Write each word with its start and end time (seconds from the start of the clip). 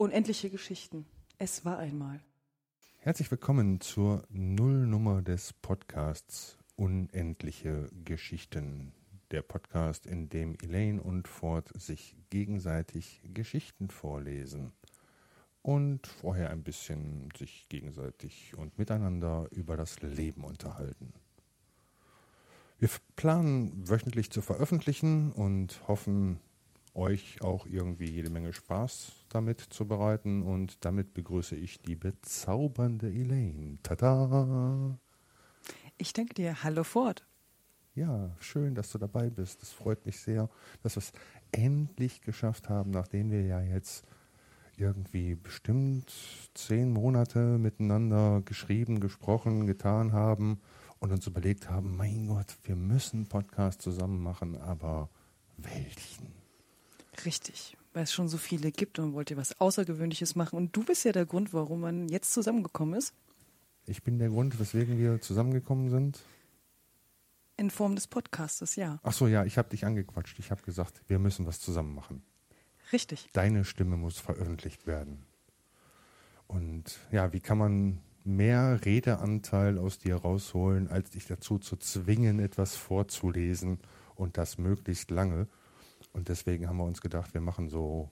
Unendliche 0.00 0.48
Geschichten. 0.48 1.06
Es 1.38 1.64
war 1.64 1.78
einmal. 1.78 2.20
Herzlich 2.98 3.32
willkommen 3.32 3.80
zur 3.80 4.22
Nullnummer 4.28 5.22
des 5.22 5.52
Podcasts 5.52 6.56
Unendliche 6.76 7.90
Geschichten. 8.04 8.92
Der 9.32 9.42
Podcast, 9.42 10.06
in 10.06 10.28
dem 10.28 10.56
Elaine 10.62 11.02
und 11.02 11.26
Ford 11.26 11.68
sich 11.74 12.14
gegenseitig 12.30 13.22
Geschichten 13.34 13.90
vorlesen 13.90 14.70
und 15.62 16.06
vorher 16.06 16.50
ein 16.50 16.62
bisschen 16.62 17.30
sich 17.36 17.68
gegenseitig 17.68 18.56
und 18.56 18.78
miteinander 18.78 19.48
über 19.50 19.76
das 19.76 20.00
Leben 20.00 20.44
unterhalten. 20.44 21.12
Wir 22.78 22.88
planen 23.16 23.72
wöchentlich 23.88 24.30
zu 24.30 24.42
veröffentlichen 24.42 25.32
und 25.32 25.88
hoffen, 25.88 26.38
euch 26.98 27.40
auch 27.42 27.64
irgendwie 27.66 28.10
jede 28.10 28.28
Menge 28.28 28.52
Spaß 28.52 29.12
damit 29.28 29.60
zu 29.60 29.86
bereiten. 29.86 30.42
Und 30.42 30.84
damit 30.84 31.14
begrüße 31.14 31.56
ich 31.56 31.80
die 31.80 31.96
bezaubernde 31.96 33.08
Elaine. 33.08 33.78
Tada! 33.82 34.98
Ich 35.96 36.12
denke 36.12 36.34
dir, 36.34 36.62
hallo 36.62 36.84
Ford. 36.84 37.26
Ja, 37.94 38.30
schön, 38.38 38.74
dass 38.74 38.92
du 38.92 38.98
dabei 38.98 39.30
bist. 39.30 39.62
Es 39.62 39.72
freut 39.72 40.04
mich 40.06 40.20
sehr, 40.20 40.48
dass 40.82 40.96
wir 40.96 41.02
es 41.02 41.12
endlich 41.50 42.20
geschafft 42.20 42.68
haben, 42.68 42.90
nachdem 42.90 43.30
wir 43.30 43.42
ja 43.42 43.60
jetzt 43.60 44.04
irgendwie 44.76 45.34
bestimmt 45.34 46.12
zehn 46.54 46.92
Monate 46.92 47.58
miteinander 47.58 48.42
geschrieben, 48.44 49.00
gesprochen, 49.00 49.66
getan 49.66 50.12
haben 50.12 50.60
und 51.00 51.10
uns 51.10 51.26
überlegt 51.26 51.68
haben, 51.68 51.96
mein 51.96 52.28
Gott, 52.28 52.56
wir 52.62 52.76
müssen 52.76 53.16
einen 53.16 53.28
Podcast 53.28 53.82
zusammen 53.82 54.22
machen, 54.22 54.56
aber 54.56 55.08
welchen? 55.56 56.37
Richtig, 57.24 57.76
weil 57.92 58.04
es 58.04 58.12
schon 58.12 58.28
so 58.28 58.38
viele 58.38 58.70
gibt 58.70 58.98
und 58.98 59.12
wollte 59.12 59.36
was 59.36 59.60
Außergewöhnliches 59.60 60.36
machen. 60.36 60.56
Und 60.56 60.76
du 60.76 60.84
bist 60.84 61.04
ja 61.04 61.12
der 61.12 61.26
Grund, 61.26 61.52
warum 61.52 61.80
man 61.80 62.08
jetzt 62.08 62.32
zusammengekommen 62.32 62.94
ist. 62.98 63.14
Ich 63.86 64.02
bin 64.02 64.18
der 64.18 64.28
Grund, 64.28 64.58
weswegen 64.60 64.98
wir 64.98 65.20
zusammengekommen 65.20 65.90
sind. 65.90 66.20
In 67.56 67.70
Form 67.70 67.96
des 67.96 68.06
Podcastes, 68.06 68.76
ja. 68.76 69.00
Ach 69.02 69.12
so, 69.12 69.26
ja, 69.26 69.44
ich 69.44 69.58
habe 69.58 69.70
dich 69.70 69.84
angequatscht. 69.84 70.38
Ich 70.38 70.50
habe 70.50 70.62
gesagt, 70.62 71.02
wir 71.08 71.18
müssen 71.18 71.46
was 71.46 71.60
zusammen 71.60 71.94
machen. 71.94 72.22
Richtig. 72.92 73.28
Deine 73.32 73.64
Stimme 73.64 73.96
muss 73.96 74.18
veröffentlicht 74.18 74.86
werden. 74.86 75.24
Und 76.46 76.98
ja, 77.10 77.32
wie 77.32 77.40
kann 77.40 77.58
man 77.58 78.00
mehr 78.24 78.80
Redeanteil 78.84 79.78
aus 79.78 79.98
dir 79.98 80.16
rausholen, 80.16 80.88
als 80.88 81.10
dich 81.10 81.26
dazu 81.26 81.58
zu 81.58 81.76
zwingen, 81.76 82.38
etwas 82.38 82.76
vorzulesen 82.76 83.78
und 84.14 84.38
das 84.38 84.58
möglichst 84.58 85.10
lange? 85.10 85.48
Und 86.12 86.28
deswegen 86.28 86.68
haben 86.68 86.78
wir 86.78 86.84
uns 86.84 87.00
gedacht, 87.00 87.34
wir 87.34 87.40
machen 87.40 87.68
so, 87.68 88.10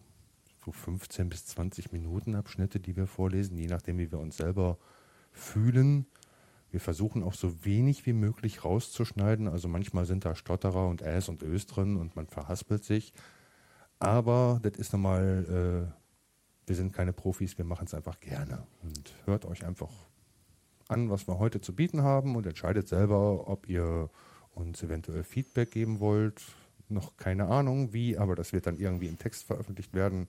so 0.64 0.72
15 0.72 1.28
bis 1.28 1.46
20 1.46 1.92
Minuten 1.92 2.34
Abschnitte, 2.34 2.80
die 2.80 2.96
wir 2.96 3.06
vorlesen, 3.06 3.56
je 3.56 3.66
nachdem, 3.66 3.98
wie 3.98 4.10
wir 4.10 4.18
uns 4.18 4.36
selber 4.36 4.78
fühlen. 5.32 6.06
Wir 6.70 6.80
versuchen 6.80 7.22
auch 7.22 7.34
so 7.34 7.64
wenig 7.64 8.06
wie 8.06 8.12
möglich 8.12 8.64
rauszuschneiden. 8.64 9.48
Also 9.48 9.68
manchmal 9.68 10.04
sind 10.04 10.24
da 10.24 10.34
Stotterer 10.34 10.88
und 10.88 11.02
Äs 11.02 11.28
und 11.28 11.42
Ös 11.42 11.66
drin 11.66 11.96
und 11.96 12.16
man 12.16 12.26
verhaspelt 12.26 12.84
sich. 12.84 13.12
Aber 13.98 14.60
das 14.62 14.76
ist 14.76 14.92
nochmal, 14.92 15.88
äh, 15.88 16.66
wir 16.66 16.76
sind 16.76 16.92
keine 16.92 17.12
Profis, 17.12 17.56
wir 17.56 17.64
machen 17.64 17.86
es 17.86 17.94
einfach 17.94 18.20
gerne. 18.20 18.66
Und 18.82 19.14
hört 19.24 19.44
euch 19.46 19.64
einfach 19.64 19.92
an, 20.88 21.10
was 21.10 21.26
wir 21.26 21.38
heute 21.38 21.60
zu 21.60 21.74
bieten 21.74 22.02
haben 22.02 22.36
und 22.36 22.46
entscheidet 22.46 22.88
selber, 22.88 23.48
ob 23.48 23.68
ihr 23.68 24.10
uns 24.54 24.82
eventuell 24.82 25.24
Feedback 25.24 25.70
geben 25.70 26.00
wollt, 26.00 26.42
noch 26.88 27.16
keine 27.16 27.46
Ahnung 27.46 27.92
wie, 27.92 28.16
aber 28.16 28.34
das 28.34 28.52
wird 28.52 28.66
dann 28.66 28.78
irgendwie 28.78 29.08
im 29.08 29.18
Text 29.18 29.44
veröffentlicht 29.44 29.94
werden. 29.94 30.28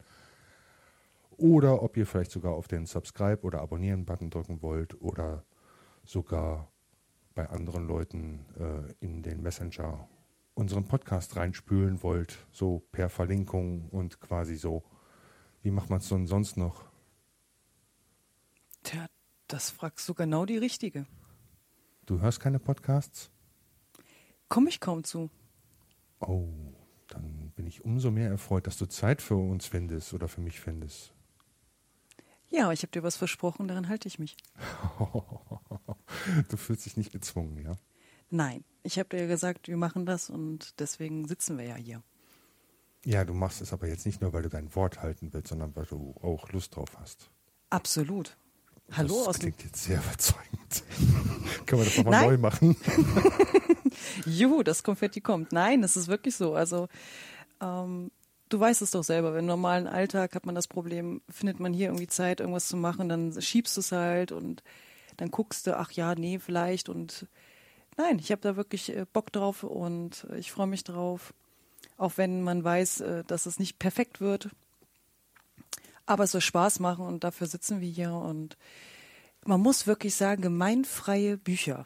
Oder 1.38 1.84
ob 1.84 1.98
ihr 1.98 2.08
vielleicht 2.08 2.32
sogar 2.32 2.54
auf 2.54 2.68
den 2.68 2.86
Subscribe- 2.86 3.44
oder 3.44 3.62
Abonnieren-Button 3.62 4.32
drücken 4.32 4.62
wollt 4.62 5.00
oder 5.02 5.44
sogar 6.04 6.72
bei 7.36 7.48
anderen 7.50 7.88
Leuten 7.88 8.46
äh, 8.58 9.06
in 9.06 9.22
den 9.22 9.44
Messenger 9.44 10.10
unseren 10.56 10.88
Podcast 10.88 11.36
reinspülen 11.36 12.02
wollt, 12.02 12.40
so 12.52 12.80
per 12.92 13.10
Verlinkung 13.10 13.90
und 13.90 14.20
quasi 14.20 14.56
so. 14.56 14.84
Wie 15.62 15.70
macht 15.70 15.92
man 15.92 16.00
es 16.00 16.10
denn 16.10 16.26
sonst 16.26 16.58
noch? 16.58 16.84
Tja, 18.82 19.06
das 19.48 19.70
fragst 19.70 20.10
du 20.10 20.16
genau 20.16 20.46
die 20.46 20.58
Richtige. 20.58 21.06
Du 22.08 22.22
hörst 22.22 22.40
keine 22.40 22.58
Podcasts? 22.58 23.30
Komme 24.50 24.70
ich 24.70 24.80
kaum 24.80 25.04
zu. 25.04 25.30
Oh, 26.20 26.48
dann 27.08 27.52
bin 27.56 27.68
ich 27.68 27.84
umso 27.84 28.12
mehr 28.12 28.30
erfreut, 28.30 28.68
dass 28.68 28.78
du 28.78 28.86
Zeit 28.86 29.22
für 29.22 29.36
uns 29.36 29.68
findest 29.68 30.14
oder 30.14 30.28
für 30.28 30.42
mich 30.42 30.60
findest. 30.60 31.14
Ja, 32.50 32.72
ich 32.72 32.82
habe 32.82 32.92
dir 32.92 33.04
was 33.04 33.18
versprochen, 33.18 33.68
daran 33.68 33.90
halte 33.90 34.08
ich 34.08 34.20
mich. 34.20 34.38
du 36.50 36.58
fühlst 36.58 36.86
dich 36.86 36.96
nicht 36.98 37.12
gezwungen, 37.12 37.58
ja? 37.58 37.76
Nein, 38.30 38.64
ich 38.84 39.00
habe 39.00 39.10
dir 39.10 39.28
gesagt, 39.28 39.68
wir 39.68 39.78
machen 39.78 40.06
das 40.06 40.30
und 40.30 40.80
deswegen 40.80 41.28
sitzen 41.28 41.58
wir 41.58 41.66
ja 41.66 41.76
hier. 41.76 42.04
Ja, 43.06 43.24
du 43.24 43.34
machst 43.34 43.62
es 43.62 43.74
aber 43.74 43.88
jetzt 43.88 44.06
nicht 44.06 44.22
nur, 44.22 44.34
weil 44.34 44.44
du 44.44 44.50
dein 44.50 44.74
Wort 44.76 45.02
halten 45.02 45.34
willst, 45.34 45.50
sondern 45.50 45.76
weil 45.76 45.86
du 45.86 46.14
auch 46.22 46.50
Lust 46.52 46.76
drauf 46.76 46.90
hast. 47.00 47.30
Absolut. 47.70 48.38
Hallo 48.92 49.18
das 49.20 49.28
aus 49.28 49.40
klingt 49.40 49.64
jetzt 49.64 49.84
sehr 49.84 49.98
überzeugend. 50.00 50.84
Können 51.66 51.82
wir 51.82 51.86
das 51.86 51.98
nochmal 51.98 52.26
neu 52.26 52.38
machen? 52.38 52.76
Juhu, 54.26 54.64
das 54.64 54.84
Konfetti 54.84 55.22
kommt. 55.22 55.52
Nein, 55.52 55.82
das 55.82 55.98
ist 55.98 56.08
wirklich 56.08 56.36
so. 56.36 56.54
Also 56.54 56.88
ähm, 57.62 58.12
du 58.50 58.60
weißt 58.60 58.82
es 58.82 58.92
doch 58.92 59.04
selber, 59.04 59.38
im 59.38 59.46
normalen 59.46 59.88
Alltag 59.88 60.36
hat 60.36 60.46
man 60.46 60.56
das 60.56 60.68
Problem, 60.68 61.22
findet 61.30 61.60
man 61.60 61.74
hier 61.74 61.88
irgendwie 61.88 62.08
Zeit, 62.08 62.40
irgendwas 62.40 62.68
zu 62.68 62.78
machen, 62.78 63.10
dann 63.10 63.40
schiebst 63.40 63.76
du 63.78 63.82
es 63.82 63.92
halt 63.92 64.32
und 64.32 64.64
dann 65.18 65.32
guckst 65.32 65.68
du, 65.68 65.78
ach 65.78 65.92
ja, 65.92 66.16
nee, 66.16 66.40
vielleicht 66.40 66.90
und 66.90 67.28
nein, 67.98 68.20
ich 68.20 68.32
habe 68.32 68.42
da 68.42 68.56
wirklich 68.56 68.96
äh, 68.96 69.06
Bock 69.12 69.32
drauf 69.32 69.64
und 69.64 70.28
ich 70.38 70.52
freue 70.52 70.68
mich 70.68 70.84
drauf, 70.84 71.34
auch 71.98 72.14
wenn 72.16 72.44
man 72.44 72.64
weiß, 72.64 73.02
äh, 73.02 73.24
dass 73.26 73.46
es 73.46 73.60
nicht 73.60 73.80
perfekt 73.80 74.22
wird. 74.22 74.50
Aber 76.06 76.24
es 76.24 76.32
soll 76.32 76.42
Spaß 76.42 76.80
machen 76.80 77.06
und 77.06 77.24
dafür 77.26 77.48
sitzen 77.48 77.82
wir 77.82 77.90
hier 77.90 78.14
und 78.14 78.58
man 79.46 79.60
muss 79.60 79.88
wirklich 79.88 80.16
sagen, 80.16 80.42
gemeinfreie 80.42 81.38
Bücher. 81.38 81.86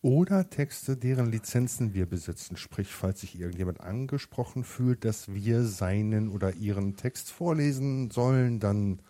Oder 0.00 0.48
Texte, 0.48 0.96
deren 0.96 1.30
Lizenzen 1.30 1.92
wir 1.92 2.06
besitzen. 2.06 2.56
Sprich, 2.56 2.88
falls 2.88 3.20
sich 3.20 3.38
irgendjemand 3.38 3.80
angesprochen 3.80 4.62
fühlt, 4.62 5.04
dass 5.04 5.34
wir 5.34 5.64
seinen 5.64 6.28
oder 6.28 6.54
ihren 6.54 6.96
Text 6.96 7.30
vorlesen 7.30 8.10
sollen, 8.10 8.60
dann 8.60 9.00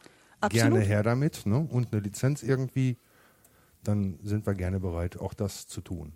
Absolut. 0.41 0.73
gerne 0.73 0.85
her 0.85 1.03
damit. 1.03 1.45
Ne? 1.45 1.59
Und 1.59 1.93
eine 1.93 2.01
Lizenz 2.01 2.43
irgendwie, 2.43 2.97
dann 3.85 4.19
sind 4.23 4.47
wir 4.47 4.55
gerne 4.55 4.81
bereit, 4.81 5.19
auch 5.19 5.35
das 5.35 5.67
zu 5.67 5.83
tun. 5.83 6.15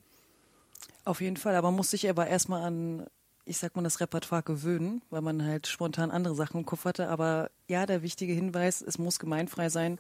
Auf 1.05 1.21
jeden 1.21 1.37
Fall, 1.37 1.55
aber 1.55 1.69
man 1.69 1.77
muss 1.77 1.91
sich 1.91 2.09
aber 2.09 2.29
erstmal 2.29 2.63
an, 2.63 3.07
ich 3.45 3.59
sag 3.59 3.77
mal, 3.77 3.83
das 3.83 4.01
Repertoire 4.01 4.43
gewöhnen, 4.43 5.03
weil 5.11 5.21
man 5.21 5.45
halt 5.45 5.67
spontan 5.67 6.11
andere 6.11 6.35
Sachen 6.35 6.61
im 6.61 6.67
Kopf 6.67 6.87
hatte. 6.87 7.09
Aber 7.09 7.51
ja, 7.69 7.85
der 7.85 8.03
wichtige 8.03 8.33
Hinweis, 8.33 8.81
es 8.81 8.99
muss 8.99 9.19
gemeinfrei 9.19 9.69
sein. 9.69 9.99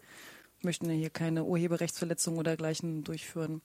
Wir 0.60 0.68
möchten 0.68 0.86
ja 0.86 0.92
hier 0.92 1.10
keine 1.10 1.44
Urheberrechtsverletzungen 1.44 2.38
oder 2.38 2.52
dergleichen 2.52 3.04
durchführen. 3.04 3.60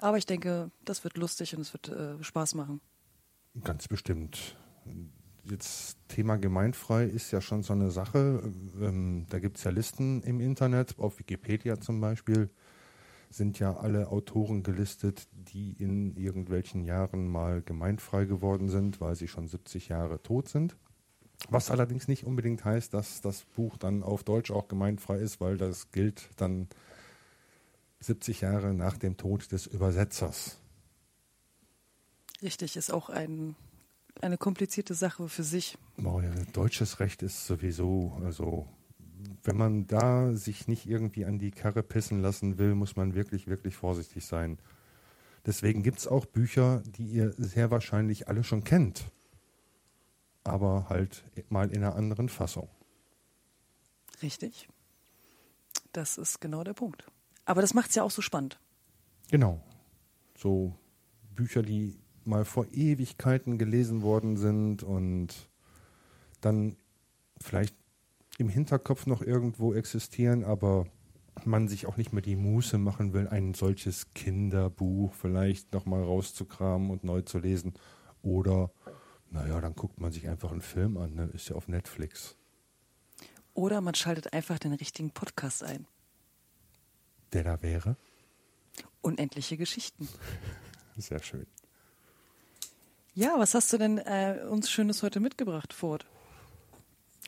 Aber 0.00 0.18
ich 0.18 0.26
denke, 0.26 0.70
das 0.84 1.04
wird 1.04 1.16
lustig 1.16 1.54
und 1.54 1.62
es 1.62 1.72
wird 1.72 1.88
äh, 1.88 2.22
Spaß 2.22 2.54
machen. 2.54 2.80
Ganz 3.62 3.88
bestimmt. 3.88 4.56
Jetzt 5.44 5.98
Thema 6.08 6.36
gemeinfrei 6.36 7.04
ist 7.04 7.30
ja 7.30 7.40
schon 7.40 7.62
so 7.62 7.72
eine 7.72 7.90
Sache. 7.90 8.42
Ähm, 8.80 9.26
da 9.30 9.38
gibt 9.38 9.58
es 9.58 9.64
ja 9.64 9.70
Listen 9.70 10.22
im 10.22 10.40
Internet, 10.40 10.98
auf 10.98 11.18
Wikipedia 11.18 11.78
zum 11.80 12.00
Beispiel 12.00 12.50
sind 13.30 13.58
ja 13.58 13.76
alle 13.76 14.08
Autoren 14.08 14.62
gelistet, 14.62 15.26
die 15.32 15.72
in 15.72 16.16
irgendwelchen 16.16 16.84
Jahren 16.84 17.28
mal 17.28 17.62
gemeinfrei 17.62 18.26
geworden 18.26 18.68
sind, 18.68 19.00
weil 19.00 19.16
sie 19.16 19.28
schon 19.28 19.48
70 19.48 19.88
Jahre 19.88 20.22
tot 20.22 20.48
sind. 20.48 20.76
Was 21.48 21.70
allerdings 21.70 22.08
nicht 22.08 22.24
unbedingt 22.24 22.64
heißt, 22.64 22.94
dass 22.94 23.20
das 23.20 23.44
Buch 23.44 23.76
dann 23.76 24.02
auf 24.02 24.24
Deutsch 24.24 24.50
auch 24.50 24.68
gemeinfrei 24.68 25.18
ist, 25.18 25.40
weil 25.40 25.56
das 25.56 25.90
gilt 25.90 26.30
dann 26.36 26.68
70 28.06 28.42
Jahre 28.42 28.74
nach 28.74 28.98
dem 28.98 29.16
Tod 29.16 29.52
des 29.52 29.66
Übersetzers. 29.66 30.58
Richtig, 32.42 32.76
ist 32.76 32.92
auch 32.92 33.10
ein, 33.10 33.56
eine 34.20 34.36
komplizierte 34.38 34.94
Sache 34.94 35.28
für 35.28 35.44
sich. 35.44 35.78
Oh 35.98 36.20
ja, 36.20 36.32
deutsches 36.52 37.00
Recht 37.00 37.22
ist 37.22 37.46
sowieso, 37.46 38.18
also 38.24 38.68
wenn 39.42 39.56
man 39.56 39.86
da 39.86 40.32
sich 40.34 40.68
nicht 40.68 40.86
irgendwie 40.86 41.24
an 41.24 41.38
die 41.38 41.50
Karre 41.50 41.82
pissen 41.82 42.20
lassen 42.20 42.58
will, 42.58 42.74
muss 42.74 42.96
man 42.96 43.14
wirklich, 43.14 43.46
wirklich 43.46 43.76
vorsichtig 43.76 44.24
sein. 44.26 44.58
Deswegen 45.46 45.82
gibt 45.82 45.98
es 45.98 46.06
auch 46.06 46.24
Bücher, 46.24 46.82
die 46.86 47.04
ihr 47.04 47.32
sehr 47.36 47.70
wahrscheinlich 47.70 48.28
alle 48.28 48.44
schon 48.44 48.64
kennt, 48.64 49.04
aber 50.42 50.88
halt 50.88 51.24
mal 51.50 51.70
in 51.70 51.82
einer 51.82 51.96
anderen 51.96 52.28
Fassung. 52.28 52.68
Richtig. 54.22 54.68
Das 55.92 56.18
ist 56.18 56.40
genau 56.40 56.64
der 56.64 56.72
Punkt. 56.72 57.06
Aber 57.44 57.60
das 57.60 57.74
macht 57.74 57.90
es 57.90 57.96
ja 57.96 58.02
auch 58.02 58.10
so 58.10 58.22
spannend. 58.22 58.58
Genau. 59.30 59.60
So 60.36 60.74
Bücher, 61.34 61.62
die 61.62 61.98
mal 62.24 62.44
vor 62.44 62.66
Ewigkeiten 62.72 63.58
gelesen 63.58 64.02
worden 64.02 64.36
sind 64.36 64.82
und 64.82 65.28
dann 66.40 66.76
vielleicht 67.40 67.76
im 68.38 68.48
Hinterkopf 68.48 69.06
noch 69.06 69.22
irgendwo 69.22 69.74
existieren, 69.74 70.44
aber 70.44 70.86
man 71.44 71.68
sich 71.68 71.86
auch 71.86 71.96
nicht 71.96 72.12
mehr 72.12 72.22
die 72.22 72.36
Muße 72.36 72.78
machen 72.78 73.12
will, 73.12 73.28
ein 73.28 73.54
solches 73.54 74.12
Kinderbuch 74.14 75.14
vielleicht 75.14 75.72
nochmal 75.72 76.02
rauszukramen 76.02 76.90
und 76.90 77.04
neu 77.04 77.22
zu 77.22 77.38
lesen. 77.38 77.74
Oder, 78.22 78.70
naja, 79.30 79.60
dann 79.60 79.74
guckt 79.74 80.00
man 80.00 80.12
sich 80.12 80.28
einfach 80.28 80.52
einen 80.52 80.62
Film 80.62 80.96
an, 80.96 81.14
ne? 81.14 81.30
ist 81.34 81.48
ja 81.48 81.56
auf 81.56 81.68
Netflix. 81.68 82.36
Oder 83.52 83.80
man 83.80 83.94
schaltet 83.94 84.32
einfach 84.32 84.58
den 84.58 84.72
richtigen 84.72 85.10
Podcast 85.10 85.62
ein. 85.62 85.86
Der 87.34 87.44
da 87.44 87.60
wäre? 87.62 87.96
Unendliche 89.02 89.56
Geschichten. 89.56 90.08
Sehr 90.96 91.22
schön. 91.22 91.46
Ja, 93.14 93.34
was 93.38 93.54
hast 93.54 93.72
du 93.72 93.78
denn 93.78 93.98
äh, 93.98 94.46
uns 94.48 94.70
Schönes 94.70 95.02
heute 95.02 95.20
mitgebracht, 95.20 95.72
Ford? 95.72 96.06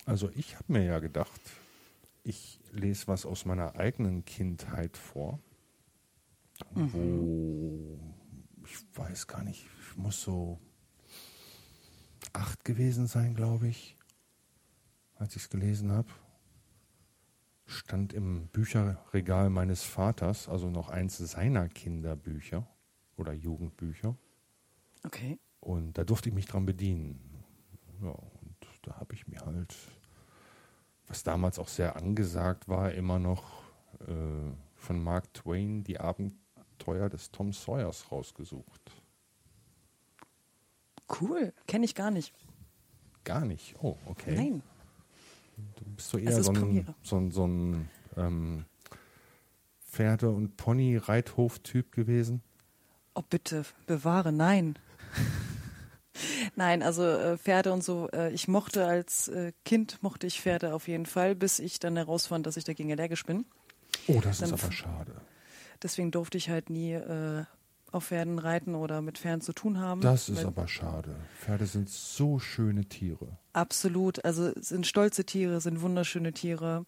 Also 0.04 0.30
ich 0.30 0.54
habe 0.54 0.72
mir 0.72 0.84
ja 0.84 1.00
gedacht, 1.00 1.40
ich 2.22 2.60
lese 2.70 3.08
was 3.08 3.26
aus 3.26 3.44
meiner 3.44 3.76
eigenen 3.76 4.24
Kindheit 4.24 4.96
vor, 4.96 5.40
mhm. 6.74 6.92
wo 6.92 7.98
ich 8.64 8.76
weiß 8.96 9.26
gar 9.26 9.42
nicht, 9.42 9.66
ich 9.80 9.96
muss 9.96 10.22
so 10.22 10.60
acht 12.32 12.64
gewesen 12.64 13.06
sein, 13.06 13.34
glaube 13.34 13.68
ich, 13.68 13.96
als 15.16 15.34
ich 15.36 15.42
es 15.42 15.50
gelesen 15.50 15.90
habe. 15.90 16.08
Stand 17.66 18.12
im 18.12 18.48
Bücherregal 18.48 19.50
meines 19.50 19.82
Vaters, 19.82 20.48
also 20.48 20.70
noch 20.70 20.88
eins 20.88 21.18
seiner 21.18 21.68
Kinderbücher 21.68 22.66
oder 23.16 23.32
Jugendbücher. 23.32 24.16
Okay. 25.04 25.38
Und 25.60 25.98
da 25.98 26.04
durfte 26.04 26.28
ich 26.28 26.34
mich 26.34 26.46
dran 26.46 26.64
bedienen. 26.64 27.44
Ja, 28.00 28.10
und 28.10 28.56
da 28.82 28.96
habe 29.00 29.14
ich 29.14 29.26
mir 29.26 29.40
halt 29.40 29.74
was 31.08 31.22
damals 31.22 31.58
auch 31.58 31.68
sehr 31.68 31.96
angesagt 31.96 32.68
war, 32.68 32.92
immer 32.92 33.18
noch 33.18 33.62
äh, 34.00 34.52
von 34.74 35.02
Mark 35.02 35.32
Twain 35.34 35.84
die 35.84 35.98
Abenteuer 35.98 37.08
des 37.08 37.30
Tom 37.30 37.52
Sawyers 37.52 38.10
rausgesucht. 38.10 38.92
Cool, 41.20 41.52
kenne 41.66 41.84
ich 41.84 41.94
gar 41.94 42.10
nicht. 42.10 42.34
Gar 43.24 43.44
nicht? 43.44 43.74
Oh, 43.80 43.96
okay. 44.06 44.34
Nein. 44.34 44.62
Du 45.56 45.84
bist 45.84 46.10
so 46.10 46.18
eher 46.18 46.42
so 46.42 46.52
ein, 46.52 46.94
so 47.02 47.16
ein, 47.16 47.30
so 47.30 47.46
ein 47.46 47.88
ähm, 48.16 48.64
Pferde- 49.90 50.30
und 50.30 50.56
Pony-Reithof-Typ 50.56 51.92
gewesen? 51.92 52.42
Oh, 53.14 53.22
bitte, 53.28 53.64
bewahre, 53.86 54.32
nein. 54.32 54.78
Nein, 56.54 56.82
also 56.82 57.04
äh, 57.04 57.36
Pferde 57.36 57.72
und 57.72 57.84
so. 57.84 58.08
Äh, 58.10 58.32
ich 58.32 58.48
mochte 58.48 58.86
als 58.86 59.28
äh, 59.28 59.52
Kind 59.64 60.02
mochte 60.02 60.26
ich 60.26 60.40
Pferde 60.40 60.74
auf 60.74 60.88
jeden 60.88 61.04
Fall, 61.04 61.34
bis 61.34 61.58
ich 61.58 61.78
dann 61.78 61.96
herausfand, 61.96 62.46
dass 62.46 62.56
ich 62.56 62.64
dagegen 62.64 62.90
allergisch 62.90 63.24
bin. 63.24 63.44
Oh, 64.06 64.20
das 64.22 64.38
dann 64.38 64.54
ist 64.54 64.62
aber 64.64 64.72
schade. 64.72 65.20
Deswegen 65.82 66.10
durfte 66.10 66.38
ich 66.38 66.48
halt 66.48 66.70
nie 66.70 66.92
äh, 66.94 67.44
auf 67.92 68.06
Pferden 68.06 68.38
reiten 68.38 68.74
oder 68.74 69.00
mit 69.00 69.18
Pferden 69.18 69.40
zu 69.40 69.52
tun 69.52 69.78
haben. 69.78 70.00
Das 70.00 70.28
ist 70.28 70.44
aber 70.44 70.68
schade. 70.68 71.16
Pferde 71.40 71.66
sind 71.66 71.88
so 71.88 72.38
schöne 72.38 72.84
Tiere. 72.86 73.38
Absolut. 73.52 74.24
Also 74.24 74.52
sind 74.56 74.86
stolze 74.86 75.24
Tiere, 75.24 75.60
sind 75.60 75.80
wunderschöne 75.80 76.32
Tiere. 76.32 76.84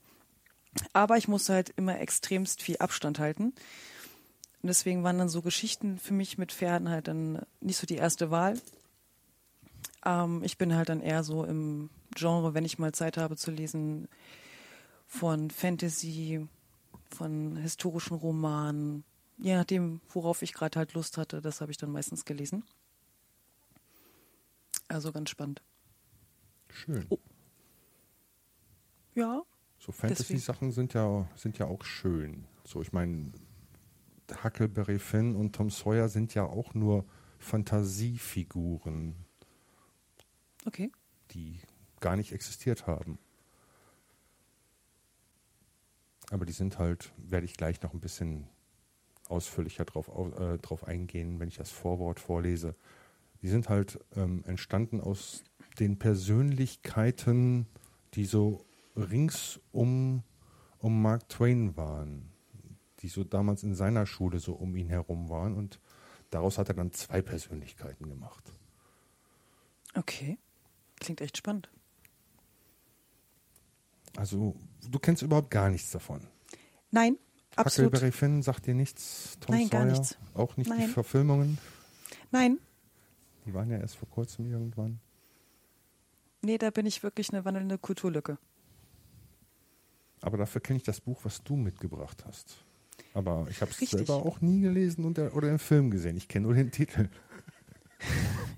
Aber 0.92 1.16
ich 1.16 1.28
musste 1.28 1.54
halt 1.54 1.70
immer 1.76 1.98
extremst 2.00 2.62
viel 2.62 2.76
Abstand 2.78 3.18
halten. 3.18 3.54
Und 4.62 4.66
deswegen 4.66 5.04
waren 5.04 5.18
dann 5.18 5.28
so 5.28 5.40
Geschichten 5.40 5.98
für 5.98 6.14
mich 6.14 6.36
mit 6.36 6.52
Pferden 6.52 6.88
halt 6.88 7.08
dann 7.08 7.42
nicht 7.60 7.78
so 7.78 7.86
die 7.86 7.96
erste 7.96 8.30
Wahl. 8.30 8.60
Ähm, 10.04 10.42
ich 10.42 10.58
bin 10.58 10.74
halt 10.74 10.88
dann 10.88 11.00
eher 11.00 11.22
so 11.22 11.44
im 11.44 11.90
Genre, 12.14 12.54
wenn 12.54 12.64
ich 12.64 12.78
mal 12.78 12.92
Zeit 12.92 13.16
habe 13.16 13.36
zu 13.36 13.50
lesen, 13.50 14.08
von 15.06 15.50
Fantasy, 15.50 16.46
von 17.08 17.56
historischen 17.56 18.16
Romanen, 18.16 19.04
je 19.38 19.54
nachdem, 19.54 20.00
worauf 20.10 20.42
ich 20.42 20.52
gerade 20.52 20.78
halt 20.78 20.94
Lust 20.94 21.16
hatte, 21.16 21.40
das 21.40 21.60
habe 21.60 21.70
ich 21.70 21.78
dann 21.78 21.90
meistens 21.90 22.24
gelesen. 22.24 22.64
Also 24.88 25.12
ganz 25.12 25.30
spannend. 25.30 25.62
Schön. 26.68 27.06
Oh. 27.08 27.18
Ja. 29.14 29.42
So 29.78 29.92
Fantasy-Sachen 29.92 30.72
sind 30.72 30.94
ja, 30.94 31.28
sind 31.36 31.58
ja 31.58 31.66
auch 31.66 31.84
schön. 31.84 32.46
So, 32.64 32.82
ich 32.82 32.92
meine, 32.92 33.32
Huckleberry 34.42 34.98
Finn 34.98 35.36
und 35.36 35.54
Tom 35.54 35.70
Sawyer 35.70 36.08
sind 36.08 36.34
ja 36.34 36.44
auch 36.44 36.74
nur 36.74 37.04
Fantasiefiguren. 37.38 39.14
Okay. 40.66 40.90
Die 41.30 41.60
gar 42.00 42.16
nicht 42.16 42.32
existiert 42.32 42.86
haben. 42.86 43.18
Aber 46.30 46.44
die 46.44 46.52
sind 46.52 46.78
halt, 46.78 47.12
werde 47.16 47.46
ich 47.46 47.54
gleich 47.54 47.80
noch 47.82 47.94
ein 47.94 48.00
bisschen 48.00 48.48
ausführlicher 49.28 49.84
drauf, 49.84 50.08
äh, 50.38 50.58
drauf 50.58 50.84
eingehen, 50.84 51.40
wenn 51.40 51.48
ich 51.48 51.56
das 51.56 51.70
Vorwort 51.70 52.20
vorlese. 52.20 52.74
Die 53.42 53.48
sind 53.48 53.68
halt 53.68 53.98
ähm, 54.16 54.42
entstanden 54.46 55.00
aus 55.00 55.44
den 55.78 55.98
Persönlichkeiten, 55.98 57.66
die 58.14 58.24
so 58.24 58.64
rings 58.96 59.60
um, 59.72 60.22
um 60.78 61.02
Mark 61.02 61.28
Twain 61.28 61.76
waren, 61.76 62.30
die 63.00 63.08
so 63.08 63.24
damals 63.24 63.62
in 63.62 63.74
seiner 63.74 64.06
Schule 64.06 64.40
so 64.40 64.54
um 64.54 64.74
ihn 64.76 64.88
herum 64.88 65.28
waren 65.28 65.54
und 65.54 65.80
daraus 66.30 66.58
hat 66.58 66.68
er 66.68 66.74
dann 66.74 66.92
zwei 66.92 67.22
Persönlichkeiten 67.22 68.08
gemacht. 68.08 68.52
Okay. 69.94 70.38
Klingt 71.00 71.20
echt 71.20 71.36
spannend. 71.36 71.70
Also, 74.16 74.56
du 74.88 74.98
kennst 74.98 75.22
überhaupt 75.22 75.50
gar 75.50 75.70
nichts 75.70 75.92
davon. 75.92 76.26
Nein, 76.90 77.18
absolut. 77.58 77.92
Huckleberry 77.92 78.12
Finn 78.12 78.42
sagt 78.42 78.66
dir 78.66 78.74
nichts, 78.74 79.38
Tom 79.40 79.54
Nein, 79.54 79.68
Sawyer? 79.68 79.80
gar 79.80 79.90
nichts. 79.90 80.18
Auch 80.34 80.56
nicht 80.56 80.68
Nein. 80.70 80.80
die 80.80 80.86
Verfilmungen? 80.88 81.58
Nein. 82.30 82.58
Die 83.46 83.54
waren 83.54 83.70
ja 83.70 83.78
erst 83.78 83.96
vor 83.96 84.08
kurzem 84.08 84.50
irgendwann. 84.50 85.00
Nee, 86.42 86.58
da 86.58 86.70
bin 86.70 86.86
ich 86.86 87.02
wirklich 87.02 87.30
eine 87.30 87.44
wandelnde 87.44 87.78
Kulturlücke. 87.78 88.38
Aber 90.20 90.36
dafür 90.36 90.60
kenne 90.60 90.76
ich 90.76 90.82
das 90.82 91.00
Buch, 91.00 91.20
was 91.24 91.42
du 91.42 91.56
mitgebracht 91.56 92.24
hast. 92.26 92.56
Aber 93.14 93.46
ich 93.50 93.60
habe 93.60 93.70
es 93.70 93.78
selber 93.90 94.14
auch 94.14 94.40
nie 94.40 94.60
gelesen 94.60 95.04
und 95.04 95.16
der, 95.16 95.34
oder 95.34 95.50
im 95.50 95.58
Film 95.58 95.90
gesehen. 95.90 96.16
Ich 96.16 96.28
kenne 96.28 96.46
nur 96.46 96.54
den 96.54 96.70
Titel. 96.70 97.08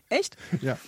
Echt? 0.08 0.36
Ja. 0.60 0.78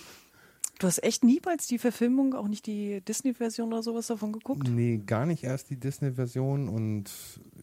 Du 0.83 0.87
hast 0.87 1.01
echt 1.01 1.23
niemals 1.23 1.65
die 1.65 1.77
Verfilmung, 1.77 2.33
auch 2.33 2.49
nicht 2.49 2.65
die 2.65 2.99
Disney-Version 2.99 3.71
oder 3.71 3.81
sowas 3.81 4.07
davon 4.07 4.33
geguckt? 4.33 4.67
Nee, 4.67 4.97
gar 4.97 5.25
nicht 5.25 5.45
erst 5.45 5.69
die 5.69 5.79
Disney-Version 5.79 6.67
und 6.67 7.09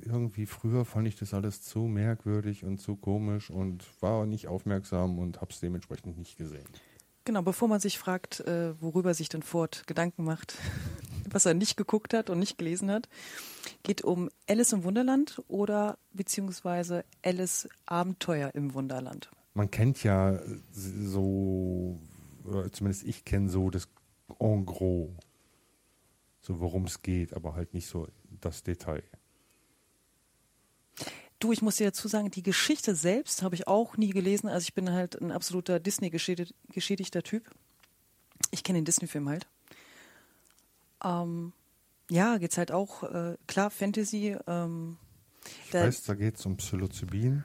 irgendwie 0.06 0.46
früher 0.46 0.86
fand 0.86 1.06
ich 1.06 1.16
das 1.16 1.34
alles 1.34 1.60
zu 1.60 1.80
merkwürdig 1.80 2.64
und 2.64 2.80
zu 2.80 2.96
komisch 2.96 3.50
und 3.50 3.84
war 4.00 4.24
nicht 4.24 4.48
aufmerksam 4.48 5.18
und 5.18 5.42
habe 5.42 5.50
es 5.50 5.60
dementsprechend 5.60 6.16
nicht 6.16 6.38
gesehen. 6.38 6.64
Genau, 7.26 7.42
bevor 7.42 7.68
man 7.68 7.78
sich 7.78 7.98
fragt, 7.98 8.40
äh, 8.40 8.72
worüber 8.80 9.12
sich 9.12 9.28
dann 9.28 9.42
Ford 9.42 9.86
Gedanken 9.86 10.24
macht, 10.24 10.54
was 11.30 11.44
er 11.44 11.52
nicht 11.52 11.76
geguckt 11.76 12.14
hat 12.14 12.30
und 12.30 12.38
nicht 12.38 12.56
gelesen 12.56 12.90
hat, 12.90 13.06
geht 13.82 14.00
um 14.00 14.30
Alice 14.48 14.72
im 14.72 14.82
Wunderland 14.82 15.42
oder 15.46 15.98
beziehungsweise 16.14 17.04
Alice 17.22 17.68
Abenteuer 17.84 18.54
im 18.54 18.72
Wunderland. 18.72 19.30
Man 19.52 19.70
kennt 19.70 20.02
ja 20.04 20.40
so 20.72 22.00
zumindest 22.72 23.04
ich 23.04 23.24
kenne 23.24 23.48
so 23.48 23.70
das 23.70 23.88
en 24.38 24.66
gros, 24.66 25.10
so 26.40 26.60
worum 26.60 26.84
es 26.84 27.02
geht, 27.02 27.34
aber 27.34 27.54
halt 27.54 27.74
nicht 27.74 27.86
so 27.86 28.08
das 28.40 28.62
Detail. 28.62 29.02
Du, 31.38 31.52
ich 31.52 31.62
muss 31.62 31.76
dir 31.76 31.86
dazu 31.86 32.06
sagen, 32.06 32.30
die 32.30 32.42
Geschichte 32.42 32.94
selbst 32.94 33.42
habe 33.42 33.54
ich 33.54 33.66
auch 33.66 33.96
nie 33.96 34.10
gelesen. 34.10 34.48
Also 34.48 34.64
ich 34.64 34.74
bin 34.74 34.90
halt 34.90 35.20
ein 35.20 35.32
absoluter 35.32 35.80
Disney-geschädigter 35.80 37.22
Typ. 37.22 37.50
Ich 38.50 38.62
kenne 38.62 38.78
den 38.80 38.84
Disney-Film 38.84 39.28
halt. 39.28 39.46
Ähm, 41.02 41.54
ja, 42.10 42.36
es 42.36 42.58
halt 42.58 42.72
auch, 42.72 43.04
äh, 43.04 43.36
klar, 43.46 43.70
Fantasy. 43.70 44.36
Ähm, 44.46 44.98
ich 45.64 45.70
da, 45.70 45.84
weiß, 45.84 46.02
da 46.02 46.14
geht 46.14 46.36
es 46.36 46.44
um 46.44 46.58
Psilocybin. 46.58 47.44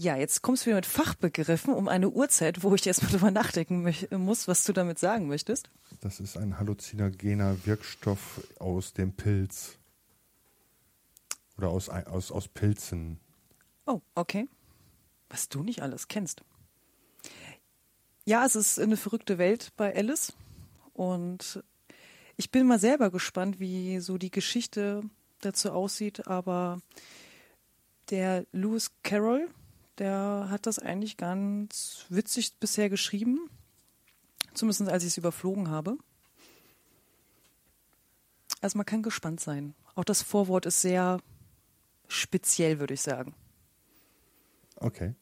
Ja, 0.00 0.16
jetzt 0.16 0.42
kommst 0.42 0.62
du 0.62 0.66
wieder 0.66 0.76
mit 0.76 0.86
Fachbegriffen 0.86 1.74
um 1.74 1.88
eine 1.88 2.08
Uhrzeit, 2.08 2.62
wo 2.62 2.72
ich 2.72 2.86
erstmal 2.86 3.10
drüber 3.10 3.32
nachdenken 3.32 3.92
muss, 4.12 4.46
was 4.46 4.62
du 4.62 4.72
damit 4.72 5.00
sagen 5.00 5.26
möchtest. 5.26 5.70
Das 6.02 6.20
ist 6.20 6.36
ein 6.36 6.56
halluzinogener 6.56 7.66
Wirkstoff 7.66 8.40
aus 8.60 8.92
dem 8.92 9.12
Pilz. 9.12 9.76
Oder 11.56 11.70
aus, 11.70 11.88
aus, 11.88 12.30
aus 12.30 12.46
Pilzen. 12.46 13.18
Oh, 13.86 14.00
okay. 14.14 14.48
Was 15.30 15.48
du 15.48 15.64
nicht 15.64 15.82
alles 15.82 16.06
kennst. 16.06 16.44
Ja, 18.24 18.46
es 18.46 18.54
ist 18.54 18.78
eine 18.78 18.96
verrückte 18.96 19.36
Welt 19.36 19.72
bei 19.76 19.92
Alice. 19.96 20.32
Und 20.92 21.64
ich 22.36 22.52
bin 22.52 22.68
mal 22.68 22.78
selber 22.78 23.10
gespannt, 23.10 23.58
wie 23.58 23.98
so 23.98 24.16
die 24.16 24.30
Geschichte 24.30 25.02
dazu 25.40 25.72
aussieht. 25.72 26.28
Aber 26.28 26.78
der 28.10 28.46
Lewis 28.52 28.92
Carroll, 29.02 29.48
der 29.98 30.46
hat 30.50 30.66
das 30.66 30.78
eigentlich 30.78 31.16
ganz 31.16 32.06
witzig 32.08 32.54
bisher 32.58 32.88
geschrieben. 32.88 33.50
Zumindest 34.54 34.88
als 34.88 35.02
ich 35.02 35.10
es 35.10 35.18
überflogen 35.18 35.70
habe. 35.70 35.98
Also 38.60 38.76
man 38.76 38.86
kann 38.86 39.02
gespannt 39.02 39.40
sein. 39.40 39.74
Auch 39.94 40.04
das 40.04 40.22
Vorwort 40.22 40.66
ist 40.66 40.80
sehr 40.80 41.20
speziell, 42.08 42.80
würde 42.80 42.94
ich 42.94 43.02
sagen. 43.02 43.34
Okay. 44.76 45.14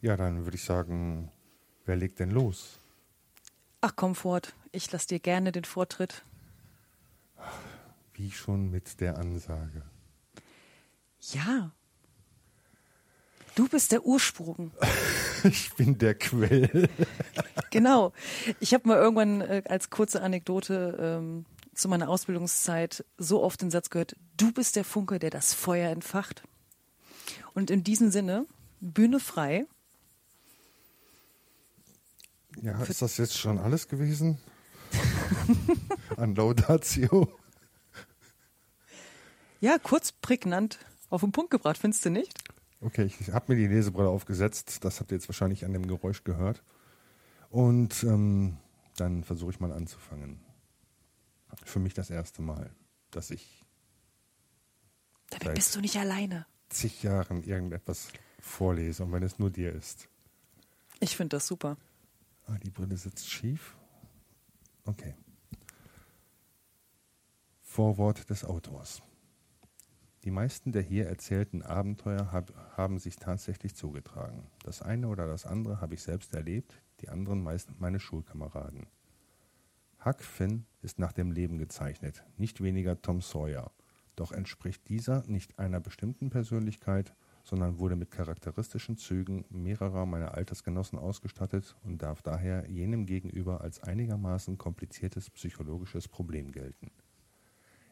Ja, 0.00 0.16
dann 0.16 0.44
würde 0.44 0.56
ich 0.56 0.64
sagen, 0.64 1.30
wer 1.84 1.96
legt 1.96 2.18
denn 2.20 2.30
los? 2.30 2.78
Ach, 3.80 3.94
komm 3.96 4.14
fort. 4.14 4.54
Ich 4.72 4.90
lasse 4.92 5.08
dir 5.08 5.20
gerne 5.20 5.52
den 5.52 5.64
Vortritt. 5.64 6.24
Wie 8.14 8.30
schon 8.30 8.70
mit 8.70 9.00
der 9.00 9.18
Ansage. 9.18 9.82
Ja. 11.32 11.72
Du 13.54 13.68
bist 13.68 13.92
der 13.92 14.04
Ursprung. 14.04 14.72
ich 15.44 15.74
bin 15.74 15.98
der 15.98 16.14
Quell. 16.14 16.88
genau. 17.70 18.12
Ich 18.60 18.72
habe 18.72 18.88
mal 18.88 18.98
irgendwann 18.98 19.40
äh, 19.42 19.62
als 19.68 19.90
kurze 19.90 20.22
Anekdote 20.22 20.96
ähm, 20.98 21.44
zu 21.74 21.88
meiner 21.88 22.08
Ausbildungszeit 22.08 23.04
so 23.18 23.42
oft 23.42 23.60
den 23.62 23.70
Satz 23.70 23.90
gehört, 23.90 24.16
du 24.36 24.52
bist 24.52 24.76
der 24.76 24.84
Funke, 24.84 25.18
der 25.18 25.30
das 25.30 25.54
Feuer 25.54 25.90
entfacht. 25.90 26.42
Und 27.54 27.70
in 27.70 27.84
diesem 27.84 28.10
Sinne, 28.10 28.46
Bühne 28.80 29.20
frei. 29.20 29.66
Ja, 32.60 32.82
ist 32.82 33.02
das 33.02 33.16
jetzt 33.16 33.38
schon 33.38 33.58
alles 33.58 33.88
gewesen? 33.88 34.38
An 36.16 36.34
Laudatio? 36.34 37.32
Ja, 39.60 39.78
kurz 39.78 40.12
prägnant 40.12 40.78
auf 41.08 41.20
den 41.20 41.32
Punkt 41.32 41.50
gebracht, 41.50 41.78
findest 41.78 42.04
du 42.04 42.10
nicht? 42.10 42.41
Okay, 42.82 43.04
ich 43.04 43.32
habe 43.32 43.52
mir 43.52 43.58
die 43.58 43.72
Lesebrille 43.72 44.08
aufgesetzt. 44.08 44.84
Das 44.84 44.98
habt 44.98 45.12
ihr 45.12 45.16
jetzt 45.16 45.28
wahrscheinlich 45.28 45.64
an 45.64 45.72
dem 45.72 45.86
Geräusch 45.86 46.24
gehört. 46.24 46.64
Und 47.48 48.02
ähm, 48.02 48.58
dann 48.96 49.22
versuche 49.22 49.52
ich 49.52 49.60
mal 49.60 49.72
anzufangen. 49.72 50.40
Für 51.64 51.78
mich 51.78 51.94
das 51.94 52.10
erste 52.10 52.42
Mal, 52.42 52.70
dass 53.10 53.30
ich. 53.30 53.64
Damit 55.30 55.54
bist 55.54 55.74
du 55.76 55.80
nicht 55.80 55.96
alleine. 55.96 56.46
Zig 56.70 57.02
Jahren 57.02 57.44
irgendetwas 57.44 58.08
vorlese 58.40 59.04
und 59.04 59.12
wenn 59.12 59.22
es 59.22 59.38
nur 59.38 59.50
dir 59.50 59.72
ist. 59.72 60.08
Ich 60.98 61.16
finde 61.16 61.36
das 61.36 61.46
super. 61.46 61.76
Ah, 62.46 62.58
die 62.58 62.70
Brille 62.70 62.96
sitzt 62.96 63.30
schief. 63.30 63.76
Okay. 64.84 65.14
Vorwort 67.62 68.28
des 68.28 68.44
Autors. 68.44 69.02
Die 70.24 70.30
meisten 70.30 70.70
der 70.70 70.82
hier 70.82 71.06
erzählten 71.06 71.62
Abenteuer 71.62 72.30
hab, 72.30 72.52
haben 72.76 73.00
sich 73.00 73.16
tatsächlich 73.16 73.74
zugetragen. 73.74 74.46
Das 74.62 74.80
eine 74.80 75.08
oder 75.08 75.26
das 75.26 75.46
andere 75.46 75.80
habe 75.80 75.94
ich 75.94 76.02
selbst 76.02 76.32
erlebt, 76.32 76.80
die 77.00 77.08
anderen 77.08 77.42
meist 77.42 77.80
meine 77.80 77.98
Schulkameraden. 77.98 78.86
Huck 80.04 80.22
Finn 80.22 80.64
ist 80.80 81.00
nach 81.00 81.12
dem 81.12 81.32
Leben 81.32 81.58
gezeichnet, 81.58 82.24
nicht 82.36 82.62
weniger 82.62 83.02
Tom 83.02 83.20
Sawyer. 83.20 83.72
Doch 84.14 84.30
entspricht 84.30 84.88
dieser 84.88 85.24
nicht 85.26 85.58
einer 85.58 85.80
bestimmten 85.80 86.30
Persönlichkeit, 86.30 87.14
sondern 87.42 87.78
wurde 87.80 87.96
mit 87.96 88.12
charakteristischen 88.12 88.96
Zügen 88.96 89.44
mehrerer 89.50 90.06
meiner 90.06 90.34
Altersgenossen 90.34 91.00
ausgestattet 91.00 91.74
und 91.82 92.02
darf 92.02 92.22
daher 92.22 92.68
jenem 92.70 93.06
gegenüber 93.06 93.60
als 93.62 93.82
einigermaßen 93.82 94.58
kompliziertes 94.58 95.30
psychologisches 95.30 96.06
Problem 96.06 96.52
gelten. 96.52 96.92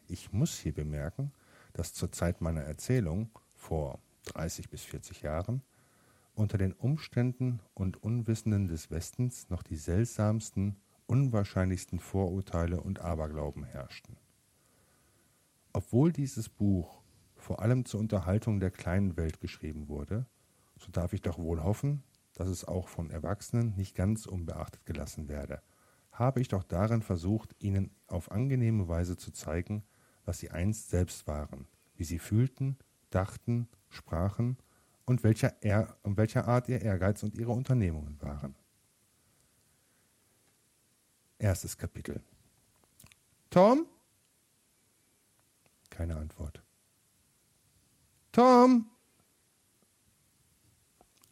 Ich 0.07 0.31
muss 0.31 0.57
hier 0.57 0.73
bemerken, 0.73 1.33
dass 1.73 1.93
zur 1.93 2.11
Zeit 2.11 2.41
meiner 2.41 2.61
Erzählung, 2.61 3.29
vor 3.53 3.99
30 4.25 4.69
bis 4.69 4.83
40 4.83 5.21
Jahren, 5.21 5.61
unter 6.33 6.57
den 6.57 6.73
Umständen 6.73 7.59
und 7.73 8.01
Unwissenden 8.03 8.67
des 8.67 8.89
Westens 8.89 9.49
noch 9.49 9.63
die 9.63 9.75
seltsamsten 9.75 10.77
unwahrscheinlichsten 11.05 11.99
Vorurteile 11.99 12.81
und 12.81 12.99
Aberglauben 12.99 13.63
herrschten. 13.63 14.17
Obwohl 15.73 16.11
dieses 16.11 16.49
Buch 16.49 17.01
vor 17.35 17.61
allem 17.61 17.85
zur 17.85 17.99
Unterhaltung 17.99 18.59
der 18.59 18.71
kleinen 18.71 19.17
Welt 19.17 19.41
geschrieben 19.41 19.87
wurde, 19.87 20.25
so 20.77 20.89
darf 20.91 21.13
ich 21.13 21.21
doch 21.21 21.37
wohl 21.37 21.63
hoffen, 21.63 22.03
dass 22.33 22.47
es 22.47 22.65
auch 22.65 22.87
von 22.87 23.09
Erwachsenen 23.09 23.75
nicht 23.75 23.95
ganz 23.95 24.25
unbeachtet 24.25 24.85
gelassen 24.85 25.27
werde, 25.27 25.61
habe 26.11 26.41
ich 26.41 26.47
doch 26.47 26.63
darin 26.63 27.01
versucht, 27.01 27.55
ihnen 27.59 27.91
auf 28.07 28.31
angenehme 28.31 28.87
Weise 28.87 29.17
zu 29.17 29.31
zeigen, 29.31 29.83
was 30.31 30.39
sie 30.39 30.49
einst 30.49 30.89
selbst 30.89 31.27
waren, 31.27 31.67
wie 31.97 32.05
sie 32.05 32.17
fühlten, 32.17 32.77
dachten, 33.09 33.67
sprachen 33.89 34.55
und 35.03 35.25
welcher, 35.25 35.61
er 35.61 35.97
welcher 36.05 36.47
Art 36.47 36.69
ihr 36.69 36.81
Ehrgeiz 36.81 37.21
und 37.21 37.35
ihre 37.37 37.51
Unternehmungen 37.51 38.15
waren. 38.21 38.55
Erstes 41.37 41.77
Kapitel. 41.77 42.23
Tom? 43.49 43.85
Keine 45.89 46.15
Antwort. 46.15 46.63
Tom? 48.31 48.89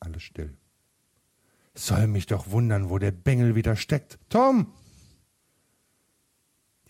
Alles 0.01 0.23
still. 0.23 0.57
Soll 1.73 2.07
mich 2.07 2.25
doch 2.25 2.51
wundern, 2.51 2.89
wo 2.89 2.97
der 2.97 3.13
Bengel 3.13 3.55
wieder 3.55 3.77
steckt. 3.77 4.19
Tom! 4.27 4.73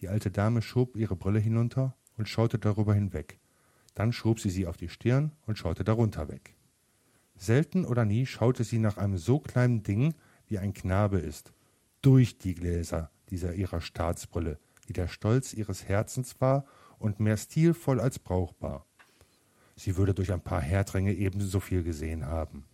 Die 0.01 0.07
alte 0.07 0.31
Dame 0.31 0.63
schob 0.63 0.95
ihre 0.95 1.15
Brille 1.15 1.39
hinunter 1.39 1.98
und 2.19 2.29
schaute 2.29 2.59
darüber 2.59 2.93
hinweg. 2.93 3.39
Dann 3.95 4.13
schob 4.13 4.39
sie 4.39 4.49
sie 4.49 4.67
auf 4.67 4.77
die 4.77 4.89
Stirn 4.89 5.31
und 5.47 5.57
schaute 5.57 5.83
darunter 5.83 6.27
weg. 6.29 6.53
Selten 7.35 7.85
oder 7.85 8.05
nie 8.05 8.25
schaute 8.25 8.63
sie 8.63 8.77
nach 8.77 8.97
einem 8.97 9.17
so 9.17 9.39
kleinen 9.39 9.81
Ding, 9.81 10.13
wie 10.47 10.59
ein 10.59 10.73
Knabe 10.73 11.19
ist, 11.19 11.53
durch 12.01 12.37
die 12.37 12.53
Gläser 12.53 13.09
dieser 13.29 13.53
ihrer 13.53 13.81
Staatsbrille, 13.81 14.59
die 14.87 14.93
der 14.93 15.07
Stolz 15.07 15.53
ihres 15.53 15.87
Herzens 15.87 16.39
war 16.41 16.65
und 16.97 17.19
mehr 17.19 17.37
stilvoll 17.37 17.99
als 17.99 18.19
brauchbar. 18.19 18.85
Sie 19.75 19.95
würde 19.95 20.13
durch 20.13 20.33
ein 20.33 20.41
paar 20.41 20.61
Herdränge 20.61 21.13
ebenso 21.13 21.61
viel 21.61 21.83
gesehen 21.83 22.25
haben. 22.25 22.65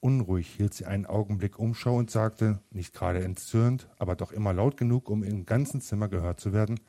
Unruhig 0.00 0.48
hielt 0.48 0.72
sie 0.72 0.86
einen 0.86 1.04
Augenblick 1.04 1.58
Umschau 1.58 1.96
und 1.96 2.10
sagte, 2.10 2.60
nicht 2.70 2.94
gerade 2.94 3.22
entzürnt, 3.22 3.88
aber 3.98 4.16
doch 4.16 4.32
immer 4.32 4.54
laut 4.54 4.78
genug, 4.78 5.10
um 5.10 5.22
im 5.22 5.44
ganzen 5.44 5.82
Zimmer 5.82 6.08
gehört 6.08 6.40
zu 6.40 6.54
werden, 6.54 6.80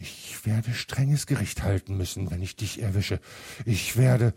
ich 0.00 0.46
werde 0.46 0.72
strenges 0.72 1.26
Gericht 1.26 1.62
halten 1.62 1.96
müssen, 1.96 2.30
wenn 2.30 2.40
ich 2.40 2.56
dich 2.56 2.80
erwische. 2.80 3.20
Ich 3.66 3.96
werde. 3.96 4.34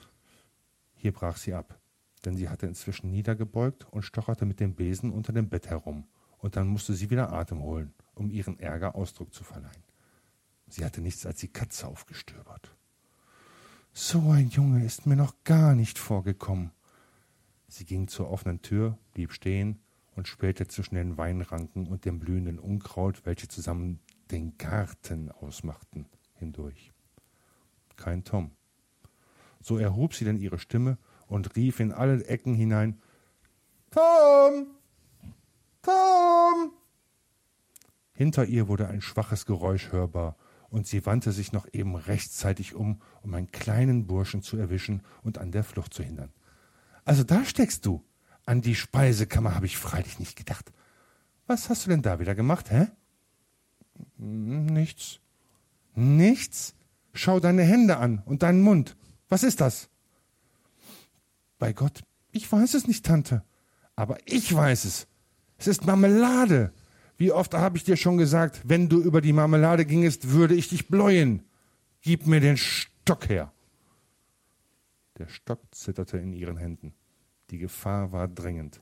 Hier 0.95 1.13
brach 1.13 1.37
sie 1.37 1.53
ab, 1.53 1.79
denn 2.25 2.35
sie 2.35 2.49
hatte 2.49 2.65
inzwischen 2.65 3.11
niedergebeugt 3.11 3.85
und 3.91 4.03
stocherte 4.03 4.45
mit 4.45 4.59
dem 4.59 4.75
Besen 4.75 5.11
unter 5.11 5.31
dem 5.31 5.49
Bett 5.49 5.69
herum 5.69 6.05
und 6.37 6.57
dann 6.57 6.67
musste 6.67 6.93
sie 6.93 7.09
wieder 7.09 7.31
Atem 7.31 7.61
holen, 7.61 7.93
um 8.13 8.29
ihren 8.29 8.59
Ärger 8.59 8.95
Ausdruck 8.95 9.33
zu 9.33 9.45
verleihen. 9.45 9.83
Sie 10.67 10.83
hatte 10.83 11.01
nichts 11.01 11.25
als 11.25 11.39
die 11.39 11.47
Katze 11.47 11.87
aufgestöbert. 11.87 12.75
So 13.93 14.31
ein 14.31 14.49
Junge 14.49 14.83
ist 14.83 15.05
mir 15.05 15.15
noch 15.15 15.35
gar 15.45 15.75
nicht 15.75 15.97
vorgekommen. 15.97 16.71
Sie 17.67 17.85
ging 17.85 18.07
zur 18.07 18.29
offenen 18.29 18.61
Tür, 18.61 18.97
blieb 19.13 19.31
stehen 19.31 19.79
und 20.15 20.27
spähte 20.27 20.67
zwischen 20.67 20.95
den 20.95 21.17
Weinranken 21.17 21.87
und 21.87 22.05
dem 22.05 22.19
blühenden 22.19 22.59
Unkraut, 22.59 23.25
welche 23.25 23.47
zusammen 23.47 23.99
den 24.31 24.57
Garten 24.57 25.31
ausmachten, 25.31 26.05
hindurch. 26.35 26.91
Kein 27.95 28.23
Tom. 28.23 28.51
So 29.61 29.77
erhob 29.77 30.13
sie 30.13 30.25
denn 30.25 30.37
ihre 30.37 30.59
Stimme 30.59 30.97
und 31.27 31.55
rief 31.55 31.79
in 31.79 31.91
alle 31.91 32.25
Ecken 32.25 32.53
hinein 32.53 33.01
Tom. 33.91 34.67
Tom! 35.81 36.71
Hinter 38.13 38.45
ihr 38.45 38.67
wurde 38.67 38.87
ein 38.87 39.01
schwaches 39.01 39.45
Geräusch 39.45 39.91
hörbar, 39.91 40.35
und 40.69 40.87
sie 40.87 41.05
wandte 41.05 41.31
sich 41.31 41.51
noch 41.51 41.67
eben 41.71 41.95
rechtzeitig 41.95 42.73
um, 42.73 42.99
um 43.21 43.35
einen 43.35 43.51
kleinen 43.51 44.07
Burschen 44.07 44.41
zu 44.41 44.57
erwischen 44.57 45.03
und 45.21 45.37
an 45.37 45.51
der 45.51 45.63
Flucht 45.63 45.93
zu 45.93 46.01
hindern. 46.01 46.33
Also 47.05 47.23
da 47.23 47.45
steckst 47.45 47.85
du. 47.85 48.03
An 48.47 48.61
die 48.61 48.73
Speisekammer 48.73 49.53
habe 49.53 49.67
ich 49.67 49.77
freilich 49.77 50.17
nicht 50.17 50.35
gedacht. 50.35 50.73
Was 51.45 51.69
hast 51.69 51.85
du 51.85 51.91
denn 51.91 52.01
da 52.01 52.19
wieder 52.19 52.33
gemacht, 52.33 52.71
hä? 52.71 52.87
Nichts. 54.17 55.19
Nichts? 55.95 56.75
Schau 57.13 57.39
deine 57.39 57.63
Hände 57.63 57.97
an 57.97 58.21
und 58.25 58.43
deinen 58.43 58.61
Mund. 58.61 58.95
Was 59.29 59.43
ist 59.43 59.61
das? 59.61 59.89
Bei 61.59 61.73
Gott, 61.73 62.01
ich 62.31 62.51
weiß 62.51 62.73
es 62.73 62.87
nicht, 62.87 63.05
Tante. 63.05 63.43
Aber 63.95 64.17
ich 64.25 64.53
weiß 64.53 64.85
es. 64.85 65.07
Es 65.57 65.67
ist 65.67 65.85
Marmelade. 65.85 66.73
Wie 67.17 67.31
oft 67.31 67.53
habe 67.53 67.77
ich 67.77 67.83
dir 67.83 67.95
schon 67.95 68.17
gesagt, 68.17 68.61
wenn 68.65 68.89
du 68.89 68.99
über 69.01 69.21
die 69.21 69.33
Marmelade 69.33 69.85
gingest, 69.85 70.31
würde 70.31 70.55
ich 70.55 70.69
dich 70.69 70.87
bläuen. 70.87 71.43
Gib 72.01 72.27
mir 72.27 72.39
den 72.39 72.57
Stock 72.57 73.29
her. 73.29 73.53
Der 75.17 75.27
Stock 75.27 75.59
zitterte 75.71 76.17
in 76.17 76.33
ihren 76.33 76.57
Händen. 76.57 76.93
Die 77.51 77.59
Gefahr 77.59 78.11
war 78.11 78.27
drängend. 78.27 78.81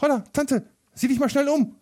Holla, 0.00 0.24
Tante, 0.32 0.68
sieh 0.94 1.08
dich 1.08 1.20
mal 1.20 1.30
schnell 1.30 1.48
um. 1.48 1.76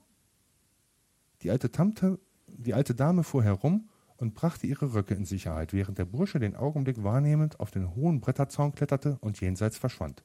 Die 1.43 1.51
alte 1.51 1.71
Tante, 1.71 2.19
die 2.59 2.75
alte 2.75 2.95
Dame 2.95 3.23
fuhr 3.23 3.43
herum 3.43 3.89
und 4.17 4.35
brachte 4.35 4.67
ihre 4.67 4.95
Röcke 4.95 5.15
in 5.15 5.25
Sicherheit, 5.25 5.73
während 5.73 5.99
der 5.99 6.05
Bursche 6.05 6.39
den 6.39 6.57
Augenblick 6.57 7.03
wahrnehmend 7.03 7.61
auf 7.61 7.71
den 7.71 7.95
hohen 7.95 8.21
Bretterzaun 8.21 8.73
kletterte 8.73 9.19
und 9.21 9.41
jenseits 9.41 9.77
verschwand. 9.77 10.25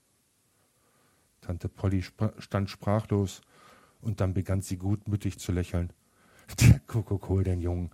Tante 1.41 1.69
Polly 1.69 2.03
stand 2.38 2.69
sprachlos 2.69 3.41
und 4.00 4.21
dann 4.21 4.33
begann 4.33 4.61
sie 4.61 4.77
gutmütig 4.77 5.39
zu 5.39 5.51
lächeln. 5.51 5.91
Der 6.61 6.79
Kuckuck 6.79 7.29
hol 7.29 7.43
den 7.43 7.61
Jungen. 7.61 7.91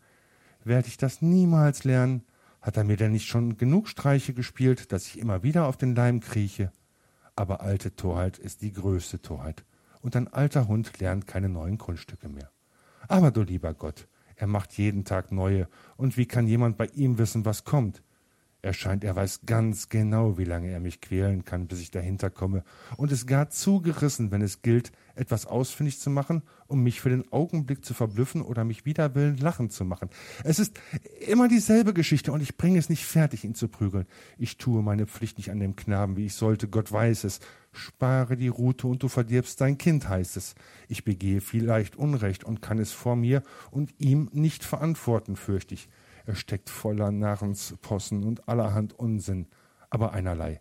Werde 0.64 0.88
ich 0.88 0.98
das 0.98 1.22
niemals 1.22 1.84
lernen? 1.84 2.24
Hat 2.62 2.76
er 2.76 2.84
mir 2.84 2.98
denn 2.98 3.12
nicht 3.12 3.28
schon 3.28 3.58
genug 3.58 3.88
Streiche 3.88 4.34
gespielt, 4.34 4.92
dass 4.92 5.08
ich 5.08 5.20
immer 5.20 5.44
wieder 5.44 5.68
auf 5.68 5.78
den 5.78 5.96
Leim 5.96 6.20
krieche? 6.20 6.72
Aber 7.36 7.62
alte 7.62 7.96
Torheit 7.96 8.38
ist 8.38 8.62
die 8.62 8.74
größte 8.74 9.22
Torheit. 9.22 9.64
Und 10.02 10.16
ein 10.16 10.28
alter 10.28 10.68
Hund 10.68 11.00
lernt 11.00 11.28
keine 11.28 11.50
neuen 11.50 11.78
Kunststücke 11.78 12.28
mehr. 12.28 12.52
Aber 13.08 13.32
du 13.32 13.44
lieber 13.44 13.74
Gott, 13.74 14.08
er 14.38 14.48
macht 14.48 14.78
jeden 14.78 15.04
Tag 15.04 15.32
neue. 15.32 15.68
Und 15.98 16.16
wie 16.18 16.28
kann 16.28 16.48
jemand 16.48 16.78
bei 16.78 16.86
ihm 16.88 17.18
wissen, 17.18 17.44
was 17.46 17.64
kommt? 17.64 18.02
Er 18.68 19.02
er 19.02 19.16
weiß 19.16 19.42
ganz 19.46 19.88
genau, 19.88 20.38
wie 20.38 20.44
lange 20.44 20.70
er 20.70 20.82
mich 20.82 21.00
quälen 21.00 21.46
kann, 21.46 21.68
bis 21.68 21.80
ich 21.80 21.90
dahinter 21.90 22.30
komme, 22.30 22.66
und 22.98 23.14
ist 23.14 23.26
gar 23.26 23.50
zugerissen, 23.50 24.30
wenn 24.30 24.42
es 24.42 24.62
gilt, 24.62 24.92
etwas 25.16 25.46
ausfindig 25.46 26.02
zu 26.02 26.10
machen, 26.10 26.42
um 26.68 26.84
mich 26.84 27.00
für 27.00 27.10
den 27.10 27.32
Augenblick 27.32 27.86
zu 27.86 27.94
verblüffen 27.94 28.42
oder 28.42 28.66
mich 28.66 28.84
wider 28.84 29.16
Willen 29.16 29.38
lachen 29.38 29.70
zu 29.70 29.86
machen. 29.86 30.10
Es 30.44 30.60
ist 30.60 30.82
immer 31.26 31.48
dieselbe 31.48 31.94
Geschichte, 31.94 32.34
und 32.34 32.42
ich 32.42 32.58
bringe 32.58 32.78
es 32.78 32.90
nicht 32.90 33.06
fertig, 33.06 33.46
ihn 33.46 33.56
zu 33.56 33.70
prügeln. 33.70 34.06
Ich 34.38 34.58
tue 34.58 34.84
meine 34.84 35.08
Pflicht 35.08 35.38
nicht 35.38 35.50
an 35.50 35.62
dem 35.62 35.78
Knaben, 35.78 36.18
wie 36.18 36.26
ich 36.26 36.34
sollte, 36.34 36.68
Gott 36.68 36.92
weiß 36.92 37.24
es. 37.24 37.40
Spare 37.72 38.36
die 38.36 38.50
Rute, 38.50 38.88
und 38.88 39.02
du 39.02 39.08
verdirbst 39.08 39.62
dein 39.62 39.78
Kind, 39.78 40.10
heißt 40.10 40.36
es. 40.36 40.56
Ich 40.90 41.06
begehe 41.06 41.40
vielleicht 41.40 41.96
Unrecht 41.96 42.44
und 42.44 42.62
kann 42.62 42.80
es 42.80 42.92
vor 42.92 43.16
mir 43.16 43.44
und 43.72 43.94
ihm 43.98 44.30
nicht 44.34 44.66
verantworten, 44.66 45.38
fürchte 45.38 45.74
ich. 45.74 45.88
Er 46.28 46.36
steckt 46.36 46.70
voller 46.70 47.10
Narrenspossen 47.10 48.26
und 48.26 48.50
allerhand 48.50 48.92
Unsinn, 48.92 49.48
aber 49.90 50.12
einerlei. 50.12 50.60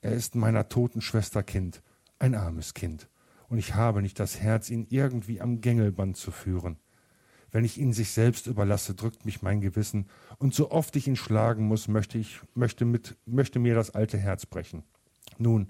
Er 0.00 0.10
ist 0.10 0.34
meiner 0.34 0.68
toten 0.68 1.00
Schwester 1.00 1.44
Kind, 1.44 1.80
ein 2.18 2.34
armes 2.34 2.74
Kind, 2.74 3.08
und 3.48 3.58
ich 3.58 3.76
habe 3.76 4.02
nicht 4.02 4.18
das 4.18 4.40
Herz, 4.40 4.68
ihn 4.68 4.88
irgendwie 4.90 5.40
am 5.40 5.60
Gängelband 5.60 6.16
zu 6.16 6.32
führen. 6.32 6.80
Wenn 7.52 7.64
ich 7.64 7.78
ihn 7.78 7.92
sich 7.92 8.10
selbst 8.10 8.48
überlasse, 8.48 8.96
drückt 8.96 9.24
mich 9.24 9.42
mein 9.42 9.60
Gewissen, 9.60 10.08
und 10.38 10.54
so 10.54 10.72
oft 10.72 10.96
ich 10.96 11.06
ihn 11.06 11.14
schlagen 11.14 11.68
muss, 11.68 11.86
möchte 11.86 12.18
ich, 12.18 12.40
möchte 12.54 12.84
mit, 12.84 13.16
möchte 13.26 13.60
mir 13.60 13.76
das 13.76 13.94
alte 13.94 14.18
Herz 14.18 14.44
brechen. 14.44 14.82
Nun, 15.38 15.68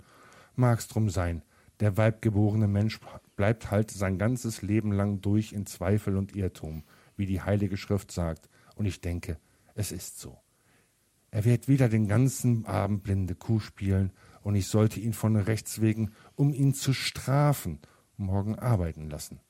mag's 0.54 0.88
drum 0.88 1.10
sein, 1.10 1.42
der 1.80 1.98
weibgeborene 1.98 2.68
Mensch 2.68 3.00
bleibt 3.36 3.70
halt 3.70 3.90
sein 3.90 4.16
ganzes 4.16 4.62
Leben 4.62 4.92
lang 4.92 5.20
durch 5.20 5.52
in 5.52 5.66
Zweifel 5.66 6.16
und 6.16 6.34
Irrtum, 6.34 6.84
wie 7.18 7.26
die 7.26 7.42
Heilige 7.42 7.76
Schrift 7.76 8.10
sagt, 8.10 8.48
und 8.76 8.86
ich 8.86 9.00
denke, 9.00 9.38
es 9.74 9.90
ist 9.90 10.20
so. 10.20 10.38
Er 11.32 11.44
wird 11.44 11.66
wieder 11.66 11.88
den 11.88 12.06
ganzen 12.06 12.64
Abend 12.66 13.02
blinde 13.02 13.34
Kuh 13.34 13.58
spielen, 13.58 14.12
und 14.42 14.54
ich 14.54 14.68
sollte 14.68 15.00
ihn 15.00 15.12
von 15.12 15.34
Rechts 15.34 15.80
wegen, 15.80 16.12
um 16.36 16.54
ihn 16.54 16.72
zu 16.72 16.92
strafen, 16.92 17.80
morgen 18.16 18.56
arbeiten 18.56 19.10
lassen. 19.10 19.40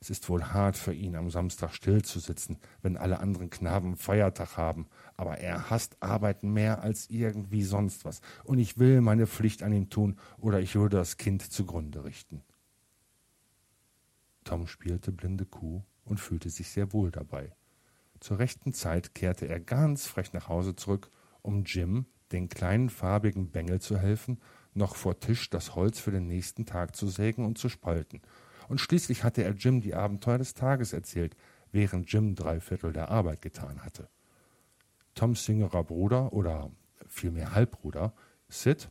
Es 0.00 0.08
ist 0.10 0.28
wohl 0.30 0.42
hart 0.42 0.76
für 0.76 0.94
ihn, 0.94 1.16
am 1.16 1.28
Samstag 1.28 1.74
stillzusitzen, 1.74 2.56
wenn 2.80 2.96
alle 2.96 3.18
anderen 3.18 3.50
Knaben 3.50 3.96
Feiertag 3.96 4.56
haben, 4.56 4.86
aber 5.16 5.38
er 5.38 5.70
hasst 5.70 5.96
Arbeiten 6.00 6.52
mehr 6.52 6.82
als 6.82 7.10
irgendwie 7.10 7.62
sonst 7.62 8.04
was, 8.04 8.20
und 8.44 8.58
ich 8.58 8.78
will 8.78 9.00
meine 9.00 9.26
Pflicht 9.26 9.62
an 9.62 9.72
ihm 9.72 9.90
tun, 9.90 10.18
oder 10.38 10.60
ich 10.60 10.76
würde 10.76 10.96
das 10.96 11.18
Kind 11.18 11.42
zugrunde 11.42 12.04
richten. 12.04 12.42
Tom 14.44 14.66
spielte 14.66 15.12
blinde 15.12 15.44
Kuh 15.44 15.82
und 16.04 16.20
fühlte 16.20 16.48
sich 16.48 16.70
sehr 16.70 16.92
wohl 16.92 17.10
dabei. 17.10 17.52
Zur 18.20 18.38
rechten 18.38 18.72
Zeit 18.72 19.14
kehrte 19.14 19.46
er 19.46 19.60
ganz 19.60 20.06
frech 20.06 20.32
nach 20.32 20.48
Hause 20.48 20.74
zurück, 20.74 21.10
um 21.42 21.64
Jim, 21.64 22.06
den 22.32 22.48
kleinen 22.48 22.90
farbigen 22.90 23.50
Bengel 23.50 23.80
zu 23.80 23.98
helfen, 23.98 24.40
noch 24.74 24.96
vor 24.96 25.18
Tisch 25.20 25.50
das 25.50 25.74
Holz 25.74 25.98
für 25.98 26.10
den 26.10 26.26
nächsten 26.26 26.66
Tag 26.66 26.94
zu 26.94 27.08
sägen 27.08 27.44
und 27.44 27.58
zu 27.58 27.68
spalten. 27.68 28.20
Und 28.68 28.80
schließlich 28.80 29.24
hatte 29.24 29.42
er 29.42 29.52
Jim 29.52 29.80
die 29.80 29.94
Abenteuer 29.94 30.38
des 30.38 30.54
Tages 30.54 30.92
erzählt, 30.92 31.36
während 31.72 32.10
Jim 32.12 32.34
drei 32.34 32.60
Viertel 32.60 32.92
der 32.92 33.10
Arbeit 33.10 33.42
getan 33.42 33.82
hatte. 33.84 34.08
Toms 35.14 35.46
jüngerer 35.46 35.84
Bruder 35.84 36.32
oder 36.32 36.70
vielmehr 37.08 37.54
Halbbruder, 37.54 38.12
Sid, 38.48 38.90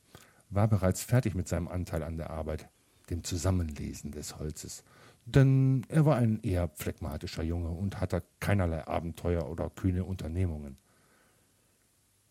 war 0.49 0.67
bereits 0.67 1.03
fertig 1.03 1.35
mit 1.35 1.47
seinem 1.47 1.67
Anteil 1.67 2.03
an 2.03 2.17
der 2.17 2.29
Arbeit, 2.31 2.69
dem 3.09 3.23
Zusammenlesen 3.23 4.11
des 4.11 4.37
Holzes, 4.39 4.83
denn 5.27 5.85
er 5.89 6.05
war 6.05 6.15
ein 6.15 6.39
eher 6.41 6.69
phlegmatischer 6.69 7.43
Junge 7.43 7.69
und 7.69 7.99
hatte 7.99 8.23
keinerlei 8.39 8.87
Abenteuer 8.87 9.49
oder 9.49 9.69
kühne 9.69 10.05
Unternehmungen. 10.05 10.77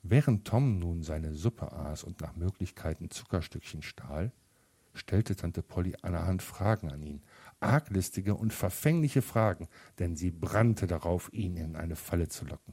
Während 0.03 0.47
Tom 0.47 0.79
nun 0.79 1.03
seine 1.03 1.35
Suppe 1.35 1.73
aß 1.73 2.05
und 2.05 2.23
nach 2.23 2.37
Möglichkeiten 2.37 3.11
Zuckerstückchen 3.11 3.83
stahl, 3.83 4.33
stellte 4.95 5.37
Tante 5.37 5.63
Polly 5.63 5.95
allerhand 6.01 6.41
Fragen 6.41 6.91
an 6.91 7.03
ihn, 7.03 7.23
arglistige 7.61 8.35
und 8.35 8.55
verfängliche 8.55 9.21
Fragen, 9.21 9.69
denn 9.99 10.17
sie 10.17 10.31
brannte 10.31 10.87
darauf, 10.87 11.31
ihn 11.35 11.57
in 11.59 11.77
eine 11.77 11.97
Falle 11.97 12.29
zu 12.29 12.47
locken. 12.47 12.73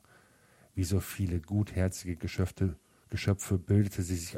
Wie 0.74 0.86
so 0.86 1.02
viele 1.02 1.42
gutherzige 1.42 2.16
Geschöpfe, 2.16 2.78
Geschöpfe 3.10 3.58
bildete, 3.58 4.04
sie 4.04 4.16
sich 4.16 4.38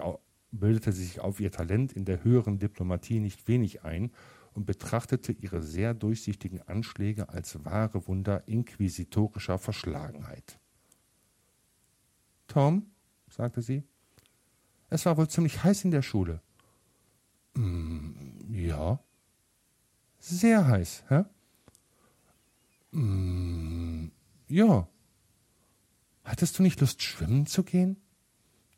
bildete 0.51 0.93
sie 0.93 1.03
sich 1.03 1.19
auf 1.19 1.39
ihr 1.39 1.51
Talent 1.51 1.93
in 1.93 2.05
der 2.05 2.23
höheren 2.23 2.57
Diplomatie 2.57 3.19
nicht 3.19 3.47
wenig 3.47 3.83
ein 3.83 4.11
und 4.55 4.65
betrachtete 4.65 5.33
ihre 5.33 5.61
sehr 5.61 5.93
durchsichtigen 5.93 6.61
Anschläge 6.61 7.29
als 7.29 7.63
wahre 7.65 8.07
Wunder 8.07 8.47
inquisitorischer 8.47 9.59
Verschlagenheit. 9.59 10.59
Tom, 12.47 12.89
sagte 13.27 13.61
sie, 13.61 13.83
es 14.89 15.05
war 15.05 15.17
wohl 15.17 15.27
ziemlich 15.27 15.63
heiß 15.63 15.83
in 15.83 15.91
der 15.91 16.01
Schule. 16.01 16.41
Mm, 17.55 18.53
ja. 18.53 18.99
Sehr 20.19 20.65
heiß, 20.65 21.03
hä? 21.09 21.25
Mm, 22.91 24.11
ja. 24.47 24.87
Hattest 26.23 26.57
du 26.57 26.63
nicht 26.63 26.79
Lust, 26.79 27.03
schwimmen 27.03 27.45
zu 27.45 27.63
gehen? 27.63 27.97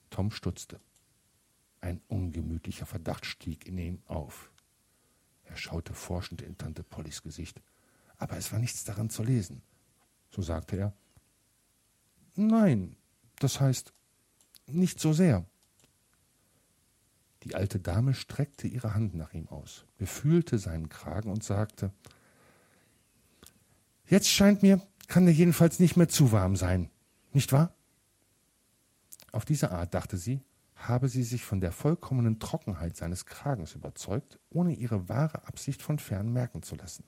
Tom 0.09 0.31
stutzte. 0.31 0.79
Ein 1.81 2.01
ungemütlicher 2.07 2.87
Verdacht 2.87 3.27
stieg 3.27 3.67
in 3.67 3.77
ihm 3.77 4.01
auf. 4.07 4.51
Er 5.49 5.57
schaute 5.57 5.93
forschend 5.93 6.41
in 6.41 6.57
Tante 6.57 6.83
Pollys 6.83 7.23
Gesicht, 7.23 7.61
aber 8.17 8.37
es 8.37 8.51
war 8.51 8.59
nichts 8.59 8.83
daran 8.83 9.09
zu 9.09 9.23
lesen. 9.23 9.61
So 10.29 10.41
sagte 10.41 10.77
er 10.77 10.93
Nein, 12.35 12.95
das 13.39 13.59
heißt 13.59 13.93
nicht 14.67 14.99
so 14.99 15.13
sehr. 15.13 15.45
Die 17.43 17.55
alte 17.55 17.79
Dame 17.79 18.13
streckte 18.13 18.67
ihre 18.67 18.93
Hand 18.93 19.15
nach 19.15 19.33
ihm 19.33 19.47
aus, 19.47 19.85
befühlte 19.97 20.59
seinen 20.59 20.89
Kragen 20.89 21.31
und 21.31 21.43
sagte 21.43 21.91
Jetzt 24.05 24.29
scheint 24.29 24.63
mir, 24.63 24.81
kann 25.07 25.27
er 25.27 25.33
jedenfalls 25.33 25.79
nicht 25.79 25.97
mehr 25.97 26.09
zu 26.09 26.31
warm 26.31 26.55
sein, 26.55 26.89
nicht 27.33 27.51
wahr? 27.51 27.73
Auf 29.31 29.45
diese 29.45 29.71
Art, 29.71 29.93
dachte 29.93 30.17
sie, 30.17 30.41
habe 30.77 31.09
sie 31.09 31.23
sich 31.23 31.43
von 31.43 31.59
der 31.59 31.71
vollkommenen 31.71 32.39
Trockenheit 32.39 32.95
seines 32.95 33.25
Kragens 33.25 33.75
überzeugt, 33.75 34.39
ohne 34.49 34.73
ihre 34.73 35.09
wahre 35.09 35.47
Absicht 35.47 35.81
von 35.81 35.99
fern 35.99 36.31
merken 36.31 36.61
zu 36.61 36.75
lassen. 36.75 37.03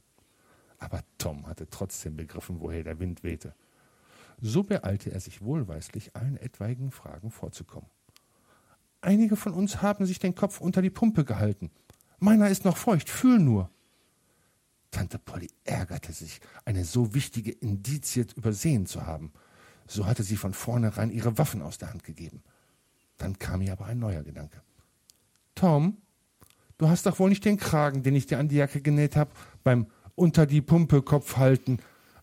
Aber 0.80 1.02
Tom 1.18 1.48
hatte 1.48 1.70
trotzdem 1.70 2.16
begriffen, 2.16 2.60
woher 2.60 2.84
der 2.84 3.00
Wind 3.00 3.24
wehte. 3.24 3.54
So 4.42 4.64
beeilte 4.64 5.12
er 5.12 5.20
sich 5.20 5.42
wohlweislich, 5.42 6.16
allen 6.16 6.38
etwaigen 6.38 6.92
Fragen 6.92 7.30
vorzukommen. 7.30 7.90
Einige 9.02 9.36
von 9.36 9.54
uns 9.54 9.82
haben 9.82 10.06
sich 10.06 10.20
den 10.20 10.36
Kopf 10.36 10.60
unter 10.60 10.82
die 10.82 10.90
Pumpe 10.90 11.24
gehalten. 11.24 11.72
Meiner 12.20 12.50
ist 12.50 12.66
noch 12.66 12.78
feucht, 12.78 13.10
fühl 13.10 13.40
nur. 13.40 13.70
Tante 14.92 15.20
Polly 15.20 15.50
ärgerte 15.64 16.12
sich, 16.12 16.42
eine 16.66 16.84
so 16.84 17.14
wichtige 17.14 17.52
Indizie 17.52 18.26
übersehen 18.36 18.86
zu 18.86 19.06
haben. 19.06 19.32
So 19.88 20.06
hatte 20.06 20.24
sie 20.24 20.36
von 20.36 20.54
vornherein 20.54 21.12
ihre 21.12 21.38
Waffen 21.38 21.62
aus 21.62 21.78
der 21.78 21.90
Hand 21.90 22.04
gegeben. 22.04 22.44
Dann 23.20 23.38
kam 23.38 23.62
ihr 23.62 23.74
aber 23.74 23.86
ein 23.86 24.00
neuer 24.00 24.24
Gedanke. 24.24 24.64
Tom, 25.54 25.98
du 26.80 26.88
hast 26.88 27.06
doch 27.06 27.20
wohl 27.20 27.30
nicht 27.30 27.46
den 27.46 27.58
Kragen, 27.58 28.02
den 28.02 28.16
ich 28.16 28.26
dir 28.26 28.40
an 28.40 28.48
die 28.48 28.56
Jacke 28.56 28.82
genäht 28.82 29.16
habe, 29.16 29.30
beim 29.64 29.86
unter 30.16 30.46
die 30.46 30.62
Pumpe 30.62 31.02
Kopf 31.04 31.38
halten, 31.38 31.78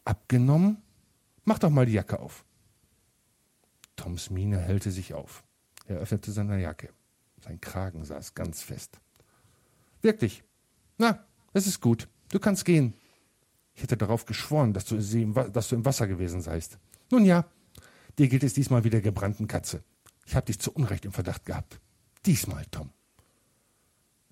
abgenommen? 0.04 0.78
Mach 1.44 1.58
doch 1.58 1.70
mal 1.70 1.86
die 1.86 1.92
Jacke 1.92 2.18
auf. 2.18 2.44
Toms 3.94 4.30
Miene 4.30 4.58
hellte 4.58 4.90
sich 4.90 5.14
auf. 5.14 5.44
Er 5.86 5.98
öffnete 5.98 6.32
seine 6.32 6.60
Jacke. 6.60 6.88
Sein 7.40 7.60
Kragen 7.60 8.04
saß 8.04 8.34
ganz 8.34 8.62
fest. 8.62 8.98
Wirklich. 10.02 10.42
Na, 10.98 11.24
es 11.52 11.66
ist 11.66 11.80
gut. 11.80 12.08
Du 12.30 12.38
kannst 12.38 12.64
gehen. 12.64 12.94
Ich 13.74 13.82
hätte 13.82 13.96
darauf 13.96 14.24
geschworen, 14.24 14.72
dass 14.72 14.86
du, 14.86 14.96
im, 14.96 15.34
dass 15.52 15.68
du 15.68 15.76
im 15.76 15.84
Wasser 15.84 16.06
gewesen 16.06 16.40
seist. 16.40 16.78
Nun 17.10 17.24
ja, 17.24 17.44
dir 18.18 18.28
geht 18.28 18.42
es 18.42 18.54
diesmal 18.54 18.84
wie 18.84 18.90
der 18.90 19.02
gebrannten 19.02 19.46
Katze. 19.46 19.82
Ich 20.26 20.34
habe 20.34 20.46
dich 20.46 20.58
zu 20.58 20.72
Unrecht 20.72 21.04
im 21.04 21.12
Verdacht 21.12 21.46
gehabt. 21.46 21.80
Diesmal, 22.26 22.66
Tom. 22.70 22.90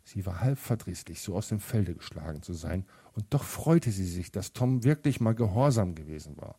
Sie 0.02 0.26
war 0.26 0.40
halb 0.40 0.58
verdrießlich, 0.58 1.22
so 1.22 1.34
aus 1.36 1.48
dem 1.48 1.60
Felde 1.60 1.94
geschlagen 1.94 2.42
zu 2.42 2.52
sein, 2.52 2.84
und 3.12 3.32
doch 3.32 3.44
freute 3.44 3.90
sie 3.90 4.06
sich, 4.06 4.32
dass 4.32 4.52
Tom 4.52 4.84
wirklich 4.84 5.20
mal 5.20 5.34
gehorsam 5.34 5.94
gewesen 5.94 6.36
war. 6.36 6.58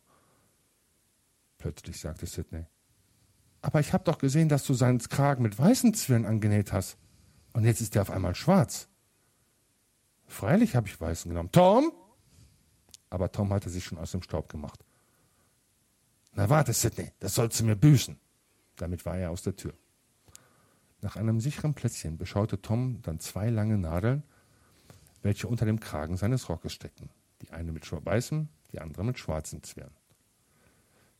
Plötzlich 1.58 2.00
sagte 2.00 2.26
Sidney, 2.26 2.66
aber 3.62 3.80
ich 3.80 3.92
habe 3.92 4.04
doch 4.04 4.18
gesehen, 4.18 4.48
dass 4.48 4.64
du 4.64 4.74
seinen 4.74 4.98
Kragen 4.98 5.42
mit 5.42 5.58
weißen 5.58 5.92
Zwirn 5.94 6.24
angenäht 6.24 6.72
hast. 6.72 6.98
Und 7.52 7.64
jetzt 7.64 7.80
ist 7.80 7.96
er 7.96 8.02
auf 8.02 8.10
einmal 8.10 8.34
schwarz. 8.34 8.88
Freilich 10.26 10.76
habe 10.76 10.86
ich 10.88 11.00
weißen 11.00 11.28
genommen. 11.28 11.50
Tom? 11.52 11.92
Aber 13.10 13.32
Tom 13.32 13.52
hatte 13.52 13.70
sich 13.70 13.84
schon 13.84 13.98
aus 13.98 14.12
dem 14.12 14.22
Staub 14.22 14.48
gemacht. 14.48 14.84
Na 16.32 16.48
warte, 16.48 16.72
Sidney, 16.72 17.12
das 17.18 17.34
sollst 17.34 17.58
du 17.58 17.64
mir 17.64 17.76
büßen. 17.76 18.18
Damit 18.76 19.06
war 19.06 19.16
er 19.16 19.30
aus 19.30 19.42
der 19.42 19.56
Tür. 19.56 19.74
Nach 21.02 21.16
einem 21.16 21.40
sicheren 21.40 21.74
Plätzchen 21.74 22.16
beschaute 22.16 22.60
Tom 22.60 23.00
dann 23.02 23.20
zwei 23.20 23.50
lange 23.50 23.78
Nadeln, 23.78 24.22
welche 25.22 25.48
unter 25.48 25.66
dem 25.66 25.80
Kragen 25.80 26.16
seines 26.16 26.48
Rockes 26.48 26.72
steckten. 26.72 27.10
Die 27.42 27.50
eine 27.50 27.72
mit 27.72 27.90
weißem, 27.90 28.48
die 28.72 28.80
andere 28.80 29.04
mit 29.04 29.18
schwarzem 29.18 29.62
Zwirn. 29.62 29.90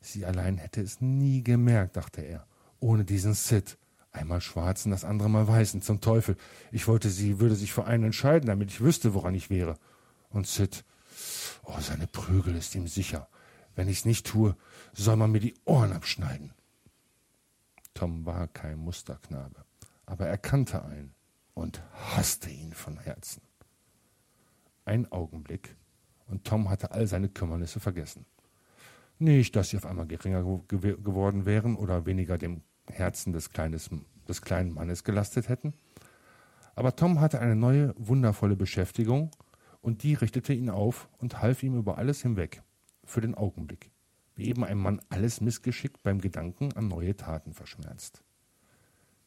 Sie 0.01 0.25
allein 0.25 0.57
hätte 0.59 0.81
es 0.81 1.01
nie 1.01 1.43
gemerkt, 1.43 1.97
dachte 1.97 2.23
er, 2.23 2.47
ohne 2.81 3.05
diesen 3.05 3.35
Sid. 3.35 3.79
Einmal 4.13 4.41
schwarzen, 4.41 4.91
das 4.91 5.05
andere 5.05 5.29
mal 5.29 5.47
weißen, 5.47 5.83
zum 5.83 6.01
Teufel. 6.01 6.37
Ich 6.73 6.89
wollte, 6.89 7.11
sie 7.11 7.39
würde 7.39 7.55
sich 7.55 7.73
für 7.73 7.85
einen 7.85 8.05
entscheiden, 8.05 8.47
damit 8.47 8.71
ich 8.71 8.81
wüsste, 8.81 9.13
woran 9.13 9.35
ich 9.35 9.51
wäre. 9.51 9.77
Und 10.31 10.47
Sid, 10.47 10.85
oh, 11.65 11.79
seine 11.81 12.07
Prügel 12.07 12.57
ist 12.57 12.75
ihm 12.75 12.89
sicher. 12.89 13.29
Wenn 13.75 13.89
ich's 13.89 14.07
nicht 14.07 14.27
tue, 14.27 14.57
soll 14.95 15.17
man 15.17 15.33
mir 15.33 15.41
die 15.41 15.55
Ohren 15.67 15.93
abschneiden. 15.93 16.53
Tom 17.97 18.27
war 18.27 18.47
kein 18.49 18.79
Musterknabe, 18.79 19.65
aber 20.05 20.27
er 20.27 20.37
kannte 20.37 20.85
einen 20.85 21.15
und 21.55 21.83
hasste 21.95 22.51
ihn 22.51 22.75
von 22.75 22.99
Herzen. 22.99 23.41
Ein 24.85 25.11
Augenblick, 25.11 25.75
und 26.27 26.45
Tom 26.45 26.69
hatte 26.69 26.91
all 26.91 27.07
seine 27.07 27.31
Kümmernisse 27.31 27.81
vergessen. 27.81 28.27
Nicht, 29.19 29.57
dass 29.57 29.71
sie 29.71 29.79
auf 29.79 29.87
einmal 29.87 30.07
geringer 30.07 30.43
geworden 30.69 31.47
wären 31.47 31.75
oder 31.75 32.05
weniger 32.05 32.37
dem 32.37 32.61
Herzen 32.91 33.33
des, 33.33 33.49
Kleines, 33.49 33.89
des 34.29 34.43
kleinen 34.43 34.75
Mannes 34.75 35.03
gelastet 35.03 35.49
hätten. 35.49 35.73
Aber 36.75 36.97
Tom 36.97 37.21
hatte 37.21 37.41
eine 37.41 37.57
neue, 37.57 37.95
wundervolle 37.97 38.57
Beschäftigung 38.57 39.31
und 39.81 40.03
die 40.03 40.13
richtete 40.13 40.53
ihn 40.53 40.69
auf 40.69 41.09
und 41.17 41.41
half 41.41 41.63
ihm 41.63 41.79
über 41.79 41.97
alles 41.97 42.21
hinweg, 42.21 42.63
für 43.05 43.23
den 43.23 43.35
Augenblick, 43.35 43.91
wie 44.37 44.49
eben 44.49 44.65
ein 44.65 44.79
Mann 44.79 45.01
alles 45.09 45.41
Missgeschick 45.41 46.03
beim 46.03 46.21
Gedanken 46.21 46.73
an 46.75 46.89
neue 46.89 47.17
Taten 47.17 47.55
verschmerzt. 47.55 48.23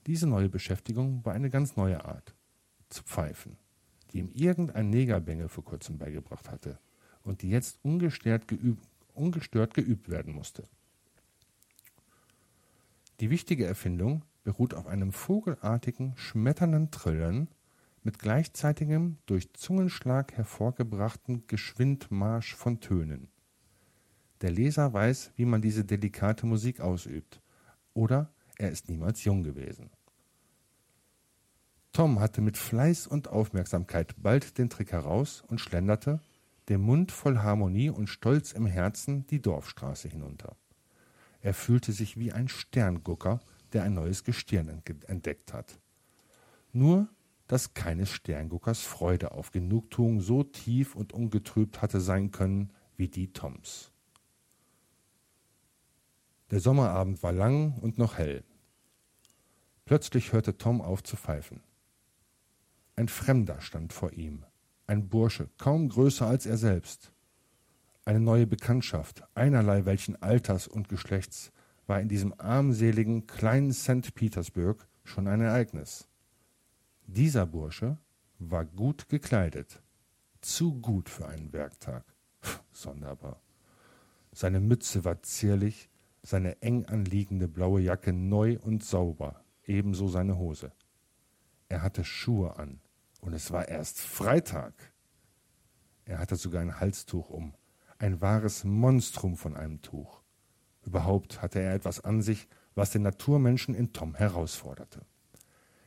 Diese 0.07 0.27
neue 0.27 0.49
Beschäftigung 0.49 1.25
war 1.25 1.33
eine 1.33 1.49
ganz 1.49 1.75
neue 1.75 2.05
Art, 2.05 2.33
zu 2.89 3.03
pfeifen, 3.03 3.57
die 4.11 4.19
ihm 4.19 4.29
irgendein 4.33 4.89
Negerbengel 4.89 5.49
vor 5.49 5.65
kurzem 5.65 5.97
beigebracht 5.97 6.49
hatte 6.49 6.79
und 7.23 7.41
die 7.41 7.49
jetzt 7.49 7.79
ungestört 7.83 8.47
geübt, 8.47 8.87
ungestört 9.13 9.73
geübt 9.73 10.09
werden 10.09 10.33
musste. 10.33 10.63
Die 13.19 13.29
wichtige 13.29 13.65
Erfindung 13.65 14.23
beruht 14.43 14.73
auf 14.73 14.87
einem 14.87 15.11
vogelartigen, 15.11 16.13
schmetternden 16.15 16.91
Trillen 16.91 17.49
mit 18.03 18.17
gleichzeitigem, 18.17 19.17
durch 19.25 19.51
Zungenschlag 19.53 20.33
hervorgebrachten 20.33 21.45
Geschwindmarsch 21.47 22.55
von 22.55 22.79
Tönen. 22.79 23.27
Der 24.41 24.51
Leser 24.51 24.93
weiß, 24.93 25.31
wie 25.35 25.45
man 25.45 25.61
diese 25.61 25.83
delikate 25.83 26.45
Musik 26.45 26.79
ausübt, 26.79 27.41
oder 27.93 28.31
er 28.57 28.71
ist 28.71 28.89
niemals 28.89 29.23
jung 29.23 29.43
gewesen. 29.43 29.89
Tom 31.91 32.19
hatte 32.19 32.41
mit 32.41 32.57
Fleiß 32.57 33.07
und 33.07 33.27
Aufmerksamkeit 33.27 34.15
bald 34.17 34.57
den 34.57 34.69
Trick 34.69 34.91
heraus 34.91 35.43
und 35.47 35.59
schlenderte, 35.59 36.21
den 36.69 36.81
Mund 36.81 37.11
voll 37.11 37.39
Harmonie 37.39 37.89
und 37.89 38.07
Stolz 38.07 38.51
im 38.51 38.67
Herzen, 38.67 39.25
die 39.27 39.41
Dorfstraße 39.41 40.07
hinunter. 40.07 40.55
Er 41.41 41.53
fühlte 41.53 41.91
sich 41.91 42.17
wie 42.17 42.31
ein 42.31 42.47
Sterngucker, 42.47 43.39
der 43.73 43.83
ein 43.83 43.93
neues 43.93 44.23
Gestirn 44.23 44.81
entdeckt 45.07 45.53
hat. 45.53 45.79
Nur, 46.71 47.09
dass 47.47 47.73
keines 47.73 48.11
Sternguckers 48.11 48.81
Freude 48.81 49.31
auf 49.31 49.51
Genugtuung 49.51 50.21
so 50.21 50.43
tief 50.43 50.95
und 50.95 51.13
ungetrübt 51.13 51.81
hatte 51.81 51.99
sein 51.99 52.31
können 52.31 52.71
wie 52.95 53.07
die 53.07 53.33
Toms. 53.33 53.91
Der 56.51 56.59
Sommerabend 56.59 57.21
war 57.21 57.31
lang 57.31 57.77
und 57.79 57.97
noch 57.97 58.17
hell. 58.17 58.43
Plötzlich 59.85 60.33
hörte 60.33 60.57
Tom 60.57 60.81
auf 60.81 61.03
zu 61.03 61.15
pfeifen. 61.15 61.61
Ein 62.95 63.07
Fremder 63.07 63.61
stand 63.61 63.93
vor 63.93 64.13
ihm, 64.13 64.45
ein 64.87 65.09
Bursche, 65.09 65.49
kaum 65.57 65.89
größer 65.89 66.25
als 66.25 66.45
er 66.45 66.57
selbst. 66.57 67.11
Eine 68.03 68.19
neue 68.19 68.47
Bekanntschaft, 68.47 69.23
einerlei 69.35 69.85
welchen 69.85 70.21
Alters 70.21 70.67
und 70.67 70.89
Geschlechts, 70.89 71.51
war 71.85 72.01
in 72.01 72.09
diesem 72.09 72.33
armseligen 72.39 73.27
kleinen 73.27 73.73
St. 73.73 74.13
Petersburg 74.15 74.87
schon 75.03 75.27
ein 75.27 75.41
Ereignis. 75.41 76.07
Dieser 77.05 77.45
Bursche 77.45 77.97
war 78.37 78.65
gut 78.65 79.09
gekleidet, 79.09 79.81
zu 80.41 80.79
gut 80.79 81.09
für 81.09 81.27
einen 81.27 81.51
Werktag. 81.53 82.03
Sonderbar. 82.71 83.41
Seine 84.31 84.59
Mütze 84.59 85.03
war 85.03 85.21
zierlich, 85.23 85.89
seine 86.21 86.61
eng 86.61 86.85
anliegende 86.85 87.47
blaue 87.47 87.81
Jacke 87.81 88.13
neu 88.13 88.57
und 88.61 88.83
sauber, 88.83 89.43
ebenso 89.63 90.07
seine 90.07 90.37
Hose. 90.37 90.71
Er 91.69 91.81
hatte 91.81 92.03
Schuhe 92.03 92.57
an, 92.57 92.81
und 93.21 93.33
es 93.33 93.51
war 93.51 93.67
erst 93.67 93.99
Freitag. 93.99 94.73
Er 96.05 96.19
hatte 96.19 96.35
sogar 96.35 96.61
ein 96.61 96.79
Halstuch 96.79 97.29
um, 97.29 97.53
ein 97.97 98.21
wahres 98.21 98.63
Monstrum 98.63 99.35
von 99.35 99.55
einem 99.55 99.81
Tuch. 99.81 100.21
Überhaupt 100.85 101.41
hatte 101.41 101.59
er 101.59 101.73
etwas 101.73 102.03
an 102.03 102.21
sich, 102.21 102.47
was 102.73 102.91
den 102.91 103.03
Naturmenschen 103.03 103.75
in 103.75 103.93
Tom 103.93 104.15
herausforderte. 104.15 105.05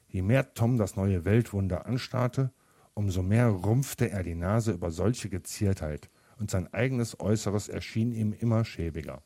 Je 0.07 0.23
mehr 0.23 0.55
Tom 0.55 0.77
das 0.77 0.95
neue 0.95 1.25
Weltwunder 1.25 1.87
anstarrte, 1.87 2.53
umso 2.95 3.23
mehr 3.23 3.49
rumpfte 3.49 4.11
er 4.11 4.23
die 4.23 4.35
Nase 4.35 4.73
über 4.73 4.91
solche 4.91 5.31
Geziertheit, 5.31 6.11
und 6.39 6.51
sein 6.51 6.73
eigenes 6.73 7.19
Äußeres 7.21 7.69
erschien 7.69 8.13
ihm 8.13 8.33
immer 8.33 8.65
schäbiger. 8.65 9.23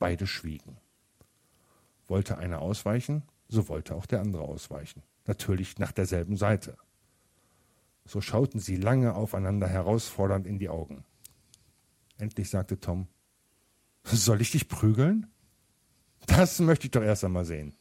Beide 0.00 0.26
schwiegen. 0.26 0.78
Wollte 2.08 2.38
einer 2.38 2.60
ausweichen, 2.60 3.22
so 3.48 3.68
wollte 3.68 3.94
auch 3.94 4.06
der 4.06 4.20
andere 4.20 4.42
ausweichen, 4.42 5.04
natürlich 5.26 5.78
nach 5.78 5.92
derselben 5.92 6.36
Seite. 6.36 6.76
So 8.06 8.20
schauten 8.20 8.58
sie 8.58 8.76
lange 8.76 9.14
aufeinander 9.14 9.68
herausfordernd 9.68 10.46
in 10.46 10.58
die 10.58 10.70
Augen. 10.70 11.04
Endlich 12.16 12.50
sagte 12.50 12.80
Tom, 12.80 13.06
soll 14.02 14.40
ich 14.40 14.50
dich 14.50 14.68
prügeln? 14.68 15.30
Das 16.26 16.58
möchte 16.60 16.86
ich 16.86 16.90
doch 16.90 17.02
erst 17.02 17.24
einmal 17.24 17.44
sehen. 17.44 17.76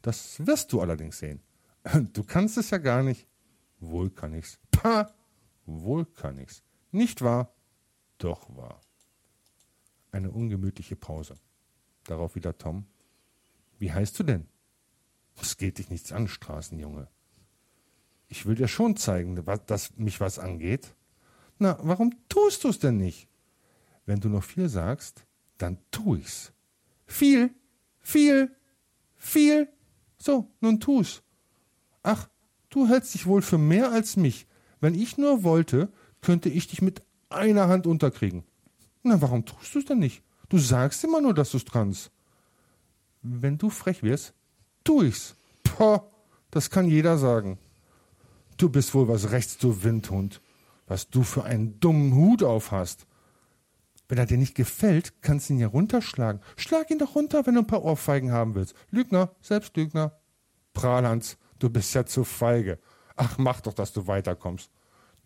Das 0.00 0.46
wirst 0.46 0.72
du 0.72 0.80
allerdings 0.80 1.18
sehen. 1.18 1.42
Du 2.12 2.22
kannst 2.22 2.56
es 2.56 2.70
ja 2.70 2.78
gar 2.78 3.02
nicht. 3.02 3.26
Wohl 3.80 4.10
kann 4.10 4.32
ich's. 4.32 4.58
Pah! 4.70 5.12
Wohl 5.66 6.06
kann 6.06 6.38
ich's. 6.38 6.62
Nicht 6.92 7.20
wahr? 7.20 7.52
Doch 8.18 8.48
wahr. 8.56 8.80
Eine 10.12 10.30
ungemütliche 10.30 10.96
Pause. 10.96 11.34
Darauf 12.08 12.34
wieder 12.36 12.56
Tom. 12.56 12.86
Wie 13.78 13.92
heißt 13.92 14.18
du 14.18 14.22
denn? 14.22 14.46
Es 15.40 15.58
geht 15.58 15.76
dich 15.78 15.90
nichts 15.90 16.10
an, 16.10 16.26
Straßenjunge. 16.26 17.06
Ich 18.28 18.46
will 18.46 18.54
dir 18.54 18.66
schon 18.66 18.96
zeigen, 18.96 19.44
dass 19.66 19.96
mich 19.96 20.18
was 20.18 20.38
angeht. 20.38 20.94
Na, 21.58 21.78
warum 21.82 22.14
tust 22.30 22.64
du's 22.64 22.78
denn 22.78 22.96
nicht? 22.96 23.28
Wenn 24.06 24.20
du 24.20 24.30
noch 24.30 24.42
viel 24.42 24.70
sagst, 24.70 25.26
dann 25.58 25.78
tu 25.90 26.16
ich's. 26.16 26.52
Viel, 27.06 27.54
viel, 28.00 28.56
viel. 29.16 29.68
So, 30.16 30.50
nun 30.60 30.80
tu's. 30.80 31.22
Ach, 32.02 32.28
du 32.70 32.88
hältst 32.88 33.12
dich 33.12 33.26
wohl 33.26 33.42
für 33.42 33.58
mehr 33.58 33.92
als 33.92 34.16
mich. 34.16 34.46
Wenn 34.80 34.94
ich 34.94 35.18
nur 35.18 35.42
wollte, 35.42 35.92
könnte 36.22 36.48
ich 36.48 36.68
dich 36.68 36.80
mit 36.80 37.02
einer 37.28 37.68
Hand 37.68 37.86
unterkriegen. 37.86 38.44
Na, 39.02 39.20
warum 39.20 39.44
tust 39.44 39.74
du's 39.74 39.84
denn 39.84 39.98
nicht? 39.98 40.22
Du 40.48 40.58
sagst 40.58 41.04
immer 41.04 41.20
nur, 41.20 41.34
dass 41.34 41.50
du's 41.50 41.64
kannst. 41.64 42.10
Wenn 43.22 43.58
du 43.58 43.70
frech 43.70 44.02
wirst, 44.02 44.34
tu 44.84 45.02
ich's. 45.02 45.36
Poh, 45.62 46.00
das 46.50 46.70
kann 46.70 46.86
jeder 46.86 47.18
sagen. 47.18 47.58
Du 48.56 48.68
bist 48.68 48.94
wohl 48.94 49.08
was 49.08 49.30
rechts, 49.30 49.58
du 49.58 49.82
Windhund. 49.82 50.40
Was 50.86 51.10
du 51.10 51.22
für 51.22 51.44
einen 51.44 51.78
dummen 51.80 52.14
Hut 52.14 52.42
auf 52.42 52.72
hast. 52.72 53.06
Wenn 54.08 54.16
er 54.16 54.24
dir 54.24 54.38
nicht 54.38 54.54
gefällt, 54.54 55.20
kannst 55.20 55.48
du 55.48 55.52
ihn 55.52 55.60
ja 55.60 55.66
runterschlagen. 55.66 56.40
Schlag 56.56 56.90
ihn 56.90 56.98
doch 56.98 57.14
runter, 57.14 57.46
wenn 57.46 57.54
du 57.54 57.60
ein 57.60 57.66
paar 57.66 57.84
Ohrfeigen 57.84 58.32
haben 58.32 58.54
willst. 58.54 58.74
Lügner, 58.90 59.34
Selbstlügner. 59.42 60.18
Prahlhans, 60.72 61.36
du 61.58 61.68
bist 61.68 61.94
ja 61.94 62.06
zu 62.06 62.24
feige. 62.24 62.78
Ach, 63.16 63.36
mach 63.36 63.60
doch, 63.60 63.74
dass 63.74 63.92
du 63.92 64.06
weiterkommst. 64.06 64.70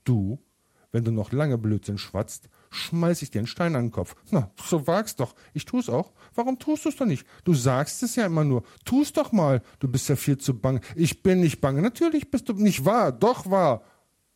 Du, 0.03 0.43
wenn 0.91 1.05
du 1.05 1.13
noch 1.13 1.31
lange 1.31 1.59
Blödsinn 1.59 1.99
schwatzt, 1.99 2.49
schmeiß 2.73 3.23
ich 3.23 3.31
dir 3.31 3.39
einen 3.39 3.47
Stein 3.47 3.77
an 3.77 3.87
den 3.87 3.91
Kopf. 3.93 4.17
Na, 4.31 4.51
so 4.57 4.87
wag's 4.87 5.17
doch. 5.17 5.35
Ich 5.55 5.65
tu's 5.65 5.89
auch. 5.89 6.13
Warum 6.35 6.59
tust 6.59 6.85
du's 6.85 6.97
doch 6.97 7.07
nicht? 7.07 7.27
Du 7.45 7.55
sagst 7.55 8.03
es 8.03 8.17
ja 8.17 8.27
immer 8.27 8.45
nur. 8.45 8.65
Tu's 8.85 9.13
doch 9.13 9.33
mal. 9.33 9.63
Du 9.79 9.89
bist 9.89 10.09
ja 10.09 10.17
viel 10.17 10.39
zu 10.39 10.59
bange. 10.59 10.81
Ich 10.97 11.23
bin 11.23 11.41
nicht 11.41 11.61
bange. 11.61 11.83
Natürlich 11.83 12.31
bist 12.31 12.49
du 12.49 12.55
nicht 12.55 12.85
wahr. 12.85 13.13
Doch 13.13 13.51
wahr. 13.51 13.85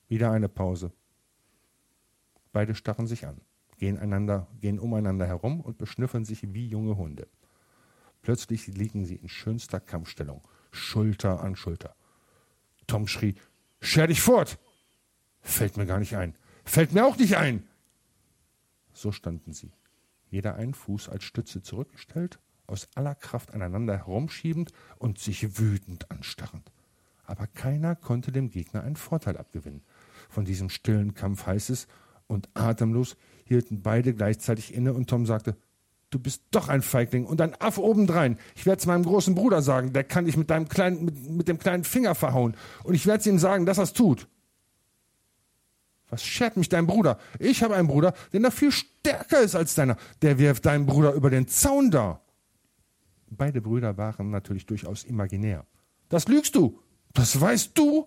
Wieder 0.09 0.31
eine 0.31 0.49
Pause. 0.49 0.93
Beide 2.53 2.75
starren 2.75 3.07
sich 3.07 3.27
an 3.27 3.41
gehen, 3.79 3.99
einander, 3.99 4.49
gehen 4.61 4.79
umeinander 4.79 5.27
herum 5.27 5.61
und 5.61 5.79
beschnüffeln 5.79 6.25
sich 6.25 6.55
wie 6.55 6.67
junge 6.67 6.97
Hunde. 6.97 7.29
Plötzlich 8.23 8.67
liegen 8.67 9.05
sie 9.05 9.17
in 9.17 9.29
schönster 9.29 9.81
Kampfstellung, 9.81 10.43
Schulter 10.73 11.43
an 11.43 11.57
Schulter. 11.57 11.95
Tom 12.87 13.07
schrie, 13.07 13.35
Scher 13.81 14.07
dich 14.07 14.21
fort! 14.21 14.59
Fällt 15.41 15.77
mir 15.77 15.87
gar 15.87 15.99
nicht 15.99 16.17
ein. 16.17 16.35
Fällt 16.65 16.93
mir 16.93 17.05
auch 17.05 17.17
nicht 17.17 17.37
ein! 17.37 17.69
So 18.97 19.13
standen 19.13 19.53
sie, 19.53 19.73
jeder 20.31 20.55
einen 20.55 20.73
Fuß 20.73 21.11
als 21.11 21.23
Stütze 21.23 21.61
zurückgestellt, 21.61 22.39
aus 22.67 22.89
aller 22.95 23.15
Kraft 23.15 23.53
aneinander 23.53 23.95
herumschiebend 23.95 24.73
und 24.99 25.19
sich 25.19 25.59
wütend 25.59 26.11
anstarrend. 26.11 26.73
Aber 27.27 27.47
keiner 27.47 27.95
konnte 27.95 28.33
dem 28.33 28.49
Gegner 28.49 28.85
einen 28.85 28.97
Vorteil 28.97 29.37
abgewinnen. 29.37 29.83
Von 30.31 30.47
diesem 30.47 30.71
stillen 30.71 31.13
Kampf 31.13 31.45
heißt 31.45 31.69
es, 31.69 31.89
und 32.27 32.49
atemlos 32.55 33.17
hielten 33.45 33.83
beide 33.83 34.15
gleichzeitig 34.15 34.73
inne 34.73 34.95
und 34.95 35.11
Tom 35.11 35.27
sagte, 35.27 35.57
Du 36.09 36.19
bist 36.19 36.45
doch 36.51 36.69
ein 36.69 36.81
Feigling 36.83 37.27
und 37.27 37.41
ein 37.41 37.61
Aff 37.61 37.77
obendrein. 37.79 38.39
Ich 38.55 38.65
werde 38.65 38.79
es 38.79 38.87
meinem 38.87 39.05
großen 39.05 39.35
Bruder 39.35 39.61
sagen, 39.61 39.93
der 39.93 40.05
kann 40.05 40.25
dich 40.25 40.37
mit, 40.37 40.49
deinem 40.49 40.69
kleinen, 40.69 41.05
mit, 41.05 41.31
mit 41.31 41.49
dem 41.49 41.59
kleinen 41.59 41.85
Finger 41.85 42.15
verhauen. 42.15 42.57
Und 42.85 42.95
ich 42.95 43.07
werde 43.07 43.21
es 43.21 43.27
ihm 43.27 43.39
sagen, 43.39 43.67
dass 43.67 43.79
er 43.79 43.85
es 43.85 43.93
tut. 43.93 44.29
Was 46.09 46.23
schert 46.23 46.57
mich 46.57 46.69
dein 46.69 46.87
Bruder? 46.87 47.19
Ich 47.39 47.63
habe 47.63 47.75
einen 47.75 47.89
Bruder, 47.89 48.15
der 48.33 48.41
noch 48.41 48.53
viel 48.53 48.71
stärker 48.71 49.41
ist 49.41 49.57
als 49.57 49.75
deiner. 49.75 49.97
Der 50.23 50.39
wirft 50.39 50.67
deinen 50.67 50.87
Bruder 50.87 51.13
über 51.13 51.31
den 51.31 51.49
Zaun 51.49 51.91
da. 51.91 52.21
Beide 53.29 53.61
Brüder 53.61 53.97
waren 53.97 54.31
natürlich 54.31 54.67
durchaus 54.67 55.05
imaginär. 55.05 55.67
Das 56.09 56.29
lügst 56.29 56.55
du. 56.55 56.81
Das 57.13 57.41
weißt 57.41 57.77
du. 57.77 58.07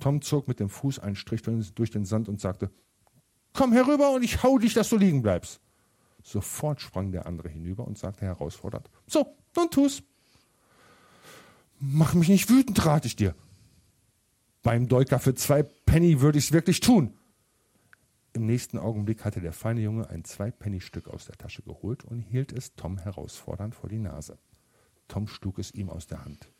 Tom 0.00 0.20
zog 0.20 0.48
mit 0.48 0.60
dem 0.60 0.68
Fuß 0.68 0.98
einen 0.98 1.16
Strich 1.16 1.42
durch 1.42 1.90
den 1.90 2.04
Sand 2.04 2.28
und 2.28 2.40
sagte, 2.40 2.70
Komm 3.54 3.72
herüber 3.72 4.10
und 4.10 4.22
ich 4.22 4.42
hau 4.42 4.58
dich, 4.58 4.74
dass 4.74 4.90
du 4.90 4.98
liegen 4.98 5.22
bleibst. 5.22 5.60
Sofort 6.22 6.82
sprang 6.82 7.12
der 7.12 7.24
andere 7.24 7.48
hinüber 7.48 7.86
und 7.86 7.96
sagte 7.96 8.26
herausfordernd, 8.26 8.90
So, 9.06 9.34
nun 9.56 9.70
tu's. 9.70 10.02
Mach 11.78 12.12
mich 12.12 12.28
nicht 12.28 12.50
wütend, 12.50 12.84
rate 12.84 13.06
ich 13.06 13.16
dir. 13.16 13.34
Beim 14.62 14.88
Deuker 14.88 15.18
für 15.18 15.34
zwei 15.34 15.64
Penny 15.86 16.20
würde 16.20 16.38
ich's 16.38 16.52
wirklich 16.52 16.80
tun. 16.80 17.14
Im 18.34 18.44
nächsten 18.44 18.76
Augenblick 18.76 19.24
hatte 19.24 19.40
der 19.40 19.54
feine 19.54 19.80
Junge 19.80 20.10
ein 20.10 20.24
Zwei-Penny-Stück 20.24 21.08
aus 21.08 21.24
der 21.24 21.36
Tasche 21.36 21.62
geholt 21.62 22.04
und 22.04 22.20
hielt 22.20 22.52
es 22.52 22.74
Tom 22.74 22.98
herausfordernd 22.98 23.74
vor 23.74 23.88
die 23.88 23.98
Nase. 23.98 24.36
Tom 25.08 25.26
schlug 25.26 25.58
es 25.58 25.72
ihm 25.72 25.88
aus 25.88 26.06
der 26.06 26.22
Hand. 26.22 26.50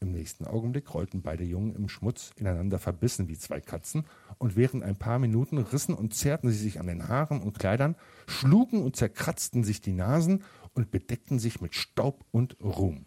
Im 0.00 0.12
nächsten 0.12 0.46
Augenblick 0.46 0.94
rollten 0.94 1.22
beide 1.22 1.44
Jungen 1.44 1.74
im 1.74 1.88
Schmutz 1.88 2.30
ineinander 2.36 2.78
verbissen 2.78 3.28
wie 3.28 3.36
zwei 3.36 3.60
Katzen, 3.60 4.04
und 4.38 4.56
während 4.56 4.84
ein 4.84 4.96
paar 4.96 5.18
Minuten 5.18 5.58
rissen 5.58 5.94
und 5.94 6.14
zerrten 6.14 6.50
sie 6.50 6.58
sich 6.58 6.80
an 6.80 6.86
den 6.86 7.08
Haaren 7.08 7.42
und 7.42 7.58
Kleidern, 7.58 7.96
schlugen 8.26 8.82
und 8.82 8.96
zerkratzten 8.96 9.64
sich 9.64 9.80
die 9.80 9.92
Nasen 9.92 10.44
und 10.74 10.90
bedeckten 10.90 11.38
sich 11.38 11.60
mit 11.60 11.74
Staub 11.74 12.24
und 12.30 12.56
Ruhm. 12.62 13.06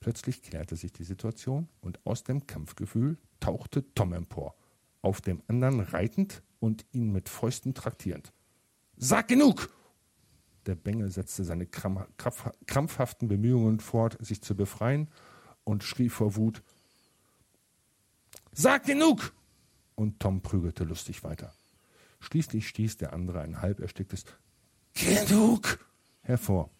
Plötzlich 0.00 0.42
klärte 0.42 0.76
sich 0.76 0.92
die 0.92 1.04
Situation, 1.04 1.68
und 1.80 2.04
aus 2.06 2.24
dem 2.24 2.46
Kampfgefühl 2.46 3.18
tauchte 3.44 3.84
Tom 3.94 4.14
empor, 4.14 4.54
auf 5.02 5.20
dem 5.20 5.42
anderen 5.48 5.80
reitend 5.80 6.42
und 6.60 6.86
ihn 6.92 7.12
mit 7.12 7.28
Fäusten 7.28 7.74
traktierend. 7.74 8.32
Sag 8.96 9.28
genug! 9.28 9.68
Der 10.64 10.76
Bengel 10.76 11.10
setzte 11.10 11.44
seine 11.44 11.66
krampfhaften 11.66 13.28
Bemühungen 13.28 13.80
fort, 13.80 14.16
sich 14.20 14.40
zu 14.40 14.56
befreien, 14.56 15.10
und 15.62 15.84
schrie 15.84 16.08
vor 16.08 16.36
Wut: 16.36 16.62
Sag 18.52 18.86
genug! 18.86 19.34
Und 19.94 20.20
Tom 20.20 20.40
prügelte 20.40 20.84
lustig 20.84 21.22
weiter. 21.22 21.52
Schließlich 22.20 22.66
stieß 22.68 22.96
der 22.96 23.12
andere 23.12 23.42
ein 23.42 23.60
halb 23.60 23.80
ersticktes 23.80 24.24
Genug 24.94 25.86
hervor. 26.22 26.70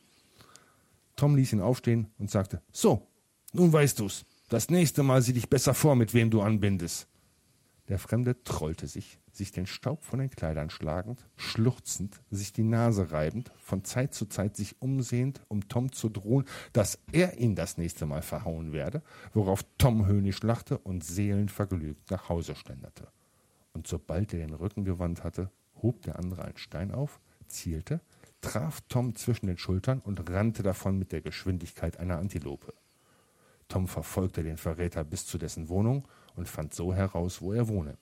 Tom 1.17 1.37
ließ 1.37 1.53
ihn 1.53 1.61
aufstehen 1.61 2.11
und 2.17 2.31
sagte: 2.31 2.63
So, 2.73 3.07
nun 3.53 3.71
weißt 3.71 4.01
du's. 4.01 4.25
Das 4.51 4.69
nächste 4.69 5.03
Mal 5.03 5.23
sieh 5.23 5.33
dich 5.33 5.49
besser 5.49 5.73
vor, 5.73 5.97
mit 5.97 6.13
wem 6.13 6.31
du 6.31 6.43
anbindest. 6.43 7.09
Der 7.89 7.99
Fremde 7.99 8.43
trollte 8.45 8.87
sich, 8.87 9.19
sich 9.33 9.53
den 9.53 9.67
Staub 9.67 10.05
von 10.05 10.19
den 10.19 10.31
Kleidern 10.31 10.71
schlagend, 10.71 11.27
schluchzend, 11.37 12.21
sich 12.31 12.53
die 12.53 12.63
Nase 12.63 13.11
reibend, 13.11 13.53
von 13.59 13.85
Zeit 13.85 14.15
zu 14.15 14.27
Zeit 14.27 14.57
sich 14.57 14.81
umsehend, 14.81 15.43
um 15.49 15.69
Tom 15.69 15.93
zu 15.93 16.09
drohen, 16.09 16.45
dass 16.73 16.99
er 17.13 17.39
ihn 17.39 17.55
das 17.55 17.79
nächste 17.79 18.07
Mal 18.07 18.23
verhauen 18.23 18.73
werde, 18.73 19.03
worauf 19.33 19.65
Tom 19.77 20.07
höhnisch 20.07 20.43
lachte 20.43 20.79
und 20.79 21.05
seelenvergnügt 21.05 22.11
nach 22.11 22.29
Hause 22.29 22.55
schlenderte. 22.55 23.09
Und 23.73 23.87
sobald 23.87 24.33
er 24.33 24.47
den 24.47 24.55
Rücken 24.55 24.85
gewandt 24.85 25.25
hatte, 25.25 25.51
hob 25.83 26.03
der 26.03 26.19
andere 26.19 26.45
einen 26.45 26.59
Stein 26.59 26.93
auf, 26.93 27.21
zielte, 27.49 28.01
traf 28.41 28.83
Tom 28.89 29.15
zwischen 29.15 29.47
den 29.47 29.59
Schultern 29.59 30.01
und 30.01 30.31
rannte 30.31 30.63
davon 30.63 30.99
mit 30.99 31.13
der 31.13 31.23
Geschwindigkeit 31.23 31.99
einer 31.99 32.19
Antilope. 32.19 32.75
Tom 33.69 33.89
verfolgte 33.89 34.43
den 34.43 34.57
Verräter 34.57 35.05
bis 35.05 35.27
zu 35.27 35.39
dessen 35.39 35.69
Wohnung 35.69 36.07
und 36.35 36.49
fand 36.49 36.75
so 36.75 36.95
heraus, 36.95 37.41
wo 37.41 37.53
er 37.53 37.69
wohne. 37.69 37.99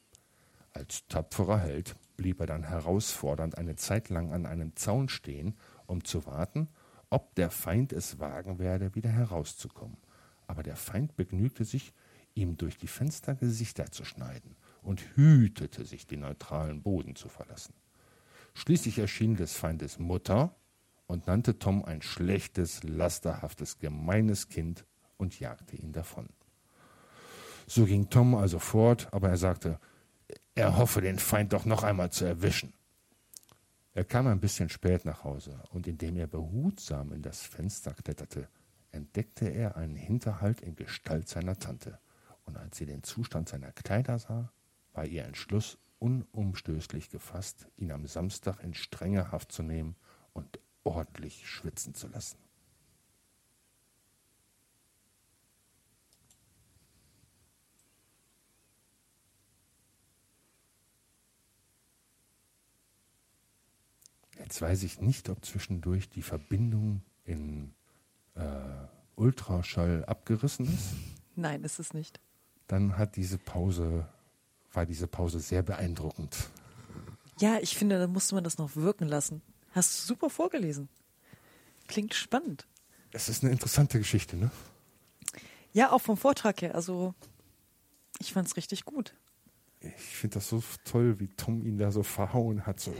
Als 0.72 1.06
tapferer 1.08 1.58
Held 1.58 1.96
blieb 2.16 2.40
er 2.40 2.46
dann 2.46 2.64
herausfordernd 2.64 3.58
eine 3.58 3.76
Zeit 3.76 4.08
lang 4.08 4.32
an 4.32 4.46
einem 4.46 4.74
Zaun 4.76 5.08
stehen, 5.08 5.56
um 5.86 6.04
zu 6.04 6.26
warten, 6.26 6.68
ob 7.10 7.34
der 7.34 7.50
Feind 7.50 7.92
es 7.92 8.18
wagen 8.18 8.58
werde, 8.58 8.94
wieder 8.94 9.10
herauszukommen. 9.10 9.98
Aber 10.46 10.62
der 10.62 10.76
Feind 10.76 11.16
begnügte 11.16 11.64
sich, 11.64 11.92
ihm 12.34 12.56
durch 12.56 12.78
die 12.78 12.86
Fenster 12.86 13.34
Gesichter 13.34 13.90
zu 13.90 14.04
schneiden 14.04 14.56
und 14.82 15.00
hütete 15.14 15.84
sich, 15.84 16.06
den 16.06 16.20
neutralen 16.20 16.82
Boden 16.82 17.14
zu 17.14 17.28
verlassen. 17.28 17.74
Schließlich 18.54 18.98
erschien 18.98 19.36
des 19.36 19.54
Feindes 19.54 19.98
Mutter 19.98 20.54
und 21.06 21.26
nannte 21.26 21.58
Tom 21.58 21.84
ein 21.84 22.02
schlechtes, 22.02 22.82
lasterhaftes, 22.82 23.78
gemeines 23.78 24.48
Kind 24.48 24.86
und 25.22 25.38
jagte 25.38 25.76
ihn 25.76 25.92
davon. 25.92 26.28
So 27.66 27.86
ging 27.86 28.10
Tom 28.10 28.34
also 28.34 28.58
fort, 28.58 29.08
aber 29.12 29.28
er 29.30 29.36
sagte, 29.36 29.78
er 30.54 30.76
hoffe, 30.76 31.00
den 31.00 31.18
Feind 31.18 31.52
doch 31.52 31.64
noch 31.64 31.84
einmal 31.84 32.10
zu 32.10 32.24
erwischen. 32.24 32.74
Er 33.94 34.04
kam 34.04 34.26
ein 34.26 34.40
bisschen 34.40 34.68
spät 34.68 35.04
nach 35.04 35.22
Hause, 35.22 35.62
und 35.70 35.86
indem 35.86 36.16
er 36.16 36.26
behutsam 36.26 37.12
in 37.12 37.22
das 37.22 37.40
Fenster 37.42 37.94
kletterte, 37.94 38.48
entdeckte 38.90 39.46
er 39.46 39.76
einen 39.76 39.94
Hinterhalt 39.94 40.60
in 40.60 40.74
Gestalt 40.74 41.28
seiner 41.28 41.56
Tante, 41.56 42.00
und 42.44 42.56
als 42.56 42.76
sie 42.76 42.86
den 42.86 43.04
Zustand 43.04 43.48
seiner 43.48 43.70
Kleider 43.70 44.18
sah, 44.18 44.52
war 44.92 45.06
ihr 45.06 45.24
Entschluss 45.24 45.78
unumstößlich 46.00 47.10
gefasst, 47.10 47.68
ihn 47.76 47.92
am 47.92 48.06
Samstag 48.06 48.60
in 48.64 48.74
strenge 48.74 49.30
Haft 49.30 49.52
zu 49.52 49.62
nehmen 49.62 49.94
und 50.32 50.58
ordentlich 50.82 51.48
schwitzen 51.48 51.94
zu 51.94 52.08
lassen. 52.08 52.41
Jetzt 64.52 64.60
weiß 64.60 64.82
ich 64.82 65.00
nicht, 65.00 65.30
ob 65.30 65.42
zwischendurch 65.46 66.10
die 66.10 66.20
Verbindung 66.20 67.00
in 67.24 67.72
äh, 68.34 68.42
Ultraschall 69.16 70.04
abgerissen 70.04 70.66
ist. 70.66 70.88
Nein, 71.36 71.64
ist 71.64 71.78
es 71.78 71.94
nicht. 71.94 72.20
Dann 72.66 72.98
hat 72.98 73.16
diese 73.16 73.38
Pause, 73.38 74.06
war 74.74 74.84
diese 74.84 75.06
Pause 75.06 75.40
sehr 75.40 75.62
beeindruckend. 75.62 76.50
Ja, 77.40 77.60
ich 77.62 77.78
finde, 77.78 77.98
da 77.98 78.06
musste 78.06 78.34
man 78.34 78.44
das 78.44 78.58
noch 78.58 78.76
wirken 78.76 79.08
lassen. 79.08 79.40
Hast 79.70 80.02
du 80.02 80.08
super 80.08 80.28
vorgelesen. 80.28 80.90
Klingt 81.86 82.12
spannend. 82.12 82.66
Es 83.10 83.30
ist 83.30 83.42
eine 83.42 83.52
interessante 83.52 83.96
Geschichte, 83.96 84.36
ne? 84.36 84.50
Ja, 85.72 85.92
auch 85.92 86.02
vom 86.02 86.18
Vortrag 86.18 86.60
her. 86.60 86.74
Also, 86.74 87.14
ich 88.18 88.34
fand 88.34 88.48
es 88.48 88.56
richtig 88.58 88.84
gut 88.84 89.14
ich 89.82 90.02
finde 90.02 90.34
das 90.34 90.48
so 90.48 90.62
toll, 90.84 91.18
wie 91.18 91.28
Tom 91.28 91.64
ihn 91.64 91.78
da 91.78 91.90
so 91.90 92.02
verhauen 92.02 92.66
hat. 92.66 92.80
So, 92.80 92.94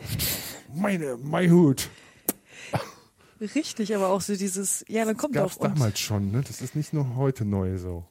meine, 0.75 1.17
mein 1.23 1.51
Hut. 1.51 1.89
Richtig, 3.41 3.95
aber 3.95 4.09
auch 4.09 4.21
so 4.21 4.37
dieses, 4.37 4.85
ja, 4.89 5.05
dann 5.05 5.17
kommt 5.17 5.35
das 5.35 5.59
auch. 5.59 5.63
damals 5.63 5.99
schon, 5.99 6.31
ne? 6.31 6.43
Das 6.47 6.61
ist 6.61 6.77
nicht 6.77 6.93
nur 6.93 7.17
heute 7.17 7.45
neu 7.45 7.77
so. 7.79 8.05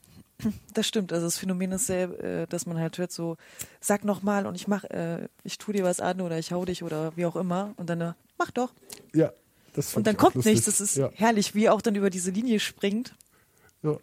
Das 0.74 0.88
stimmt, 0.88 1.14
also 1.14 1.28
das 1.28 1.38
Phänomen 1.38 1.72
ist 1.72 1.86
sehr, 1.86 2.20
äh, 2.20 2.48
dass 2.48 2.66
man 2.66 2.80
halt 2.80 2.98
hört 2.98 3.12
so, 3.12 3.38
sag 3.80 4.04
nochmal 4.04 4.48
und 4.48 4.56
ich 4.56 4.68
mach, 4.68 4.84
äh, 4.86 5.28
ich 5.44 5.60
tu 5.60 5.72
dir 5.72 5.84
was 5.84 6.00
an 6.00 6.20
oder 6.20 6.40
ich 6.40 6.52
hau 6.52 6.66
dich 6.66 6.82
oder 6.82 7.16
wie 7.16 7.26
auch 7.26 7.36
immer 7.36 7.74
und 7.78 7.90
dann, 7.90 8.02
äh, 8.02 8.14
mach 8.40 8.50
doch. 8.50 8.74
Ja, 9.14 9.32
das 9.74 9.96
Und 9.96 10.08
dann 10.08 10.18
kommt 10.18 10.36
lustig. 10.36 10.54
nichts, 10.54 10.66
das 10.66 10.82
ist 10.82 10.98
ja. 10.98 11.12
herrlich, 11.14 11.56
wie 11.56 11.66
er 11.66 11.74
auch 11.74 11.82
dann 11.82 11.96
über 11.96 12.10
diese 12.10 12.32
Linie 12.32 12.60
springt. 12.60 13.14
Ja. 13.84 13.98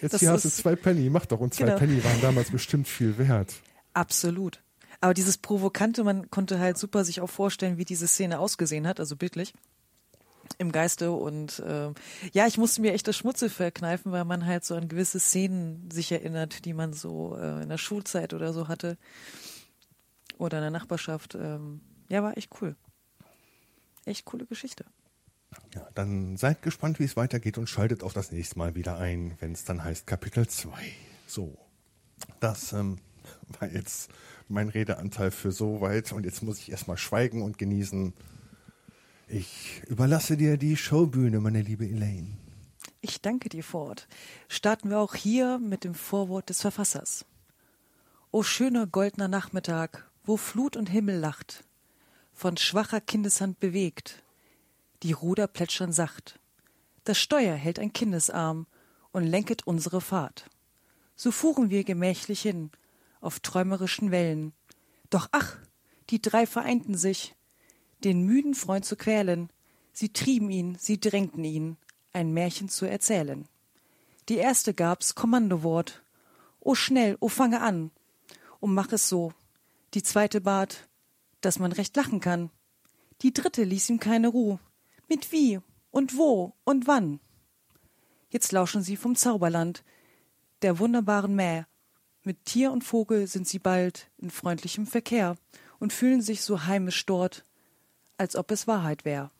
Jetzt 0.00 0.14
das 0.14 0.20
hier 0.20 0.32
hast 0.32 0.44
du 0.44 0.50
zwei 0.50 0.74
Penny, 0.74 1.08
mach 1.08 1.26
doch. 1.26 1.40
Und 1.40 1.54
zwei 1.54 1.66
genau. 1.66 1.78
Penny 1.78 2.02
waren 2.02 2.20
damals 2.20 2.50
bestimmt 2.50 2.88
viel 2.88 3.16
wert. 3.16 3.54
Absolut. 3.94 4.62
Aber 5.00 5.14
dieses 5.14 5.38
Provokante, 5.38 6.04
man 6.04 6.30
konnte 6.30 6.58
halt 6.58 6.78
super 6.78 7.04
sich 7.04 7.20
auch 7.20 7.30
vorstellen, 7.30 7.78
wie 7.78 7.84
diese 7.84 8.08
Szene 8.08 8.38
ausgesehen 8.38 8.86
hat, 8.86 9.00
also 9.00 9.16
bildlich 9.16 9.54
im 10.58 10.72
Geiste 10.72 11.10
und 11.12 11.58
äh, 11.60 11.92
ja, 12.32 12.46
ich 12.46 12.58
musste 12.58 12.80
mir 12.80 12.92
echt 12.92 13.08
das 13.08 13.16
Schmutze 13.16 13.50
verkneifen, 13.50 14.12
weil 14.12 14.24
man 14.24 14.46
halt 14.46 14.64
so 14.64 14.74
an 14.74 14.88
gewisse 14.88 15.18
Szenen 15.18 15.90
sich 15.90 16.12
erinnert, 16.12 16.64
die 16.64 16.74
man 16.74 16.92
so 16.92 17.36
äh, 17.36 17.62
in 17.62 17.68
der 17.68 17.78
Schulzeit 17.78 18.34
oder 18.34 18.52
so 18.52 18.68
hatte 18.68 18.98
oder 20.38 20.58
in 20.58 20.62
der 20.62 20.70
Nachbarschaft. 20.70 21.34
Ähm, 21.34 21.80
ja, 22.08 22.22
war 22.22 22.36
echt 22.36 22.50
cool. 22.60 22.76
Echt 24.04 24.24
coole 24.24 24.46
Geschichte. 24.46 24.84
Ja, 25.74 25.88
dann 25.94 26.36
seid 26.36 26.62
gespannt, 26.62 26.98
wie 26.98 27.04
es 27.04 27.16
weitergeht 27.16 27.58
und 27.58 27.68
schaltet 27.68 28.02
auch 28.02 28.12
das 28.12 28.32
nächste 28.32 28.58
Mal 28.58 28.74
wieder 28.74 28.98
ein, 28.98 29.36
wenn 29.40 29.52
es 29.52 29.64
dann 29.64 29.82
heißt 29.82 30.06
Kapitel 30.06 30.46
2. 30.46 30.70
So, 31.26 31.56
das 32.40 32.72
ähm, 32.72 32.98
war 33.60 33.70
jetzt 33.70 34.10
mein 34.48 34.68
Redeanteil 34.68 35.30
für 35.30 35.52
so 35.52 35.80
weit 35.80 36.12
und 36.12 36.24
jetzt 36.24 36.42
muss 36.42 36.58
ich 36.58 36.70
erstmal 36.70 36.98
schweigen 36.98 37.42
und 37.42 37.58
genießen, 37.58 38.12
Ich 39.26 39.82
überlasse 39.88 40.36
dir 40.36 40.58
die 40.58 40.76
Showbühne, 40.76 41.40
meine 41.40 41.62
liebe 41.62 41.86
Elaine. 41.86 42.36
Ich 43.00 43.20
danke 43.20 43.48
dir, 43.48 43.64
Ford. 43.64 44.06
Starten 44.48 44.90
wir 44.90 44.98
auch 44.98 45.14
hier 45.14 45.58
mit 45.58 45.84
dem 45.84 45.94
Vorwort 45.94 46.50
des 46.50 46.60
Verfassers. 46.60 47.24
O 48.30 48.42
schöner 48.42 48.86
goldener 48.86 49.28
Nachmittag, 49.28 50.10
wo 50.24 50.36
Flut 50.36 50.76
und 50.76 50.88
Himmel 50.90 51.18
lacht, 51.18 51.64
von 52.32 52.56
schwacher 52.56 53.00
Kindeshand 53.00 53.60
bewegt, 53.60 54.22
die 55.02 55.12
Ruder 55.12 55.46
plätschern 55.46 55.92
sacht. 55.92 56.38
Das 57.04 57.18
Steuer 57.18 57.54
hält 57.54 57.78
ein 57.78 57.92
Kindesarm 57.92 58.66
und 59.12 59.24
lenket 59.24 59.66
unsere 59.66 60.00
Fahrt. 60.00 60.50
So 61.14 61.30
fuhren 61.30 61.70
wir 61.70 61.84
gemächlich 61.84 62.42
hin, 62.42 62.70
auf 63.24 63.40
träumerischen 63.40 64.10
Wellen. 64.10 64.52
Doch 65.10 65.28
ach, 65.32 65.56
die 66.10 66.20
drei 66.20 66.46
vereinten 66.46 66.96
sich, 66.96 67.34
den 68.04 68.24
müden 68.24 68.54
Freund 68.54 68.84
zu 68.84 68.96
quälen. 68.96 69.50
Sie 69.92 70.12
trieben 70.12 70.50
ihn, 70.50 70.76
sie 70.78 71.00
drängten 71.00 71.44
ihn, 71.44 71.76
ein 72.12 72.32
Märchen 72.32 72.68
zu 72.68 72.86
erzählen. 72.86 73.48
Die 74.28 74.36
erste 74.36 74.74
gab's 74.74 75.14
Kommandowort. 75.14 76.02
O 76.60 76.74
schnell, 76.74 77.16
o 77.20 77.28
fange 77.28 77.60
an, 77.60 77.90
und 78.60 78.74
mach 78.74 78.92
es 78.92 79.08
so. 79.08 79.32
Die 79.92 80.02
zweite 80.02 80.40
bat, 80.40 80.88
dass 81.40 81.58
man 81.58 81.72
recht 81.72 81.94
lachen 81.96 82.20
kann. 82.20 82.50
Die 83.22 83.32
dritte 83.32 83.64
ließ 83.64 83.90
ihm 83.90 84.00
keine 84.00 84.28
Ruh. 84.28 84.58
Mit 85.08 85.30
wie 85.30 85.60
und 85.90 86.16
wo 86.16 86.54
und 86.64 86.86
wann. 86.86 87.20
Jetzt 88.30 88.50
lauschen 88.52 88.82
sie 88.82 88.96
vom 88.96 89.14
Zauberland, 89.14 89.84
der 90.62 90.78
wunderbaren 90.78 91.36
Mäh. 91.36 91.64
Mit 92.26 92.46
Tier 92.46 92.72
und 92.72 92.82
Vogel 92.82 93.26
sind 93.26 93.46
sie 93.46 93.58
bald 93.58 94.10
in 94.16 94.30
freundlichem 94.30 94.86
Verkehr 94.86 95.36
und 95.78 95.92
fühlen 95.92 96.22
sich 96.22 96.40
so 96.40 96.64
heimisch 96.64 97.04
dort, 97.04 97.44
als 98.16 98.34
ob 98.34 98.50
es 98.50 98.66
Wahrheit 98.66 99.04
wär. 99.04 99.30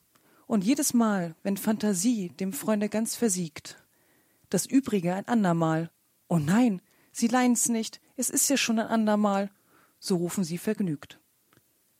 Und 0.46 0.64
jedes 0.64 0.92
Mal, 0.92 1.34
wenn 1.42 1.56
Fantasie 1.56 2.28
dem 2.28 2.52
Freunde 2.52 2.90
ganz 2.90 3.16
versiegt, 3.16 3.82
das 4.50 4.66
Übrige 4.66 5.14
ein 5.14 5.26
andermal. 5.26 5.90
Oh 6.28 6.36
nein, 6.36 6.82
sie 7.10 7.26
leihen's 7.26 7.70
nicht, 7.70 8.02
es 8.16 8.28
ist 8.28 8.50
ja 8.50 8.58
schon 8.58 8.78
ein 8.78 8.86
andermal, 8.86 9.50
so 9.98 10.16
rufen 10.16 10.44
sie 10.44 10.58
vergnügt. 10.58 11.18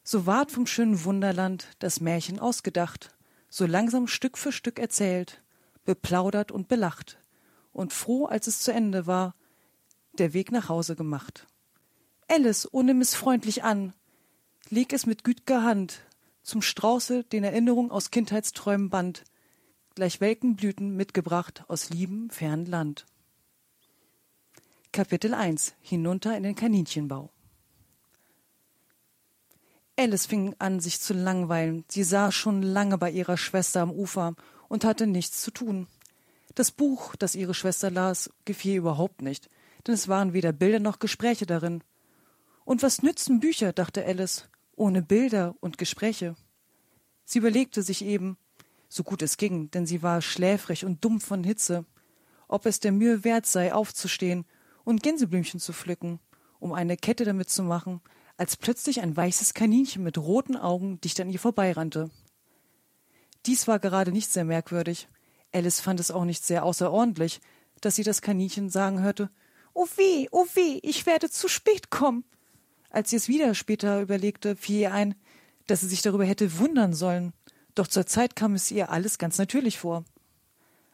So 0.03 0.27
ward 0.27 0.53
vom 0.53 0.67
schönen 0.67 1.03
Wunderland 1.05 1.69
das 1.79 2.01
Märchen 2.01 2.39
ausgedacht, 2.39 3.17
so 3.49 3.65
langsam 3.65 4.07
Stück 4.07 4.37
für 4.37 4.53
Stück 4.53 4.79
erzählt, 4.79 5.43
beplaudert 5.87 6.53
und 6.53 6.69
belacht, 6.69 7.19
und 7.73 7.95
froh, 7.95 8.27
als 8.27 8.49
es 8.49 8.61
zu 8.61 8.71
Ende 8.71 9.07
war, 9.07 9.35
der 10.19 10.33
Weg 10.33 10.53
nach 10.53 10.69
Hause 10.69 10.97
gemacht. 10.97 11.47
Alice, 12.29 12.69
oh 12.73 12.83
nimm 12.83 13.01
es 13.01 13.15
freundlich 13.15 13.65
an, 13.65 13.93
leg 14.71 14.93
es 14.93 15.07
mit 15.07 15.25
güt'ger 15.25 15.63
Hand 15.63 16.01
zum 16.43 16.63
Strauße, 16.63 17.25
den 17.25 17.45
Erinnerung 17.45 17.91
aus 17.91 18.11
Kindheitsträumen 18.11 18.91
band, 18.91 19.25
gleich 19.95 20.21
welken 20.21 20.57
Blüten 20.57 20.97
mitgebracht 20.97 21.65
aus 21.69 21.91
liebem 21.91 22.31
fernen 22.31 22.67
Land. 22.67 23.07
Kapitel 24.93 25.35
1 25.35 25.75
Hinunter 25.81 26.37
in 26.37 26.43
den 26.43 26.55
Kaninchenbau 26.55 27.31
Alice 29.97 30.27
fing 30.27 30.57
an, 30.59 30.81
sich 30.81 31.01
zu 31.01 31.15
langweilen. 31.15 31.85
Sie 31.89 32.03
saß 32.03 32.35
schon 32.35 32.63
lange 32.63 32.99
bei 32.99 33.11
ihrer 33.11 33.37
Schwester 33.37 33.81
am 33.81 33.93
Ufer 33.93 34.35
und 34.69 34.85
hatte 34.85 35.07
nichts 35.07 35.41
zu 35.41 35.53
tun. 35.53 35.87
Das 36.55 36.73
Buch, 36.73 37.15
das 37.17 37.37
ihre 37.37 37.55
Schwester 37.55 37.91
las, 37.91 38.31
gefiel 38.45 38.77
überhaupt 38.77 39.23
nicht, 39.23 39.49
denn 39.87 39.95
es 39.95 40.09
waren 40.09 40.33
weder 40.33 40.53
Bilder 40.53 40.81
noch 40.81 40.99
Gespräche 40.99 41.47
darin. 41.47 41.83
Und 42.65 42.83
was 42.83 43.03
nützen 43.03 43.41
Bücher, 43.41 43.73
dachte 43.73 44.05
Alice, 44.05 44.49
ohne 44.75 45.03
Bilder 45.03 45.55
und 45.61 45.79
Gespräche? 45.79 46.37
Sie 47.25 47.39
überlegte 47.39 47.83
sich 47.83 48.05
eben, 48.05 48.37
so 48.89 49.03
gut 49.03 49.23
es 49.23 49.37
ging, 49.37 49.71
denn 49.71 49.87
sie 49.87 50.03
war 50.03 50.23
schläfrig 50.23 50.85
und 50.85 51.05
dumm 51.05 51.21
von 51.21 51.45
Hitze, 51.45 51.85
ob 52.49 52.67
es 52.67 52.81
der 52.81 52.93
Mühe 52.93 53.25
wert 53.25 53.47
sei, 53.47 53.73
aufzustehen 53.73 54.45
und 54.85 55.03
Gänseblümchen 55.03 55.61
zu 55.61 55.73
pflücken, 55.73 56.21
um 56.61 56.73
eine 56.73 56.97
Kette 56.97 57.25
damit 57.25 57.51
zu 57.51 57.63
machen, 57.63 58.01
als 58.37 58.57
plötzlich 58.57 59.01
ein 59.01 59.17
weißes 59.17 59.55
Kaninchen 59.55 60.03
mit 60.03 60.19
roten 60.19 60.57
Augen 60.57 61.01
dicht 61.01 61.21
an 61.21 61.31
ihr 61.31 61.39
vorbeirannte. 61.39 62.11
Dies 63.47 63.69
war 63.69 63.79
gerade 63.79 64.13
nicht 64.13 64.31
sehr 64.31 64.45
merkwürdig. 64.45 65.09
Alice 65.53 65.81
fand 65.81 66.01
es 66.01 66.11
auch 66.11 66.25
nicht 66.25 66.45
sehr 66.45 66.65
außerordentlich, 66.65 67.41
dass 67.81 67.97
sie 67.97 68.03
das 68.03 68.23
Kaninchen 68.23 68.71
sagen 68.71 69.03
hörte 69.03 69.31
Oh 69.75 69.87
weh, 69.97 70.29
oh 70.31 70.47
weh, 70.55 70.79
ich 70.83 71.05
werde 71.05 71.29
zu 71.29 71.49
spät 71.49 71.91
kommen. 71.91 72.25
Als 72.91 73.11
sie 73.11 73.17
es 73.17 73.29
wieder 73.29 73.55
später 73.55 74.01
überlegte, 74.01 74.55
fiel 74.55 74.81
ihr 74.81 74.95
ein, 74.95 75.17
dass 75.67 75.81
sie 75.81 75.89
sich 75.89 76.01
darüber 76.01 76.25
hätte 76.25 76.59
wundern 76.59 76.95
sollen, 76.95 77.33
doch 77.75 77.89
zur 77.89 78.07
Zeit 78.07 78.37
kam 78.37 78.55
es 78.55 78.71
ihr 78.71 78.91
alles 78.91 79.19
ganz 79.19 79.37
natürlich 79.37 79.79
vor. 79.79 80.05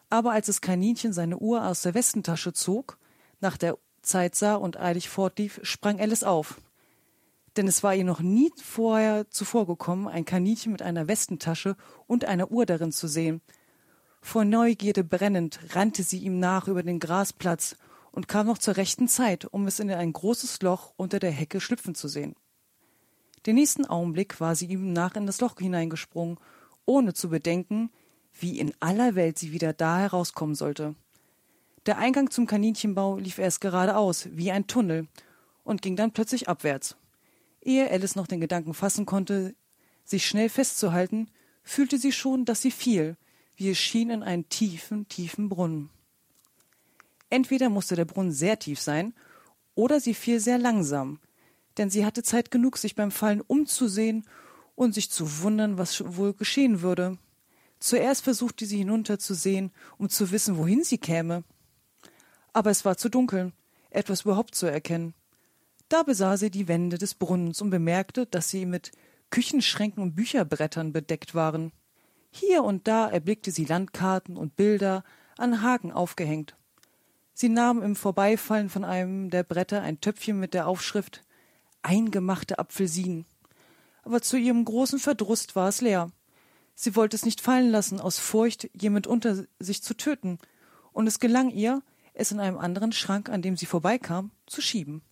Aber 0.09 0.33
als 0.33 0.47
das 0.47 0.63
Kaninchen 0.63 1.13
seine 1.13 1.39
Uhr 1.39 1.67
aus 1.67 1.83
der 1.83 1.95
Westentasche 1.95 2.55
zog 2.55 2.99
nach 3.41 3.59
der 3.59 3.77
Zeit 4.03 4.35
sah 4.35 4.55
und 4.55 4.79
eilig 4.79 5.11
fortlief, 5.11 5.61
sprang 5.63 6.01
Alice 6.01 6.25
auf. 6.25 6.61
Denn 7.57 7.69
es 7.69 7.83
war 7.83 7.95
ihr 7.95 8.05
noch 8.05 8.21
nie 8.21 8.51
vorher 8.63 9.29
zuvor 9.31 9.67
gekommen, 9.67 10.09
ein 10.09 10.25
Kaninchen 10.25 10.73
mit 10.73 10.83
einer 10.83 11.07
Westentasche 11.07 11.77
und 12.07 12.25
einer 12.25 12.51
Uhr 12.51 12.65
darin 12.65 12.93
zu 12.93 13.09
sehen. 13.09 13.43
Vor 14.23 14.45
Neugierde 14.45 15.05
brennend 15.05 15.61
rannte 15.75 16.03
sie 16.03 16.19
ihm 16.19 16.39
nach 16.39 16.69
über 16.69 16.83
den 16.83 16.99
Grasplatz 16.99 17.77
und 18.13 18.29
kam 18.29 18.47
noch 18.47 18.59
zur 18.59 18.77
rechten 18.77 19.09
Zeit, 19.09 19.45
um 19.45 19.67
es 19.67 19.81
in 19.81 19.91
ein 19.91 20.13
großes 20.13 20.63
Loch 20.63 20.93
unter 20.97 21.19
der 21.19 21.31
Hecke 21.31 21.61
schlüpfen 21.61 21.95
zu 21.95 22.09
sehen. 22.09 22.35
Den 23.47 23.55
nächsten 23.55 23.87
Augenblick 23.87 24.41
war 24.41 24.55
sie 24.55 24.67
ihm 24.67 24.93
nach 24.93 25.17
in 25.17 25.27
das 25.27 25.41
Loch 25.41 25.57
hineingesprungen, 25.59 26.39
ohne 26.85 27.15
zu 27.15 27.31
bedenken, 27.31 27.91
wie 28.39 28.59
in 28.59 28.73
aller 28.81 29.15
Welt 29.15 29.39
sie 29.39 29.53
wieder 29.53 29.73
da 29.73 29.99
herauskommen 29.99 30.55
sollte. 30.55 30.95
Der 31.87 31.99
Eingang 31.99 32.31
zum 32.31 32.47
Kaninchenbau 32.47 33.17
lief 33.17 33.39
erst 33.39 33.61
geradeaus, 33.61 34.29
wie 34.33 34.51
ein 34.51 34.67
Tunnel, 34.67 35.09
und 35.65 35.83
ging 35.83 35.97
dann 35.97 36.13
plötzlich 36.13 36.49
abwärts. 36.49 36.97
Ehe 37.63 37.91
Alice 37.91 38.17
noch 38.17 38.27
den 38.27 38.41
Gedanken 38.41 38.75
fassen 38.75 39.07
konnte, 39.07 39.55
sich 40.05 40.27
schnell 40.27 40.49
festzuhalten, 40.49 41.31
fühlte 41.63 41.99
sie 41.99 42.13
schon, 42.13 42.45
dass 42.45 42.63
sie 42.63 42.71
fiel, 42.71 43.17
wie 43.57 43.71
es 43.71 43.79
schien 43.79 44.11
in 44.11 44.23
einen 44.23 44.49
tiefen, 44.49 45.09
tiefen 45.09 45.49
Brunnen. 45.49 45.91
Entweder 47.31 47.71
musste 47.71 47.97
der 47.97 48.05
Brunnen 48.05 48.33
sehr 48.33 48.59
tief 48.59 48.81
sein, 48.81 49.15
oder 49.75 50.01
sie 50.01 50.15
fiel 50.15 50.41
sehr 50.41 50.59
langsam, 50.59 51.21
denn 51.79 51.91
sie 51.91 52.05
hatte 52.05 52.23
Zeit 52.23 52.51
genug, 52.51 52.77
sich 52.77 52.95
beim 52.95 53.11
Fallen 53.11 53.41
umzusehen 53.41 54.25
und 54.75 54.95
sich 54.95 55.11
zu 55.11 55.43
wundern, 55.43 55.79
was 55.79 56.03
wohl 56.17 56.35
geschehen 56.35 56.83
würde. 56.83 57.17
Zuerst 57.79 58.25
versuchte 58.25 58.67
sie 58.67 58.79
hinunterzusehen, 58.79 59.71
um 59.97 60.11
zu 60.11 60.33
wissen, 60.33 60.59
wohin 60.59 60.85
sie 60.85 60.99
käme 60.99 61.45
aber 62.53 62.71
es 62.71 62.85
war 62.85 62.97
zu 62.97 63.09
dunkel, 63.09 63.53
etwas 63.91 64.23
überhaupt 64.23 64.55
zu 64.55 64.67
erkennen. 64.67 65.15
Da 65.89 66.03
besah 66.03 66.37
sie 66.37 66.51
die 66.51 66.69
Wände 66.69 66.99
des 66.99 67.15
Brunnens 67.15 67.61
und 67.61 67.71
bemerkte, 67.71 68.27
dass 68.27 68.51
sie 68.51 68.67
mit 68.67 68.93
Küchenschränken 69.31 70.03
und 70.03 70.15
Bücherbrettern 70.15 70.93
bedeckt 70.93 71.35
waren. 71.35 71.73
Hier 72.31 72.63
und 72.63 72.87
da 72.87 73.09
erblickte 73.09 73.51
sie 73.51 73.65
Landkarten 73.65 74.37
und 74.37 74.57
Bilder 74.57 75.05
an 75.37 75.63
Haken 75.63 75.91
aufgehängt. 75.91 76.57
Sie 77.35 77.49
nahm 77.49 77.83
im 77.83 77.97
Vorbeifallen 77.97 78.69
von 78.69 78.85
einem 78.85 79.31
der 79.31 79.43
Bretter 79.43 79.83
ein 79.83 80.01
Töpfchen 80.01 80.39
mit 80.39 80.55
der 80.55 80.67
Aufschrift 80.67 81.23
Eingemachte 81.83 82.59
Apfelsinen. 82.59 83.25
Aber 84.03 84.21
zu 84.21 84.37
ihrem 84.37 84.65
großen 84.65 84.99
Verdruss 84.99 85.47
war 85.55 85.69
es 85.69 85.81
leer. 85.81 86.11
Sie 86.75 86.97
wollte 86.97 87.17
es 87.17 87.25
nicht 87.25 87.41
fallen 87.41 87.71
lassen, 87.71 88.01
aus 88.01 88.19
Furcht, 88.19 88.71
jemand 88.75 89.07
unter 89.07 89.45
sich 89.59 89.83
zu 89.83 89.95
töten, 89.95 90.39
und 90.93 91.07
es 91.07 91.21
gelang 91.21 91.51
ihr, 91.51 91.83
es 92.15 92.33
in 92.33 92.41
einem 92.41 92.59
anderen 92.59 92.93
Schrank, 92.93 93.29
an 93.29 93.43
dem 93.43 93.57
sie 93.57 93.67
vorbeikam, 93.67 94.31
zu 94.47 94.61
schieben. 94.61 95.03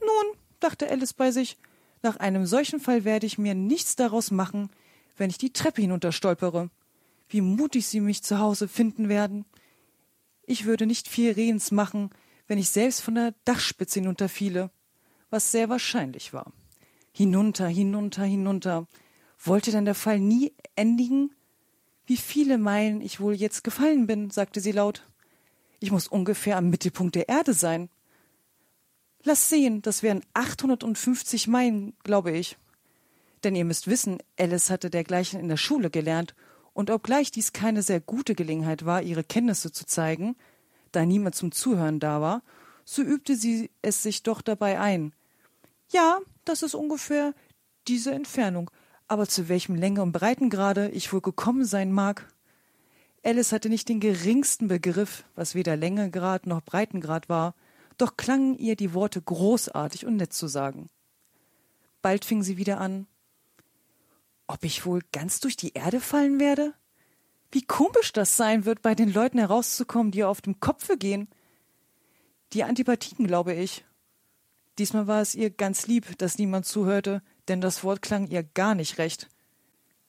Nun, 0.00 0.36
dachte 0.60 0.88
Alice 0.88 1.14
bei 1.14 1.30
sich, 1.30 1.56
nach 2.02 2.16
einem 2.16 2.46
solchen 2.46 2.80
Fall 2.80 3.04
werde 3.04 3.26
ich 3.26 3.38
mir 3.38 3.54
nichts 3.54 3.96
daraus 3.96 4.30
machen, 4.30 4.70
wenn 5.16 5.30
ich 5.30 5.38
die 5.38 5.52
Treppe 5.52 5.82
hinunterstolpere. 5.82 6.70
Wie 7.28 7.40
mutig 7.40 7.86
sie 7.86 8.00
mich 8.00 8.22
zu 8.22 8.38
Hause 8.38 8.68
finden 8.68 9.08
werden. 9.08 9.44
Ich 10.44 10.64
würde 10.64 10.86
nicht 10.86 11.08
viel 11.08 11.32
Rehens 11.32 11.70
machen, 11.70 12.10
wenn 12.46 12.58
ich 12.58 12.70
selbst 12.70 13.00
von 13.00 13.14
der 13.14 13.34
Dachspitze 13.44 14.00
hinunterfiele, 14.00 14.70
was 15.30 15.52
sehr 15.52 15.68
wahrscheinlich 15.68 16.32
war. 16.32 16.52
Hinunter, 17.12 17.68
hinunter, 17.68 18.24
hinunter. 18.24 18.86
Wollte 19.38 19.70
denn 19.70 19.84
der 19.84 19.94
Fall 19.94 20.18
nie 20.18 20.52
endigen? 20.76 21.34
Wie 22.06 22.16
viele 22.16 22.58
Meilen 22.58 23.00
ich 23.00 23.20
wohl 23.20 23.34
jetzt 23.34 23.64
gefallen 23.64 24.06
bin, 24.06 24.30
sagte 24.30 24.60
sie 24.60 24.72
laut. 24.72 25.08
Ich 25.80 25.90
muss 25.90 26.08
ungefähr 26.08 26.56
am 26.56 26.70
Mittelpunkt 26.70 27.14
der 27.14 27.28
Erde 27.28 27.54
sein. 27.54 27.88
Lass 29.24 29.48
sehen, 29.48 29.82
das 29.82 30.02
wären 30.02 30.22
850 30.34 31.46
Meilen, 31.46 31.94
glaube 32.02 32.32
ich. 32.32 32.56
Denn 33.44 33.54
ihr 33.54 33.64
müsst 33.64 33.86
wissen, 33.86 34.18
Alice 34.38 34.70
hatte 34.70 34.90
dergleichen 34.90 35.40
in 35.40 35.48
der 35.48 35.56
Schule 35.56 35.90
gelernt, 35.90 36.34
und 36.74 36.90
obgleich 36.90 37.30
dies 37.30 37.52
keine 37.52 37.82
sehr 37.82 38.00
gute 38.00 38.34
Gelegenheit 38.34 38.84
war, 38.84 39.02
ihre 39.02 39.24
Kenntnisse 39.24 39.72
zu 39.72 39.86
zeigen, 39.86 40.36
da 40.90 41.04
niemand 41.04 41.34
zum 41.34 41.52
Zuhören 41.52 42.00
da 42.00 42.20
war, 42.20 42.42
so 42.84 43.02
übte 43.02 43.36
sie 43.36 43.70
es 43.82 44.02
sich 44.02 44.22
doch 44.22 44.42
dabei 44.42 44.80
ein. 44.80 45.12
Ja, 45.88 46.18
das 46.44 46.62
ist 46.62 46.74
ungefähr 46.74 47.34
diese 47.88 48.12
Entfernung, 48.12 48.70
aber 49.08 49.28
zu 49.28 49.48
welchem 49.48 49.74
Länge 49.74 50.02
und 50.02 50.12
Breitengrade 50.12 50.90
ich 50.90 51.12
wohl 51.12 51.20
gekommen 51.20 51.64
sein 51.64 51.92
mag. 51.92 52.28
Alice 53.24 53.52
hatte 53.52 53.68
nicht 53.68 53.88
den 53.88 54.00
geringsten 54.00 54.68
Begriff, 54.68 55.24
was 55.34 55.54
weder 55.54 55.76
Längegrad 55.76 56.46
noch 56.46 56.62
Breitengrad 56.62 57.28
war, 57.28 57.54
doch 57.98 58.16
klangen 58.16 58.56
ihr 58.58 58.74
die 58.74 58.94
Worte 58.94 59.20
großartig 59.20 60.06
und 60.06 60.16
nett 60.16 60.32
zu 60.32 60.48
sagen. 60.48 60.88
Bald 62.00 62.24
fing 62.24 62.42
sie 62.42 62.56
wieder 62.56 62.80
an. 62.80 63.06
Ob 64.52 64.64
ich 64.64 64.84
wohl 64.84 65.00
ganz 65.12 65.40
durch 65.40 65.56
die 65.56 65.72
Erde 65.72 65.98
fallen 65.98 66.38
werde? 66.38 66.74
Wie 67.50 67.62
komisch 67.62 68.12
das 68.12 68.36
sein 68.36 68.66
wird, 68.66 68.82
bei 68.82 68.94
den 68.94 69.10
Leuten 69.10 69.38
herauszukommen, 69.38 70.12
die 70.12 70.24
auf 70.24 70.42
dem 70.42 70.60
Kopfe 70.60 70.98
gehen. 70.98 71.26
Die 72.52 72.62
Antipathien, 72.62 73.26
glaube 73.26 73.54
ich. 73.54 73.86
Diesmal 74.78 75.06
war 75.06 75.22
es 75.22 75.34
ihr 75.34 75.48
ganz 75.48 75.86
lieb, 75.86 76.18
dass 76.18 76.36
niemand 76.36 76.66
zuhörte, 76.66 77.22
denn 77.48 77.62
das 77.62 77.82
Wort 77.82 78.02
klang 78.02 78.26
ihr 78.26 78.42
gar 78.42 78.74
nicht 78.74 78.98
recht. 78.98 79.30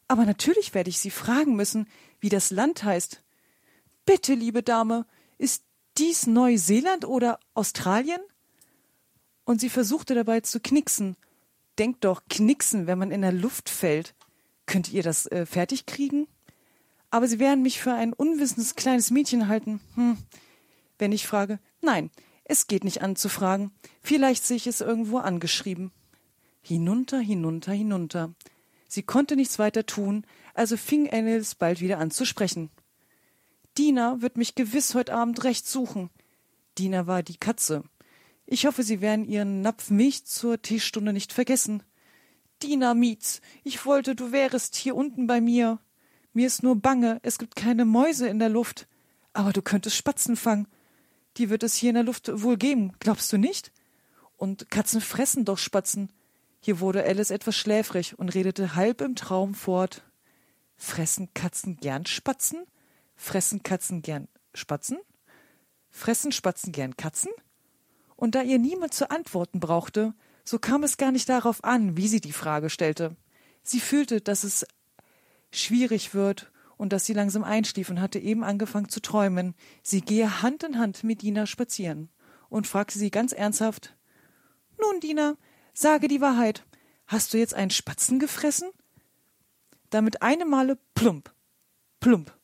Aber 0.09 0.25
natürlich 0.25 0.73
werde 0.73 0.89
ich 0.89 0.99
Sie 0.99 1.09
fragen 1.09 1.55
müssen, 1.55 1.87
wie 2.19 2.29
das 2.29 2.51
Land 2.51 2.83
heißt. 2.83 3.23
Bitte, 4.05 4.33
liebe 4.33 4.61
Dame, 4.61 5.05
ist 5.37 5.63
dies 5.97 6.27
Neuseeland 6.27 7.05
oder 7.05 7.39
Australien? 7.53 8.19
Und 9.45 9.61
sie 9.61 9.69
versuchte 9.69 10.15
dabei 10.15 10.41
zu 10.41 10.59
knicksen. 10.59 11.15
Denkt 11.79 12.03
doch, 12.03 12.23
knicksen, 12.29 12.87
wenn 12.87 12.99
man 12.99 13.11
in 13.11 13.21
der 13.21 13.31
Luft 13.31 13.69
fällt. 13.69 14.13
Könnt 14.65 14.91
ihr 14.91 15.03
das 15.03 15.25
äh, 15.27 15.45
fertig 15.45 15.85
kriegen? 15.85 16.27
Aber 17.09 17.27
sie 17.27 17.39
werden 17.39 17.61
mich 17.61 17.79
für 17.79 17.93
ein 17.93 18.13
unwissendes 18.13 18.75
kleines 18.75 19.11
Mädchen 19.11 19.47
halten. 19.47 19.79
Hm. 19.95 20.17
Wenn 20.97 21.11
ich 21.11 21.27
frage, 21.27 21.59
nein, 21.81 22.09
es 22.43 22.67
geht 22.67 22.83
nicht 22.83 23.01
an 23.01 23.15
zu 23.15 23.29
fragen. 23.29 23.71
Vielleicht 24.01 24.45
sehe 24.45 24.57
ich 24.57 24.67
es 24.67 24.81
irgendwo 24.81 25.17
angeschrieben. 25.17 25.91
Hinunter, 26.61 27.19
hinunter, 27.19 27.71
hinunter. 27.71 28.33
Sie 28.87 29.03
konnte 29.03 29.35
nichts 29.35 29.59
weiter 29.59 29.85
tun, 29.85 30.25
also 30.53 30.77
fing 30.77 31.09
Annelies 31.09 31.55
bald 31.55 31.81
wieder 31.81 31.97
an 31.97 32.11
zu 32.11 32.25
sprechen. 32.25 32.69
Dina 33.77 34.21
wird 34.21 34.37
mich 34.37 34.55
gewiss 34.55 34.93
heute 34.93 35.13
Abend 35.13 35.43
recht 35.43 35.67
suchen. 35.67 36.09
Dina 36.77 37.07
war 37.07 37.23
die 37.23 37.37
Katze. 37.37 37.83
Ich 38.45 38.65
hoffe, 38.65 38.83
Sie 38.83 39.01
werden 39.01 39.25
Ihren 39.25 39.61
Napf 39.61 39.89
Milch 39.89 40.25
zur 40.25 40.61
Teestunde 40.61 41.13
nicht 41.13 41.33
vergessen. 41.33 41.83
Mietz, 42.95 43.41
ich 43.63 43.85
wollte, 43.85 44.15
du 44.15 44.31
wärest 44.31 44.75
hier 44.75 44.95
unten 44.95 45.27
bei 45.27 45.41
mir. 45.41 45.79
Mir 46.33 46.47
ist 46.47 46.63
nur 46.63 46.75
bange, 46.75 47.19
es 47.23 47.37
gibt 47.37 47.55
keine 47.55 47.85
Mäuse 47.85 48.27
in 48.27 48.39
der 48.39 48.49
Luft. 48.49 48.87
Aber 49.33 49.51
du 49.51 49.61
könntest 49.61 49.95
Spatzen 49.95 50.35
fangen. 50.35 50.67
Die 51.37 51.49
wird 51.49 51.63
es 51.63 51.75
hier 51.75 51.89
in 51.89 51.95
der 51.95 52.03
Luft 52.03 52.29
wohl 52.41 52.57
geben, 52.57 52.93
glaubst 52.99 53.31
du 53.33 53.37
nicht? 53.37 53.71
Und 54.37 54.69
Katzen 54.69 55.01
fressen 55.01 55.45
doch 55.45 55.57
Spatzen. 55.57 56.11
Hier 56.59 56.79
wurde 56.79 57.03
Alice 57.03 57.31
etwas 57.31 57.55
schläfrig 57.55 58.17
und 58.17 58.33
redete 58.33 58.75
halb 58.75 59.01
im 59.01 59.15
Traum 59.15 59.53
fort. 59.55 60.03
Fressen 60.75 61.33
Katzen 61.33 61.77
gern 61.77 62.05
Spatzen? 62.05 62.65
Fressen 63.15 63.63
Katzen 63.63 64.01
gern 64.01 64.27
Spatzen? 64.53 64.97
Fressen 65.89 66.31
Spatzen 66.31 66.71
gern 66.71 66.97
Katzen? 66.97 67.31
Und 68.15 68.35
da 68.35 68.41
ihr 68.41 68.59
niemand 68.59 68.93
zu 68.93 69.09
antworten 69.09 69.59
brauchte, 69.59 70.13
so 70.43 70.59
kam 70.59 70.83
es 70.83 70.97
gar 70.97 71.11
nicht 71.11 71.29
darauf 71.29 71.63
an, 71.63 71.97
wie 71.97 72.07
sie 72.07 72.21
die 72.21 72.33
Frage 72.33 72.69
stellte. 72.69 73.15
Sie 73.63 73.79
fühlte, 73.79 74.21
dass 74.21 74.43
es 74.43 74.65
schwierig 75.51 76.13
wird 76.13 76.51
und 76.77 76.91
dass 76.91 77.05
sie 77.05 77.13
langsam 77.13 77.43
einschlief 77.43 77.89
und 77.89 78.01
hatte 78.01 78.19
eben 78.19 78.43
angefangen 78.43 78.89
zu 78.89 78.99
träumen. 78.99 79.55
Sie 79.81 80.01
gehe 80.01 80.41
Hand 80.41 80.63
in 80.63 80.77
Hand 80.77 81.03
mit 81.03 81.21
Dina 81.21 81.45
spazieren 81.45 82.09
und 82.49 82.67
fragte 82.67 82.99
sie 82.99 83.11
ganz 83.11 83.31
ernsthaft 83.31 83.95
Nun, 84.79 84.99
Dina, 84.99 85.37
Sage 85.73 86.07
die 86.07 86.21
Wahrheit. 86.21 86.63
Hast 87.07 87.33
du 87.33 87.39
jetzt 87.39 87.55
einen 87.55 87.71
Spatzen 87.71 88.19
gefressen? 88.19 88.69
Damit 89.89 90.21
eine 90.21 90.45
Male 90.45 90.77
plump, 90.93 91.33
plump, 91.99 92.35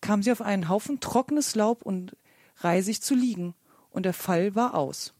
kam 0.00 0.22
sie 0.22 0.30
auf 0.30 0.40
einen 0.40 0.68
Haufen 0.68 1.00
trockenes 1.00 1.56
Laub 1.56 1.82
und 1.82 2.16
reisig 2.58 3.02
zu 3.02 3.14
liegen, 3.14 3.54
und 3.90 4.04
der 4.04 4.14
Fall 4.14 4.54
war 4.54 4.74
aus. 4.74 5.15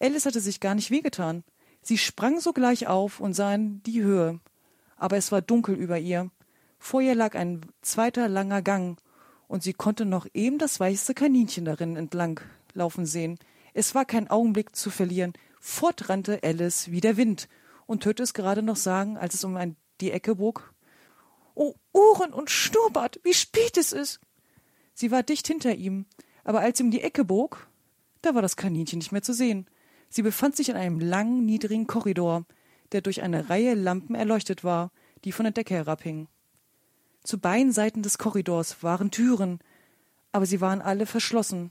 Alice 0.00 0.26
hatte 0.26 0.40
sich 0.40 0.60
gar 0.60 0.74
nicht 0.74 0.90
wehgetan. 0.90 1.44
Sie 1.82 1.98
sprang 1.98 2.40
sogleich 2.40 2.86
auf 2.88 3.20
und 3.20 3.34
sah 3.34 3.54
in 3.54 3.82
die 3.84 4.02
Höhe. 4.02 4.40
Aber 4.96 5.16
es 5.16 5.30
war 5.30 5.42
dunkel 5.42 5.74
über 5.74 5.98
ihr. 5.98 6.30
Vor 6.78 7.02
ihr 7.02 7.14
lag 7.14 7.34
ein 7.34 7.60
zweiter 7.82 8.28
langer 8.28 8.62
Gang, 8.62 8.98
und 9.50 9.64
sie 9.64 9.72
konnte 9.72 10.04
noch 10.04 10.28
eben 10.32 10.58
das 10.58 10.78
weiße 10.78 11.12
Kaninchen 11.12 11.64
darin 11.64 11.96
entlang 11.96 12.40
laufen 12.72 13.04
sehen. 13.04 13.36
Es 13.74 13.96
war 13.96 14.04
kein 14.04 14.30
Augenblick 14.30 14.76
zu 14.76 14.90
verlieren. 14.90 15.32
Fort 15.58 16.08
rannte 16.08 16.40
Alice 16.44 16.92
wie 16.92 17.00
der 17.00 17.16
Wind 17.16 17.48
und 17.86 18.04
hörte 18.06 18.22
es 18.22 18.32
gerade 18.32 18.62
noch 18.62 18.76
sagen, 18.76 19.18
als 19.18 19.34
es 19.34 19.42
um 19.42 19.56
ein, 19.56 19.76
die 20.00 20.12
Ecke 20.12 20.36
bog. 20.36 20.72
Oh, 21.56 21.74
Ohren 21.92 22.32
und 22.32 22.48
Schnurrbart, 22.48 23.18
wie 23.24 23.34
spät 23.34 23.76
es 23.76 23.92
ist! 23.92 24.20
Sie 24.94 25.10
war 25.10 25.24
dicht 25.24 25.48
hinter 25.48 25.74
ihm, 25.74 26.06
aber 26.44 26.60
als 26.60 26.78
sie 26.78 26.84
um 26.84 26.92
die 26.92 27.02
Ecke 27.02 27.24
bog, 27.24 27.66
da 28.22 28.36
war 28.36 28.42
das 28.42 28.56
Kaninchen 28.56 29.00
nicht 29.00 29.10
mehr 29.10 29.22
zu 29.22 29.34
sehen. 29.34 29.66
Sie 30.10 30.22
befand 30.22 30.56
sich 30.56 30.68
in 30.68 30.76
einem 30.76 31.00
langen, 31.00 31.46
niedrigen 31.46 31.86
Korridor, 31.86 32.44
der 32.92 33.00
durch 33.00 33.22
eine 33.22 33.48
Reihe 33.48 33.74
Lampen 33.74 34.14
erleuchtet 34.14 34.64
war, 34.64 34.90
die 35.24 35.32
von 35.32 35.44
der 35.44 35.52
Decke 35.52 35.74
herabhingen. 35.74 36.28
Zu 37.22 37.38
beiden 37.38 37.72
Seiten 37.72 38.02
des 38.02 38.18
Korridors 38.18 38.82
waren 38.82 39.10
Türen, 39.10 39.60
aber 40.32 40.46
sie 40.46 40.60
waren 40.60 40.82
alle 40.82 41.06
verschlossen. 41.06 41.70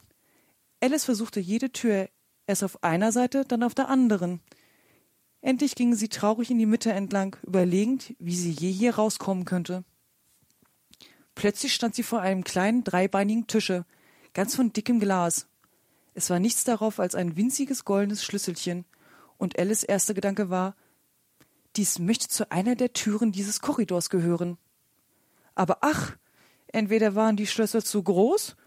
Alice 0.81 1.05
versuchte 1.05 1.39
jede 1.39 1.71
Tür 1.71 2.09
erst 2.47 2.63
auf 2.63 2.83
einer 2.83 3.11
Seite, 3.11 3.43
dann 3.45 3.63
auf 3.63 3.75
der 3.75 3.89
anderen. 3.89 4.39
Endlich 5.41 5.75
ging 5.75 5.95
sie 5.95 6.09
traurig 6.09 6.51
in 6.51 6.57
die 6.57 6.65
Mitte 6.65 6.91
entlang, 6.91 7.35
überlegend, 7.43 8.15
wie 8.19 8.35
sie 8.35 8.51
je 8.51 8.71
hier 8.71 8.95
rauskommen 8.95 9.45
könnte. 9.45 9.83
Plötzlich 11.35 11.73
stand 11.73 11.95
sie 11.95 12.03
vor 12.03 12.21
einem 12.21 12.43
kleinen 12.43 12.83
dreibeinigen 12.83 13.47
Tische, 13.47 13.85
ganz 14.33 14.55
von 14.55 14.73
dickem 14.73 14.99
Glas. 14.99 15.47
Es 16.19 16.29
war 16.29 16.39
nichts 16.39 16.65
darauf 16.65 16.99
als 16.99 17.15
ein 17.15 17.37
winziges 17.37 17.85
goldenes 17.85 18.25
Schlüsselchen, 18.25 18.83
und 19.37 19.57
Alice 19.57 19.83
erster 19.83 20.13
Gedanke 20.13 20.49
war, 20.49 20.75
dies 21.77 21.97
möchte 21.97 22.27
zu 22.27 22.51
einer 22.51 22.75
der 22.75 22.91
Türen 22.91 23.31
dieses 23.31 23.61
Korridors 23.61 24.09
gehören. 24.09 24.57
Aber 25.55 25.77
ach, 25.79 26.17
entweder 26.67 27.15
waren 27.15 27.37
die 27.37 27.47
Schlösser 27.47 27.81
zu 27.81 28.03
groß 28.03 28.57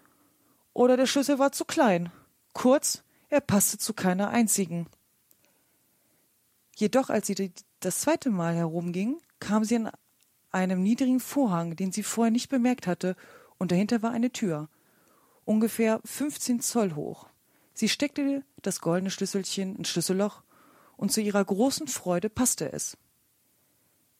oder 0.73 0.97
der 0.97 1.05
Schlüssel 1.05 1.39
war 1.39 1.53
zu 1.53 1.67
klein. 1.67 2.11
Kurz, 2.55 3.05
er 3.29 3.43
passte 3.43 3.77
zu 3.77 3.93
keiner 3.93 4.31
einzigen. 4.31 4.87
Jedoch, 6.75 7.11
als 7.11 7.27
sie 7.27 7.53
das 7.81 8.01
zweite 8.01 8.31
Mal 8.31 8.55
herumging, 8.55 9.21
kam 9.41 9.65
sie 9.65 9.77
an 9.77 9.91
einem 10.53 10.83
niedrigen 10.83 11.21
Vorhang, 11.21 11.77
den 11.77 11.93
sie 11.93 12.03
vorher 12.03 12.33
nicht 12.33 12.49
bemerkt 12.49 12.87
hatte, 12.87 13.15
und 13.59 13.73
dahinter 13.73 14.01
war 14.01 14.13
eine 14.13 14.33
Tür, 14.33 14.71
ungefähr 15.45 16.01
fünfzehn 16.03 16.59
Zoll 16.61 16.95
hoch. 16.95 17.29
Sie 17.75 17.89
steckte 17.89 18.45
das 18.61 18.81
goldene 18.81 19.11
Schlüsselchen 19.11 19.77
ins 19.77 19.89
Schlüsselloch, 19.89 20.43
und 20.97 21.11
zu 21.11 21.21
ihrer 21.21 21.45
großen 21.45 21.89
Freude 21.89 22.31
passte 22.31 22.73
es. 22.73 22.97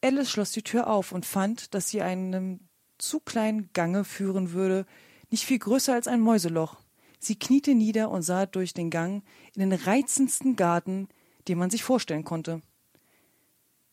Alice 0.03 0.31
schloss 0.31 0.51
die 0.51 0.63
Tür 0.63 0.89
auf 0.89 1.13
und 1.13 1.25
fand, 1.25 1.75
dass 1.75 1.89
sie 1.89 2.03
einem 2.03 2.61
zu 2.99 3.21
kleinen 3.21 3.71
Gange 3.73 4.05
führen 4.05 4.53
würde, 4.53 4.85
nicht 5.31 5.45
viel 5.45 5.59
größer 5.59 5.95
als 5.95 6.09
ein 6.09 6.21
Mäuseloch. 6.21 6.77
Sie 7.21 7.39
kniete 7.39 7.75
nieder 7.75 8.11
und 8.11 8.23
sah 8.23 8.47
durch 8.47 8.75
den 8.75 8.91
Gang 8.91 9.23
in 9.55 9.61
den 9.61 9.73
reizendsten 9.73 10.57
Garten, 10.57 11.09
den 11.47 11.59
man 11.59 11.71
sich 11.71 11.85
vorstellen 11.85 12.25
konnte. 12.25 12.63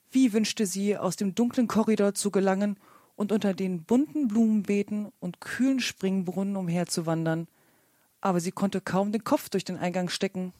Wie 0.09 0.33
wünschte 0.33 0.65
sie, 0.65 0.97
aus 0.97 1.15
dem 1.15 1.35
dunklen 1.35 1.67
Korridor 1.67 2.15
zu 2.15 2.31
gelangen 2.31 2.79
und 3.15 3.31
unter 3.31 3.53
den 3.53 3.83
bunten 3.83 4.27
Blumenbeeten 4.27 5.11
und 5.19 5.41
kühlen 5.41 5.79
Springbrunnen 5.79 6.55
umherzuwandern, 6.55 7.47
aber 8.21 8.39
sie 8.39 8.51
konnte 8.51 8.81
kaum 8.81 9.11
den 9.11 9.23
Kopf 9.23 9.49
durch 9.49 9.65
den 9.65 9.77
Eingang 9.77 10.09
stecken. 10.09 10.53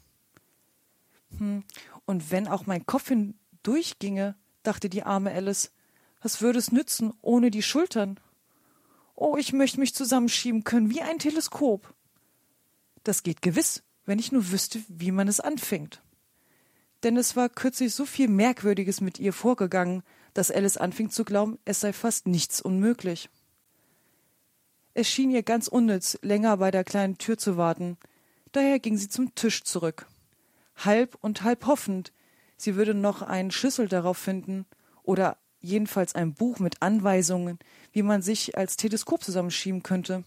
Hm, 1.38 1.64
und 2.06 2.32
wenn 2.32 2.48
auch 2.48 2.66
mein 2.66 2.86
Kopf 2.86 3.10
hindurchginge, 3.10 4.36
dachte 4.64 4.90
die 4.90 5.04
arme 5.04 5.32
Alice, 5.32 5.72
was 6.22 6.42
würde 6.42 6.60
es 6.60 6.72
nützen 6.72 7.14
ohne 7.22 7.52
die 7.52 7.64
Schultern? 7.64 8.20
Oh, 9.16 9.38
ich 9.38 9.54
möchte 9.54 9.80
mich 9.80 9.94
zusammenschieben 9.94 10.64
können 10.64 10.90
wie 10.90 11.02
ein 11.02 11.20
Teleskop. 11.20 11.94
Das 13.04 13.24
geht 13.24 13.42
gewiss, 13.42 13.84
wenn 14.06 14.20
ich 14.20 14.32
nur 14.32 14.52
wüsste, 14.52 14.82
wie 14.88 15.12
man 15.12 15.28
es 15.28 15.40
anfängt. 15.40 16.02
Denn 17.04 17.16
es 17.16 17.36
war 17.36 17.48
kürzlich 17.48 17.94
so 17.94 18.06
viel 18.06 18.28
Merkwürdiges 18.28 19.02
mit 19.02 19.20
ihr 19.20 19.32
vorgegangen, 19.32 20.04
dass 20.34 20.52
Alice 20.52 20.78
anfing 20.78 21.10
zu 21.10 21.24
glauben, 21.24 21.58
es 21.66 21.80
sei 21.80 21.94
fast 21.94 22.28
nichts 22.28 22.62
unmöglich. 22.62 23.30
Es 24.94 25.08
schien 25.08 25.32
ihr 25.32 25.44
ganz 25.44 25.68
unnütz, 25.68 26.18
länger 26.22 26.58
bei 26.58 26.72
der 26.72 26.84
kleinen 26.84 27.18
Tür 27.18 27.38
zu 27.38 27.58
warten, 27.58 27.98
daher 28.52 28.80
ging 28.80 28.98
sie 28.98 29.10
zum 29.10 29.34
Tisch 29.36 29.64
zurück. 29.64 30.08
Halb 30.78 31.18
und 31.22 31.44
halb 31.44 31.66
hoffend, 31.66 32.12
sie 32.58 32.76
würde 32.76 32.94
noch 32.94 33.22
einen 33.22 33.52
Schlüssel 33.52 33.88
darauf 33.88 34.18
finden 34.18 34.66
oder 35.04 35.38
jedenfalls 35.62 36.16
ein 36.16 36.34
Buch 36.34 36.60
mit 36.60 36.82
Anweisungen, 36.82 37.60
wie 37.92 38.04
man 38.04 38.22
sich 38.22 38.58
als 38.58 38.78
Teleskop 38.78 39.24
zusammenschieben 39.24 39.84
könnte. 39.84 40.24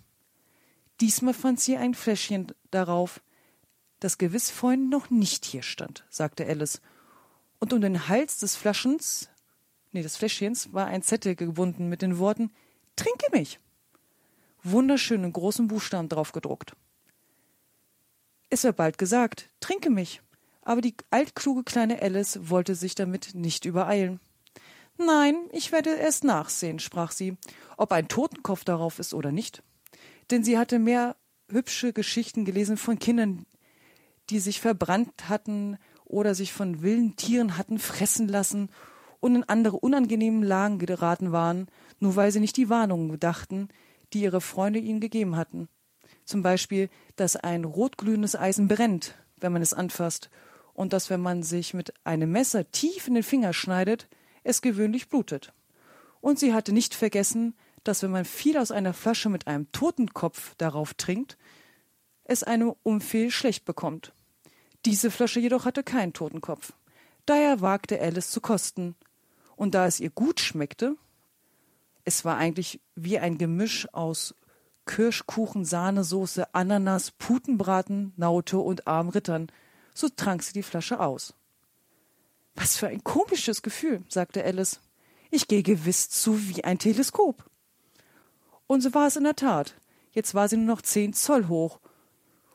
Diesmal 1.01 1.35
fand 1.35 1.61
sie 1.61 1.77
ein 1.77 1.95
Fläschchen 1.95 2.53
darauf, 2.71 3.23
das 3.99 4.19
gewiss 4.19 4.51
vorhin 4.51 4.89
noch 4.89 5.11
nicht 5.11 5.45
hier 5.45 5.63
stand, 5.63 6.05
sagte 6.11 6.47
Alice, 6.47 6.81
und 7.59 7.73
um 7.73 7.81
den 7.81 8.09
Hals 8.09 8.39
des 8.39 8.57
Flaschens 8.57 9.29
nee, 9.93 10.03
des 10.03 10.17
Fläschchens 10.17 10.73
war 10.73 10.87
ein 10.87 11.03
Zettel 11.03 11.37
gebunden 11.37 11.89
mit 11.89 12.03
den 12.03 12.19
Worten 12.19 12.51
Trinke 12.97 13.27
mich. 13.33 13.59
Wunderschön 14.63 15.25
in 15.25 15.33
großen 15.33 15.67
Buchstaben 15.67 16.09
drauf 16.09 16.33
gedruckt. 16.33 16.77
Es 18.51 18.65
war 18.65 18.73
bald 18.73 18.99
gesagt, 18.99 19.49
trinke 19.61 19.91
mich. 19.91 20.21
Aber 20.63 20.81
die 20.81 20.95
altkluge 21.11 21.65
kleine 21.65 22.01
Alice 22.01 22.39
wollte 22.43 22.75
sich 22.75 22.95
damit 22.95 23.35
nicht 23.35 23.65
übereilen. 23.65 24.21
Nein, 24.97 25.37
ich 25.51 25.73
werde 25.73 25.91
erst 25.91 26.23
nachsehen, 26.23 26.79
sprach 26.79 27.11
sie, 27.11 27.37
ob 27.77 27.91
ein 27.93 28.09
Totenkopf 28.09 28.63
darauf 28.63 28.99
ist 28.99 29.15
oder 29.15 29.33
nicht. 29.33 29.63
Denn 30.31 30.45
sie 30.45 30.59
hatte 30.59 30.79
mehr 30.79 31.17
hübsche 31.51 31.93
Geschichten 31.93 32.45
gelesen 32.45 32.77
von 32.77 32.99
Kindern, 32.99 33.45
die 34.31 34.39
sich 34.39 34.61
verbrannt 34.61 35.29
hatten 35.29 35.79
oder 36.05 36.35
sich 36.35 36.53
von 36.53 36.83
wilden 36.83 37.17
Tieren 37.17 37.57
hatten 37.57 37.79
fressen 37.79 38.29
lassen 38.29 38.71
und 39.19 39.35
in 39.35 39.45
andere 39.45 39.79
unangenehme 39.79 40.45
Lagen 40.45 40.79
geraten 40.79 41.33
waren, 41.33 41.67
nur 41.99 42.17
weil 42.17 42.31
sie 42.33 42.41
nicht 42.41 42.57
die 42.57 42.69
Warnungen 42.69 43.09
bedachten, 43.09 43.69
die 44.13 44.23
ihre 44.23 44.41
Freunde 44.41 44.79
ihnen 44.79 45.01
gegeben 45.01 45.37
hatten. 45.37 45.69
Zum 46.25 46.43
Beispiel, 46.43 46.89
dass 47.17 47.37
ein 47.37 47.65
rotglühendes 47.65 48.37
Eisen 48.37 48.69
brennt, 48.69 49.15
wenn 49.39 49.53
man 49.53 49.63
es 49.63 49.75
anfasst, 49.75 50.31
und 50.75 50.93
dass, 50.93 51.11
wenn 51.11 51.21
man 51.21 51.43
sich 51.43 51.75
mit 51.75 51.93
einem 52.05 52.33
Messer 52.33 52.71
tief 52.71 53.07
in 53.09 53.15
den 53.15 53.23
Finger 53.23 53.53
schneidet, 53.53 54.09
es 54.43 54.63
gewöhnlich 54.63 55.09
blutet. 55.09 55.53
Und 56.21 56.39
sie 56.39 56.55
hatte 56.55 56.73
nicht 56.73 56.95
vergessen, 56.95 57.55
dass 57.85 58.03
wenn 58.03 58.11
man 58.11 58.25
viel 58.25 58.57
aus 58.57 58.71
einer 58.71 58.95
Flasche 58.95 59.29
mit 59.29 59.47
einem 59.47 59.71
Totenkopf 59.73 60.55
darauf 60.57 60.95
trinkt, 60.95 61.37
es 62.25 62.43
einem 62.43 62.75
Umfehl 62.83 63.31
schlecht 63.31 63.65
bekommt. 63.65 64.13
Diese 64.85 65.11
Flasche 65.11 65.41
jedoch 65.41 65.65
hatte 65.65 65.83
keinen 65.83 66.13
Totenkopf. 66.13 66.73
Daher 67.27 67.61
wagte 67.61 68.01
Alice 68.01 68.31
zu 68.31 68.41
kosten. 68.41 68.95
Und 69.57 69.75
da 69.75 69.87
es 69.87 70.01
ihr 70.01 70.11
gut 70.11 70.41
schmeckte, 70.41 70.97
es 72.05 72.25
war 72.25 72.37
eigentlich 72.37 72.81
wie 72.95 73.19
ein 73.19 73.39
Gemisch 73.39 73.93
aus 73.93 74.35
Kirschkuchen, 74.87 75.65
Sahnesoße, 75.65 76.55
Ananas, 76.55 77.13
Putenbraten, 77.13 78.13
Naute 78.17 78.59
und 78.59 78.87
Armrittern, 78.87 79.51
so 79.95 80.09
trank 80.09 80.43
sie 80.43 80.53
die 80.53 80.63
Flasche 80.63 81.01
aus. 81.01 81.35
Was 82.55 82.77
für 82.77 82.89
ein 82.89 83.05
komisches 83.05 83.63
Gefühl, 83.63 84.03
sagte 84.09 84.45
Alice. 84.45 84.81
Ich 85.31 85.49
gehe 85.49 85.63
gewiss 85.63 86.11
zu 86.11 86.49
wie 86.49 86.65
ein 86.65 86.79
Teleskop. 86.79 87.49
Und 88.67 88.83
so 88.83 88.93
war 88.93 89.07
es 89.07 89.17
in 89.17 89.25
der 89.25 89.37
Tat. 89.37 89.75
Jetzt 90.11 90.35
war 90.35 90.49
sie 90.49 90.57
nur 90.57 90.67
noch 90.67 90.83
zehn 90.83 91.15
Zoll 91.15 91.49
hoch, 91.49 91.81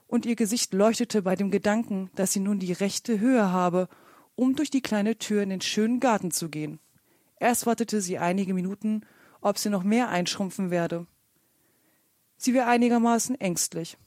und 0.07 0.25
ihr 0.25 0.35
Gesicht 0.35 0.73
leuchtete 0.73 1.21
bei 1.21 1.35
dem 1.35 1.51
Gedanken, 1.51 2.09
dass 2.15 2.31
sie 2.31 2.39
nun 2.39 2.59
die 2.59 2.71
rechte 2.71 3.19
Höhe 3.19 3.51
habe, 3.51 3.89
um 4.35 4.55
durch 4.55 4.69
die 4.69 4.81
kleine 4.81 5.17
Tür 5.17 5.43
in 5.43 5.49
den 5.49 5.61
schönen 5.61 5.99
Garten 5.99 6.31
zu 6.31 6.49
gehen. 6.49 6.79
Erst 7.39 7.65
wartete 7.65 7.99
sie 8.01 8.17
einige 8.17 8.53
Minuten, 8.53 9.01
ob 9.47 9.57
sie 9.57 9.69
noch 9.69 9.83
mehr 9.83 10.09
einschrumpfen 10.09 10.71
werde. 10.71 11.05
Sie 12.37 12.53
war 12.53 12.67
einigermaßen 12.67 13.39
ängstlich. 13.39 13.97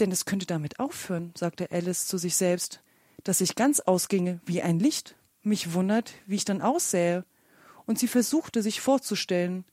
Denn 0.00 0.10
es 0.10 0.24
könnte 0.24 0.46
damit 0.46 0.80
aufhören, 0.80 1.32
sagte 1.36 1.70
Alice 1.70 2.06
zu 2.06 2.18
sich 2.18 2.36
selbst, 2.36 2.80
dass 3.22 3.40
ich 3.40 3.54
ganz 3.54 3.80
ausginge 3.80 4.40
wie 4.44 4.62
ein 4.62 4.78
Licht. 4.78 5.16
Mich 5.42 5.74
wundert, 5.74 6.14
wie 6.26 6.36
ich 6.36 6.44
dann 6.44 6.62
aussähe. 6.62 7.24
Und 7.86 7.98
sie 7.98 8.08
versuchte 8.08 8.62
sich 8.62 8.80
vorzustellen, 8.80 9.64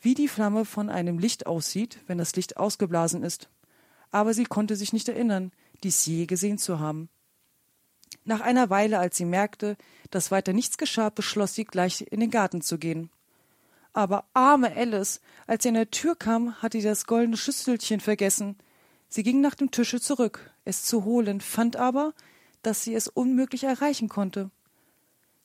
wie 0.00 0.14
die 0.14 0.28
Flamme 0.28 0.64
von 0.64 0.88
einem 0.88 1.18
Licht 1.18 1.46
aussieht, 1.46 1.98
wenn 2.06 2.18
das 2.18 2.36
Licht 2.36 2.56
ausgeblasen 2.56 3.22
ist. 3.22 3.48
Aber 4.10 4.34
sie 4.34 4.44
konnte 4.44 4.76
sich 4.76 4.92
nicht 4.92 5.08
erinnern, 5.08 5.52
dies 5.82 6.06
je 6.06 6.26
gesehen 6.26 6.58
zu 6.58 6.78
haben. 6.78 7.08
Nach 8.24 8.40
einer 8.40 8.70
Weile, 8.70 8.98
als 8.98 9.16
sie 9.16 9.24
merkte, 9.24 9.76
dass 10.10 10.30
weiter 10.30 10.52
nichts 10.52 10.78
geschah, 10.78 11.10
beschloss 11.10 11.54
sie, 11.54 11.64
gleich 11.64 12.06
in 12.10 12.20
den 12.20 12.30
Garten 12.30 12.62
zu 12.62 12.78
gehen. 12.78 13.10
Aber 13.96 14.26
arme 14.34 14.76
Alice, 14.76 15.22
als 15.46 15.62
sie 15.62 15.70
an 15.70 15.74
der 15.74 15.90
Tür 15.90 16.16
kam, 16.16 16.60
hatte 16.60 16.78
sie 16.78 16.86
das 16.86 17.06
goldene 17.06 17.38
Schüsselchen 17.38 18.00
vergessen. 18.00 18.58
Sie 19.08 19.22
ging 19.22 19.40
nach 19.40 19.54
dem 19.54 19.70
Tische 19.70 20.02
zurück, 20.02 20.50
es 20.66 20.82
zu 20.82 21.06
holen, 21.06 21.40
fand 21.40 21.76
aber, 21.76 22.12
dass 22.60 22.84
sie 22.84 22.94
es 22.94 23.08
unmöglich 23.08 23.64
erreichen 23.64 24.10
konnte. 24.10 24.50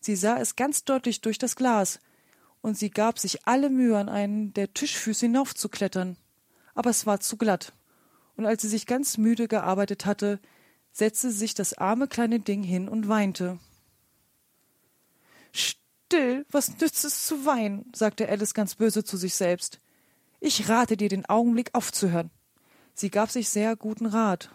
Sie 0.02 0.18
sah 0.18 0.38
es 0.38 0.58
ganz 0.58 0.84
deutlich 0.84 1.22
durch 1.22 1.38
das 1.38 1.56
Glas, 1.56 2.02
und 2.60 2.78
sie 2.78 2.90
gab 2.90 3.20
sich 3.20 3.48
alle 3.48 3.70
Mühe, 3.70 3.98
an 3.98 4.10
einen 4.10 4.54
der 4.54 4.74
Tischfüße 4.74 5.28
hinaufzuklettern. 5.28 6.18
Aber 6.76 6.90
es 6.90 7.06
war 7.06 7.22
zu 7.22 7.38
glatt, 7.38 7.72
und 8.36 8.46
als 8.46 8.64
sie 8.64 8.68
sich 8.68 8.86
ganz 8.86 9.18
müde 9.18 9.48
gearbeitet 9.48 10.06
hatte, 10.06 10.42
setzte 10.92 11.32
sich 11.32 11.54
das 11.54 11.78
arme 11.78 12.10
kleine 12.10 12.42
Ding 12.42 12.64
hin 12.64 12.90
und 12.90 13.08
weinte. 13.08 13.60
Still, 16.12 16.46
was 16.52 16.78
nützt 16.78 17.06
es 17.06 17.26
zu 17.26 17.46
weinen? 17.46 17.90
sagte 17.96 18.28
Alice 18.28 18.54
ganz 18.54 18.76
böse 18.76 19.06
zu 19.06 19.16
sich 19.16 19.34
selbst. 19.34 19.80
Ich 20.42 20.68
rate 20.68 20.98
dir, 20.98 21.08
den 21.08 21.26
Augenblick 21.26 21.70
aufzuhören. 21.72 22.32
Sie 22.94 23.10
gab 23.10 23.32
sich 23.32 23.48
sehr 23.48 23.78
guten 23.78 24.08
Rat, 24.08 24.54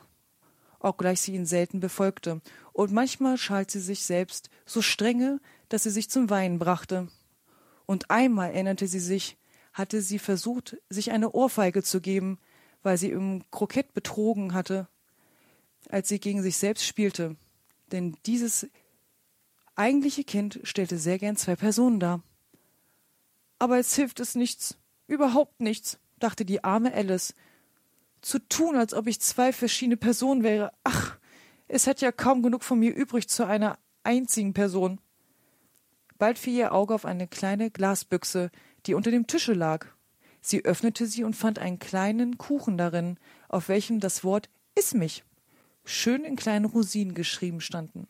obgleich 0.80 1.22
sie 1.22 1.32
ihn 1.32 1.46
selten 1.46 1.80
befolgte, 1.80 2.42
und 2.74 2.92
manchmal 2.92 3.38
schalt 3.38 3.70
sie 3.70 3.80
sich 3.80 4.02
selbst 4.02 4.50
so 4.66 4.82
strenge, 4.82 5.40
dass 5.70 5.84
sie 5.84 5.90
sich 5.90 6.10
zum 6.10 6.28
Weinen 6.28 6.58
brachte. 6.58 7.08
Und 7.86 8.10
einmal 8.10 8.50
erinnerte 8.50 8.86
sie 8.86 9.00
sich, 9.00 9.38
hatte 9.72 10.02
sie 10.02 10.18
versucht, 10.18 10.76
sich 10.90 11.10
eine 11.10 11.32
Ohrfeige 11.32 11.82
zu 11.82 12.02
geben, 12.02 12.38
weil 12.82 12.98
sie 12.98 13.08
im 13.08 13.50
Krokett 13.50 13.94
betrogen 13.94 14.52
hatte, 14.52 14.88
als 15.88 16.10
sie 16.10 16.20
gegen 16.20 16.42
sich 16.42 16.58
selbst 16.58 16.84
spielte. 16.84 17.36
Denn 17.92 18.14
dieses 18.26 18.66
eigentliche 19.76 20.24
Kind 20.24 20.60
stellte 20.64 20.98
sehr 20.98 21.18
gern 21.18 21.36
zwei 21.36 21.56
Personen 21.56 22.00
dar. 22.00 22.22
Aber 23.58 23.78
es 23.78 23.94
hilft 23.94 24.20
es 24.20 24.34
nichts, 24.34 24.78
überhaupt 25.06 25.60
nichts, 25.60 25.98
dachte 26.18 26.44
die 26.44 26.64
arme 26.64 26.92
Alice, 26.92 27.34
zu 28.20 28.38
tun, 28.38 28.76
als 28.76 28.92
ob 28.92 29.06
ich 29.06 29.20
zwei 29.20 29.52
verschiedene 29.52 29.96
Personen 29.96 30.42
wäre. 30.42 30.72
Ach, 30.84 31.16
es 31.68 31.86
hat 31.86 32.00
ja 32.00 32.12
kaum 32.12 32.42
genug 32.42 32.64
von 32.64 32.78
mir 32.78 32.94
übrig 32.94 33.28
zu 33.28 33.46
einer 33.46 33.78
einzigen 34.02 34.52
Person. 34.52 35.00
Bald 36.18 36.38
fiel 36.38 36.54
ihr 36.54 36.72
Auge 36.72 36.94
auf 36.94 37.04
eine 37.04 37.28
kleine 37.28 37.70
Glasbüchse, 37.70 38.50
die 38.86 38.94
unter 38.94 39.10
dem 39.10 39.26
Tische 39.26 39.52
lag. 39.52 39.86
Sie 40.40 40.64
öffnete 40.64 41.06
sie 41.06 41.24
und 41.24 41.34
fand 41.34 41.58
einen 41.58 41.78
kleinen 41.78 42.38
Kuchen 42.38 42.78
darin, 42.78 43.18
auf 43.48 43.68
welchem 43.68 44.00
das 44.00 44.24
Wort 44.24 44.48
Iss 44.74 44.94
mich 44.94 45.24
schön 45.84 46.24
in 46.24 46.36
kleinen 46.36 46.64
Rosinen 46.64 47.14
geschrieben 47.14 47.60
standen. 47.60 48.08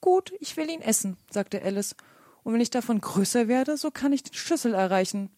Gut, 0.00 0.32
ich 0.40 0.56
will 0.56 0.70
ihn 0.70 0.80
essen, 0.80 1.16
sagte 1.30 1.62
Alice, 1.62 1.94
und 2.42 2.54
wenn 2.54 2.60
ich 2.60 2.70
davon 2.70 3.00
größer 3.00 3.48
werde, 3.48 3.76
so 3.76 3.90
kann 3.90 4.12
ich 4.12 4.22
den 4.22 4.34
Schlüssel 4.34 4.74
erreichen. 4.74 5.30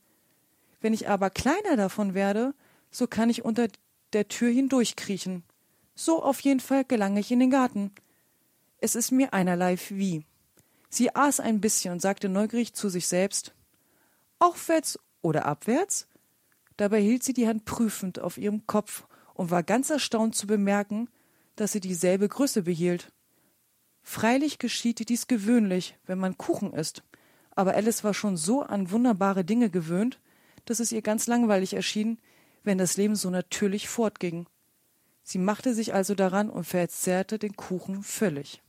Wenn 0.80 0.94
ich 0.94 1.08
aber 1.08 1.30
kleiner 1.30 1.76
davon 1.76 2.14
werde, 2.14 2.54
so 2.90 3.06
kann 3.06 3.30
ich 3.30 3.44
unter 3.44 3.68
der 4.12 4.28
Tür 4.28 4.50
hindurchkriechen. 4.50 5.42
So 5.94 6.22
auf 6.22 6.40
jeden 6.40 6.60
Fall 6.60 6.84
gelange 6.84 7.20
ich 7.20 7.32
in 7.32 7.40
den 7.40 7.50
Garten. 7.50 7.92
Es 8.78 8.94
ist 8.94 9.10
mir 9.10 9.32
einerlei 9.32 9.76
wie. 9.88 10.24
Sie 10.90 11.14
aß 11.14 11.40
ein 11.40 11.60
bisschen 11.60 11.94
und 11.94 12.02
sagte 12.02 12.28
neugierig 12.28 12.74
zu 12.74 12.88
sich 12.88 13.06
selbst 13.08 13.54
Aufwärts 14.38 14.98
oder 15.22 15.46
abwärts? 15.46 16.08
Dabei 16.76 17.00
hielt 17.00 17.22
sie 17.22 17.32
die 17.32 17.46
Hand 17.46 17.64
prüfend 17.64 18.18
auf 18.18 18.38
ihrem 18.38 18.66
Kopf 18.66 19.04
und 19.34 19.52
war 19.52 19.62
ganz 19.62 19.88
erstaunt 19.88 20.34
zu 20.34 20.48
bemerken, 20.48 21.08
dass 21.54 21.72
sie 21.72 21.80
dieselbe 21.80 22.28
Größe 22.28 22.62
behielt. 22.62 23.12
Freilich 24.02 24.58
geschieht 24.58 25.08
dies 25.08 25.26
gewöhnlich, 25.28 25.96
wenn 26.06 26.18
man 26.18 26.36
Kuchen 26.36 26.72
isst, 26.72 27.02
aber 27.54 27.74
Alice 27.74 28.04
war 28.04 28.14
schon 28.14 28.36
so 28.36 28.62
an 28.62 28.90
wunderbare 28.90 29.44
Dinge 29.44 29.70
gewöhnt, 29.70 30.20
dass 30.64 30.80
es 30.80 30.92
ihr 30.92 31.02
ganz 31.02 31.26
langweilig 31.26 31.74
erschien, 31.74 32.18
wenn 32.64 32.78
das 32.78 32.96
Leben 32.96 33.16
so 33.16 33.30
natürlich 33.30 33.88
fortging. 33.88 34.46
Sie 35.22 35.38
machte 35.38 35.74
sich 35.74 35.94
also 35.94 36.14
daran 36.14 36.50
und 36.50 36.64
verzehrte 36.64 37.38
den 37.38 37.54
Kuchen 37.56 38.02
völlig. 38.02 38.62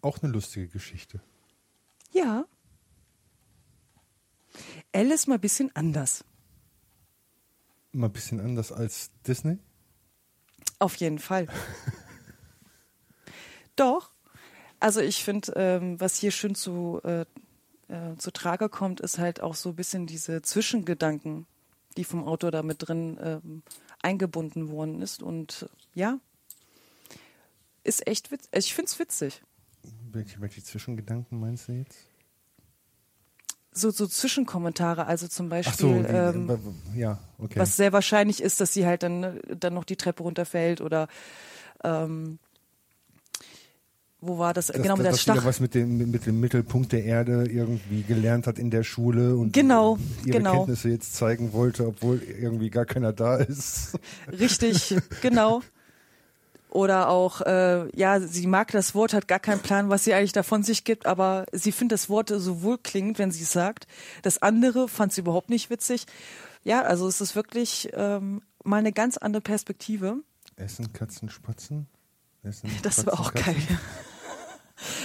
Auch 0.00 0.22
eine 0.22 0.32
lustige 0.32 0.68
Geschichte. 0.68 1.20
Ja. 2.12 2.46
Alice 4.92 5.26
mal 5.26 5.36
ein 5.36 5.40
bisschen 5.40 5.74
anders. 5.74 6.24
Mal 7.94 8.06
ein 8.06 8.12
bisschen 8.12 8.40
anders 8.40 8.72
als 8.72 9.10
Disney? 9.26 9.58
Auf 10.80 10.96
jeden 10.96 11.18
Fall. 11.18 11.46
Doch, 13.76 14.10
also 14.80 15.00
ich 15.00 15.24
finde, 15.24 15.52
ähm, 15.56 16.00
was 16.00 16.16
hier 16.16 16.30
schön 16.30 16.54
zu, 16.54 17.00
äh, 17.04 17.24
äh, 17.88 18.16
zu 18.18 18.32
Trage 18.32 18.68
kommt, 18.68 19.00
ist 19.00 19.18
halt 19.18 19.40
auch 19.40 19.54
so 19.54 19.70
ein 19.70 19.76
bisschen 19.76 20.06
diese 20.06 20.42
Zwischengedanken, 20.42 21.46
die 21.96 22.04
vom 22.04 22.24
Autor 22.24 22.50
da 22.50 22.62
mit 22.62 22.86
drin 22.86 23.18
ähm, 23.22 23.62
eingebunden 24.02 24.68
worden 24.68 25.00
ist. 25.00 25.22
Und 25.22 25.68
ja, 25.94 26.18
ist 27.84 28.06
echt 28.06 28.30
witzig. 28.30 28.50
Ich 28.54 28.74
finde 28.74 28.90
es 28.90 28.98
witzig. 28.98 29.42
Welche, 30.10 30.40
welche 30.40 30.62
Zwischengedanken 30.62 31.38
meinst 31.38 31.68
du 31.68 31.72
jetzt? 31.72 32.06
So, 33.74 33.90
so 33.90 34.06
Zwischenkommentare, 34.06 35.06
also 35.06 35.28
zum 35.28 35.48
Beispiel, 35.48 35.74
so, 35.74 36.02
die, 36.02 36.08
ähm, 36.08 36.58
ja, 36.94 37.18
okay. 37.38 37.58
was 37.58 37.76
sehr 37.76 37.92
wahrscheinlich 37.92 38.42
ist, 38.42 38.60
dass 38.60 38.72
sie 38.72 38.86
halt 38.86 39.02
dann, 39.02 39.40
dann 39.58 39.74
noch 39.74 39.84
die 39.84 39.96
Treppe 39.96 40.22
runterfällt 40.22 40.80
oder 40.80 41.08
ähm, 41.82 42.38
wo 44.20 44.38
war 44.38 44.54
das? 44.54 44.68
dass, 44.68 44.76
genau, 44.80 44.96
mit 44.96 45.04
der 45.04 45.12
dass 45.12 45.20
sie 45.20 45.26
da 45.26 45.34
Stach. 45.34 45.44
was 45.44 45.60
mit 45.60 45.74
dem, 45.74 46.10
mit 46.10 46.24
dem 46.24 46.40
Mittelpunkt 46.40 46.92
der 46.92 47.04
Erde 47.04 47.44
irgendwie 47.46 48.02
gelernt 48.02 48.46
hat 48.46 48.58
in 48.58 48.70
der 48.70 48.82
Schule 48.82 49.36
und 49.36 49.52
Genau, 49.52 49.98
ihre 50.24 50.38
genau. 50.38 50.52
Kenntnisse 50.52 50.88
jetzt 50.88 51.14
zeigen 51.14 51.52
wollte, 51.52 51.86
obwohl 51.86 52.22
irgendwie 52.22 52.70
gar 52.70 52.86
keiner 52.86 53.12
da 53.12 53.36
ist. 53.36 53.98
Richtig, 54.32 54.96
genau. 55.20 55.62
Oder 56.74 57.08
auch, 57.08 57.40
äh, 57.42 57.88
ja, 57.96 58.18
sie 58.18 58.48
mag 58.48 58.72
das 58.72 58.96
Wort, 58.96 59.12
hat 59.14 59.28
gar 59.28 59.38
keinen 59.38 59.60
Plan, 59.60 59.90
was 59.90 60.02
sie 60.02 60.12
eigentlich 60.12 60.32
davon 60.32 60.64
sich 60.64 60.82
gibt, 60.82 61.06
aber 61.06 61.46
sie 61.52 61.70
findet 61.70 62.00
das 62.00 62.08
Wort 62.08 62.30
so 62.30 62.62
wohlklingend, 62.62 63.20
wenn 63.20 63.30
sie 63.30 63.44
es 63.44 63.52
sagt. 63.52 63.86
Das 64.22 64.42
andere 64.42 64.88
fand 64.88 65.12
sie 65.12 65.20
überhaupt 65.20 65.50
nicht 65.50 65.70
witzig. 65.70 66.06
Ja, 66.64 66.82
also 66.82 67.06
es 67.06 67.20
ist 67.20 67.36
wirklich 67.36 67.90
ähm, 67.92 68.42
mal 68.64 68.78
eine 68.78 68.92
ganz 68.92 69.16
andere 69.16 69.40
Perspektive. 69.40 70.16
Essen 70.56 70.92
Katzen 70.92 71.28
Spatzen? 71.28 71.86
Essen 72.42 72.68
Das 72.82 72.94
Spatzen, 72.94 73.06
war 73.06 73.20
auch 73.20 73.32
Katzen? 73.32 73.54
geil. 73.54 73.78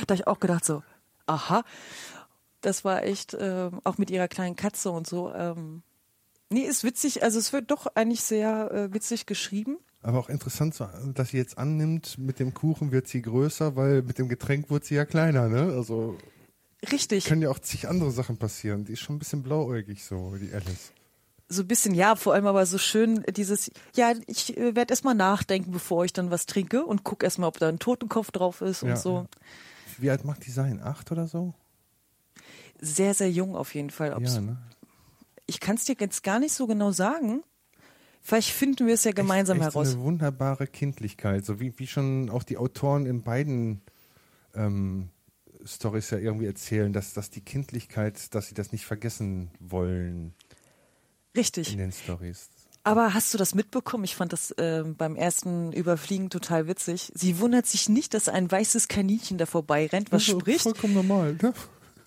da 0.07 0.13
habe 0.13 0.15
ich 0.15 0.25
auch 0.25 0.39
gedacht 0.39 0.65
so, 0.65 0.81
aha, 1.27 1.63
das 2.61 2.83
war 2.83 3.03
echt, 3.03 3.37
ähm, 3.39 3.79
auch 3.83 3.99
mit 3.99 4.09
ihrer 4.09 4.27
kleinen 4.27 4.55
Katze 4.55 4.89
und 4.89 5.05
so. 5.05 5.31
Ähm, 5.35 5.83
nee, 6.49 6.63
ist 6.63 6.83
witzig, 6.83 7.21
also 7.21 7.37
es 7.37 7.53
wird 7.53 7.69
doch 7.69 7.85
eigentlich 7.93 8.21
sehr 8.21 8.71
äh, 8.71 8.91
witzig 8.91 9.27
geschrieben. 9.27 9.77
Aber 10.01 10.19
auch 10.19 10.29
interessant, 10.29 10.81
dass 11.13 11.29
sie 11.29 11.37
jetzt 11.37 11.57
annimmt, 11.57 12.17
mit 12.17 12.39
dem 12.39 12.53
Kuchen 12.53 12.91
wird 12.91 13.07
sie 13.07 13.21
größer, 13.21 13.75
weil 13.75 14.01
mit 14.01 14.17
dem 14.17 14.29
Getränk 14.29 14.69
wird 14.69 14.85
sie 14.85 14.95
ja 14.95 15.03
kleiner, 15.05 15.49
ne? 15.49 15.73
Also 15.75 16.17
Richtig. 16.91 17.25
können 17.25 17.41
ja 17.41 17.49
auch 17.49 17.59
zig 17.59 17.87
andere 17.89 18.11
Sachen 18.11 18.37
passieren. 18.37 18.85
Die 18.85 18.93
ist 18.93 19.01
schon 19.01 19.17
ein 19.17 19.19
bisschen 19.19 19.43
blauäugig 19.43 20.05
so, 20.05 20.35
die 20.37 20.53
Alice. 20.53 20.93
so 21.49 21.63
ein 21.63 21.67
bisschen, 21.67 21.93
ja, 21.93 22.15
vor 22.15 22.33
allem 22.33 22.45
aber 22.45 22.65
so 22.65 22.77
schön 22.77 23.25
dieses, 23.35 23.71
ja, 23.95 24.13
ich 24.27 24.55
äh, 24.57 24.73
werde 24.75 24.93
erstmal 24.93 25.15
nachdenken, 25.15 25.71
bevor 25.71 26.05
ich 26.05 26.13
dann 26.13 26.31
was 26.31 26.45
trinke 26.45 26.85
und 26.85 27.03
guck 27.03 27.21
erstmal, 27.23 27.49
ob 27.49 27.57
da 27.59 27.67
ein 27.67 27.79
Totenkopf 27.79 28.31
drauf 28.31 28.61
ist 28.61 28.83
und 28.83 28.89
Ja, 28.89 28.95
so. 28.95 29.13
ja. 29.15 29.25
Wie 29.97 30.09
alt 30.09 30.23
macht 30.23 30.45
die 30.45 30.51
sein? 30.51 30.79
Acht 30.81 31.11
oder 31.11 31.27
so? 31.27 31.53
Sehr, 32.79 33.13
sehr 33.13 33.29
jung 33.29 33.57
auf 33.57 33.75
jeden 33.75 33.89
Fall. 33.89 34.13
Ob's- 34.13 34.35
Ja, 34.35 34.39
ne? 34.41 34.57
Ich 35.45 35.59
kann 35.59 35.75
es 35.75 35.83
dir 35.83 35.95
jetzt 35.99 36.23
gar 36.23 36.39
nicht 36.39 36.53
so 36.53 36.67
genau 36.67 36.91
sagen. 36.91 37.43
Vielleicht 38.21 38.51
finden 38.51 38.87
wir 38.87 38.93
es 38.93 39.03
ja 39.03 39.11
gemeinsam 39.11 39.57
echt, 39.57 39.67
echt 39.67 39.75
heraus. 39.75 39.93
Eine 39.93 40.01
wunderbare 40.01 40.67
Kindlichkeit, 40.67 41.45
so 41.45 41.59
wie, 41.59 41.73
wie 41.77 41.87
schon 41.87 42.29
auch 42.29 42.43
die 42.43 42.57
Autoren 42.57 43.05
in 43.05 43.23
beiden 43.23 43.81
ähm, 44.53 45.09
Stories 45.65 46.09
ja 46.09 46.17
irgendwie 46.17 46.45
erzählen, 46.45 46.93
dass, 46.93 47.13
dass 47.13 47.29
die 47.29 47.41
Kindlichkeit, 47.41 48.33
dass 48.35 48.47
sie 48.47 48.55
das 48.55 48.71
nicht 48.71 48.85
vergessen 48.85 49.51
wollen 49.59 50.33
Richtig. 51.35 51.71
in 51.71 51.79
den 51.79 51.91
Stories. 51.91 52.49
Aber 52.83 53.13
hast 53.13 53.33
du 53.33 53.37
das 53.37 53.55
mitbekommen? 53.55 54.03
Ich 54.05 54.15
fand 54.15 54.31
das 54.33 54.51
äh, 54.51 54.83
beim 54.85 55.15
ersten 55.15 55.73
Überfliegen 55.73 56.29
total 56.29 56.67
witzig. 56.67 57.11
Sie 57.13 57.39
wundert 57.39 57.67
sich 57.67 57.89
nicht, 57.89 58.13
dass 58.13 58.29
ein 58.29 58.49
weißes 58.49 58.87
Kaninchen 58.87 59.37
da 59.37 59.45
vorbeirennt, 59.45 60.11
was 60.11 60.25
Das 60.25 60.33
ist 60.33 60.41
spricht. 60.41 60.61
Vollkommen 60.61 60.93
normal, 60.93 61.37
ne? 61.41 61.53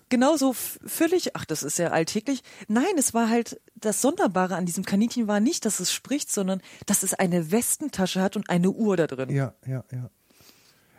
Genauso 0.09 0.53
völlig, 0.53 1.35
ach, 1.35 1.45
das 1.45 1.63
ist 1.63 1.77
ja 1.77 1.89
alltäglich. 1.89 2.43
Nein, 2.67 2.97
es 2.97 3.13
war 3.13 3.29
halt, 3.29 3.61
das 3.75 4.01
Sonderbare 4.01 4.55
an 4.55 4.65
diesem 4.65 4.85
Kaninchen 4.85 5.27
war 5.27 5.39
nicht, 5.39 5.65
dass 5.65 5.79
es 5.79 5.91
spricht, 5.91 6.31
sondern 6.31 6.61
dass 6.85 7.03
es 7.03 7.13
eine 7.13 7.51
Westentasche 7.51 8.21
hat 8.21 8.35
und 8.35 8.49
eine 8.49 8.69
Uhr 8.69 8.97
da 8.97 9.07
drin. 9.07 9.29
Ja, 9.29 9.53
ja, 9.65 9.83
ja. 9.91 10.09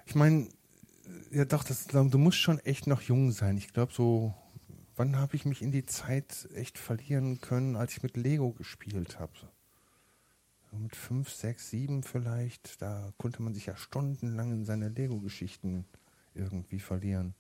Ich 0.07 0.15
meine, 0.15 0.49
ja 1.31 1.45
doch, 1.45 1.65
das, 1.65 1.87
du 1.87 2.19
musst 2.19 2.39
schon 2.39 2.59
echt 2.61 2.87
noch 2.87 3.03
jung 3.03 3.33
sein. 3.33 3.57
Ich 3.57 3.73
glaube 3.73 3.93
so, 3.93 4.35
wann 4.97 5.17
habe 5.17 5.37
ich 5.37 5.45
mich 5.45 5.63
in 5.63 5.73
die 5.73 5.87
Zeit 5.87 6.49
echt 6.55 6.79
verlieren 6.79 7.41
können, 7.41 7.77
als 7.77 7.93
ich 7.93 8.03
mit 8.03 8.17
Lego 8.17 8.53
gespielt 8.53 9.19
habe? 9.19 9.33
So 10.71 10.77
mit 10.77 10.97
fünf, 10.97 11.31
sechs, 11.31 11.71
sieben 11.71 12.03
vielleicht. 12.03 12.81
Da 12.83 13.13
konnte 13.17 13.43
man 13.43 13.55
sich 13.55 13.67
ja 13.67 13.77
stundenlang 13.77 14.53
in 14.53 14.65
seine 14.65 14.89
Lego-Geschichten 14.89 15.85
irgendwie 16.35 16.81
verlieren. 16.81 17.35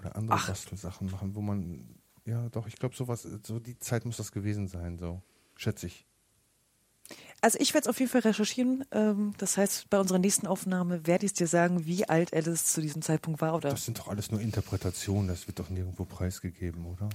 Oder 0.00 0.16
andere 0.16 0.36
Ach. 0.36 0.48
Bastelsachen 0.48 1.10
machen, 1.10 1.34
wo 1.34 1.40
man, 1.40 1.98
ja 2.24 2.48
doch, 2.50 2.66
ich 2.66 2.76
glaube 2.76 2.94
sowas, 2.94 3.26
so 3.42 3.58
die 3.58 3.78
Zeit 3.78 4.04
muss 4.04 4.16
das 4.16 4.32
gewesen 4.32 4.68
sein, 4.68 4.98
so 4.98 5.22
schätze 5.56 5.86
ich. 5.86 6.06
Also 7.40 7.58
ich 7.60 7.74
werde 7.74 7.84
es 7.84 7.88
auf 7.88 8.00
jeden 8.00 8.10
Fall 8.10 8.22
recherchieren. 8.22 8.84
Ähm, 8.90 9.32
das 9.38 9.56
heißt, 9.56 9.88
bei 9.90 10.00
unserer 10.00 10.18
nächsten 10.18 10.46
Aufnahme 10.46 11.06
werde 11.06 11.26
ich 11.26 11.32
dir 11.34 11.46
sagen, 11.46 11.86
wie 11.86 12.08
alt 12.08 12.34
Alice 12.34 12.66
zu 12.66 12.80
diesem 12.80 13.02
Zeitpunkt 13.02 13.40
war 13.40 13.54
oder 13.54 13.70
Das 13.70 13.84
sind 13.84 13.98
doch 13.98 14.08
alles 14.08 14.30
nur 14.30 14.40
Interpretationen, 14.40 15.28
das 15.28 15.46
wird 15.46 15.58
doch 15.58 15.70
nirgendwo 15.70 16.04
preisgegeben, 16.04 16.86
oder? 16.86 17.08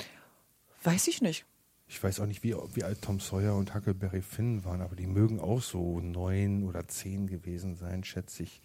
weiß 0.83 1.07
ich 1.07 1.21
nicht. 1.21 1.45
Ich 1.87 2.01
weiß 2.01 2.21
auch 2.21 2.25
nicht, 2.25 2.41
wie, 2.43 2.55
wie 2.73 2.83
alt 2.85 3.01
Tom 3.01 3.19
Sawyer 3.19 3.55
und 3.55 3.75
Huckleberry 3.75 4.21
Finn 4.21 4.63
waren, 4.63 4.81
aber 4.81 4.95
die 4.95 5.07
mögen 5.07 5.41
auch 5.41 5.61
so 5.61 5.99
neun 5.99 6.63
oder 6.63 6.87
zehn 6.87 7.27
gewesen 7.27 7.75
sein, 7.75 8.03
schätze 8.05 8.43
ich. 8.43 8.61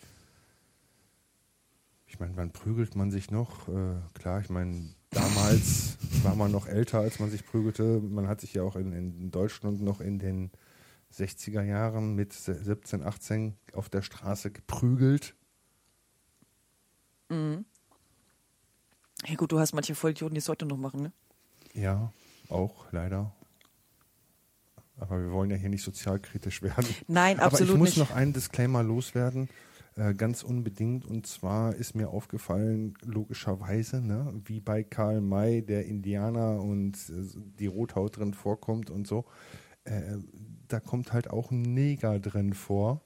Ich 2.07 2.21
meine, 2.21 2.37
wann 2.37 2.53
prügelt 2.53 2.95
man 2.97 3.11
sich 3.11 3.31
noch? 3.31 3.69
Äh, 3.69 3.97
klar, 4.15 4.41
ich 4.41 4.49
meine, 4.49 4.95
damals 5.11 5.99
war 6.23 6.37
man 6.37 6.53
noch 6.53 6.67
älter, 6.67 7.01
als 7.01 7.19
man 7.19 7.31
sich 7.31 7.45
prügelte. 7.45 8.01
Man 8.01 8.29
hat 8.29 8.41
sich 8.41 8.55
ja 8.55 8.63
auch 8.63 8.77
in, 8.77 8.93
in 8.93 9.31
Deutschland 9.31 9.83
noch 9.83 10.01
in 10.01 10.19
den 10.19 10.51
60er 11.13 11.63
Jahren 11.63 12.15
mit 12.15 12.33
17, 12.33 13.03
18 13.03 13.57
auf 13.73 13.89
der 13.89 14.03
Straße 14.03 14.51
geprügelt. 14.51 15.35
Ja 17.31 19.35
gut, 19.37 19.53
du 19.53 19.59
hast 19.59 19.73
manche 19.73 19.95
Vollidioten, 19.95 20.35
die 20.35 20.39
es 20.39 20.49
heute 20.49 20.67
noch 20.67 20.77
machen, 20.77 21.03
ne? 21.03 21.13
Ja, 21.75 22.13
auch 22.49 22.87
leider. 22.93 23.35
Aber 24.99 25.21
wir 25.21 25.31
wollen 25.33 25.51
ja 25.51 25.57
hier 25.57 25.69
nicht 25.69 25.83
sozialkritisch 25.83 26.63
werden. 26.63 26.87
Nein, 27.09 27.39
Aber 27.39 27.47
absolut 27.47 27.75
ich 27.75 27.79
muss 27.79 27.89
nicht. 27.91 27.99
noch 27.99 28.13
einen 28.13 28.33
Disclaimer 28.33 28.83
loswerden, 28.83 29.49
äh, 29.97 30.15
ganz 30.15 30.43
unbedingt. 30.43 31.07
Und 31.07 31.27
zwar 31.27 31.75
ist 31.75 31.95
mir 31.95 32.11
aufgefallen, 32.11 32.95
logischerweise, 33.03 34.01
ne, 34.03 34.33
wie 34.45 34.61
bei 34.61 34.83
Karl 34.83 35.21
May 35.23 35.63
der 35.63 35.87
Indianer 35.87 36.61
und 36.61 36.97
äh, 37.09 37.25
die 37.59 37.67
Rothaut 37.67 38.19
drin 38.19 38.35
vorkommt 38.35 38.91
und 38.91 39.07
so, 39.07 39.25
äh, 39.85 40.19
da 40.69 40.81
kommt 40.81 41.13
halt 41.13 41.31
auch 41.31 41.51
ein 41.51 41.63
Neger 41.63 42.21
drin 42.21 42.53
vor. 42.53 43.01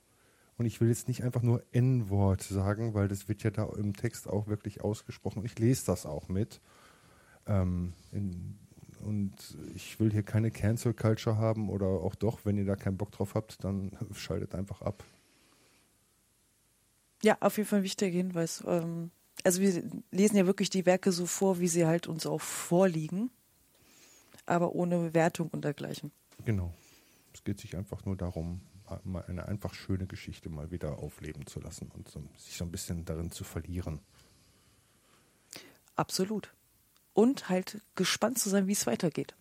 Und 0.57 0.67
ich 0.67 0.81
will 0.81 0.89
jetzt 0.89 1.09
nicht 1.09 1.23
einfach 1.25 1.43
nur 1.43 1.63
N-Wort 1.73 2.43
sagen, 2.43 2.93
weil 2.93 3.09
das 3.09 3.29
wird 3.29 3.43
ja 3.45 3.51
da 3.51 3.67
im 3.79 3.95
Text 3.95 4.29
auch 4.29 4.47
wirklich 4.47 4.83
ausgesprochen. 4.83 5.45
Ich 5.45 5.59
lese 5.59 5.87
das 5.87 6.07
auch 6.07 6.29
mit. 6.29 6.61
Ähm, 7.47 7.95
in, 8.13 8.59
und 9.07 9.33
ich 9.75 9.99
will 10.01 10.11
hier 10.11 10.23
keine 10.23 10.51
Cancel 10.51 10.93
Culture 10.93 11.39
haben 11.39 11.71
oder 11.71 11.87
auch 11.87 12.15
doch, 12.15 12.45
wenn 12.45 12.59
ihr 12.59 12.67
da 12.67 12.77
keinen 12.77 12.99
Bock 12.99 13.13
drauf 13.13 13.35
habt, 13.35 13.65
dann 13.65 13.93
schaltet 14.13 14.55
einfach 14.55 14.83
ab. 14.83 15.05
Ja, 17.23 17.37
auf 17.41 17.57
jeden 17.57 17.69
Fall 17.69 17.81
ein 17.81 17.85
wichtiger 17.85 18.17
Hinweis. 18.17 18.65
Ähm, 18.67 19.11
also 19.45 19.61
wir 19.61 19.83
lesen 20.11 20.37
ja 20.37 20.47
wirklich 20.47 20.71
die 20.71 20.87
Werke 20.87 21.13
so 21.13 21.27
vor, 21.27 21.61
wie 21.61 21.69
sie 21.69 21.87
halt 21.87 22.07
uns 22.07 22.27
auch 22.27 22.41
vorliegen, 22.41 23.31
aber 24.47 24.75
ohne 24.75 24.99
Bewertung 24.99 25.49
und 25.49 25.65
dergleichen. 25.65 26.13
Genau. 26.45 26.73
Es 27.33 27.45
geht 27.45 27.61
sich 27.61 27.77
einfach 27.77 28.05
nur 28.05 28.17
darum, 28.17 28.61
mal 29.05 29.25
eine 29.25 29.47
einfach 29.47 29.75
schöne 29.75 30.07
Geschichte 30.07 30.49
mal 30.49 30.71
wieder 30.71 30.99
aufleben 30.99 31.47
zu 31.47 31.61
lassen 31.61 31.91
und 31.95 32.09
so, 32.09 32.23
sich 32.37 32.57
so 32.57 32.65
ein 32.65 32.71
bisschen 32.71 33.05
darin 33.05 33.31
zu 33.31 33.45
verlieren. 33.45 34.01
Absolut. 35.95 36.53
Und 37.13 37.49
halt 37.49 37.81
gespannt 37.95 38.39
zu 38.39 38.49
sein, 38.49 38.67
wie 38.67 38.73
es 38.73 38.87
weitergeht. 38.87 39.35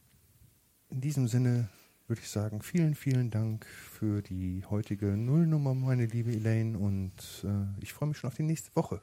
In 0.90 1.02
diesem 1.02 1.28
Sinne 1.28 1.70
würde 2.10 2.22
ich 2.22 2.30
sagen, 2.30 2.62
vielen, 2.62 2.96
vielen 2.96 3.30
Dank 3.30 3.66
für 3.66 4.22
die 4.22 4.66
heutige 4.70 5.16
Nullnummer, 5.16 5.74
meine 5.74 6.08
liebe 6.08 6.32
Elaine, 6.32 6.78
und 6.78 7.14
äh, 7.44 7.82
ich 7.82 7.94
freue 7.94 8.10
mich 8.10 8.18
schon 8.18 8.30
auf 8.30 8.36
die 8.36 8.44
nächste 8.44 8.76
Woche. 8.76 9.02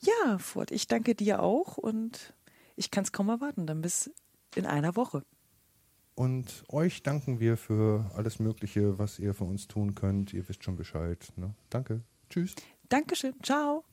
Ja, 0.00 0.38
Furt, 0.38 0.70
ich 0.70 0.88
danke 0.88 1.14
dir 1.14 1.42
auch 1.42 1.76
und 1.76 2.34
ich 2.76 2.90
kann 2.90 3.04
es 3.04 3.12
kaum 3.12 3.28
erwarten. 3.28 3.66
Dann 3.66 3.82
bis 3.82 4.10
in 4.56 4.66
einer 4.66 4.96
Woche. 4.96 5.22
Und 6.14 6.64
euch 6.68 7.02
danken 7.02 7.40
wir 7.40 7.56
für 7.56 8.10
alles 8.14 8.38
Mögliche, 8.38 8.98
was 8.98 9.18
ihr 9.18 9.34
für 9.34 9.44
uns 9.44 9.68
tun 9.68 9.94
könnt. 9.94 10.32
Ihr 10.32 10.48
wisst 10.48 10.64
schon 10.64 10.76
Bescheid. 10.76 11.32
Ne? 11.36 11.54
Danke. 11.70 12.02
Tschüss. 12.28 12.54
Dankeschön. 12.88 13.34
Ciao. 13.42 13.84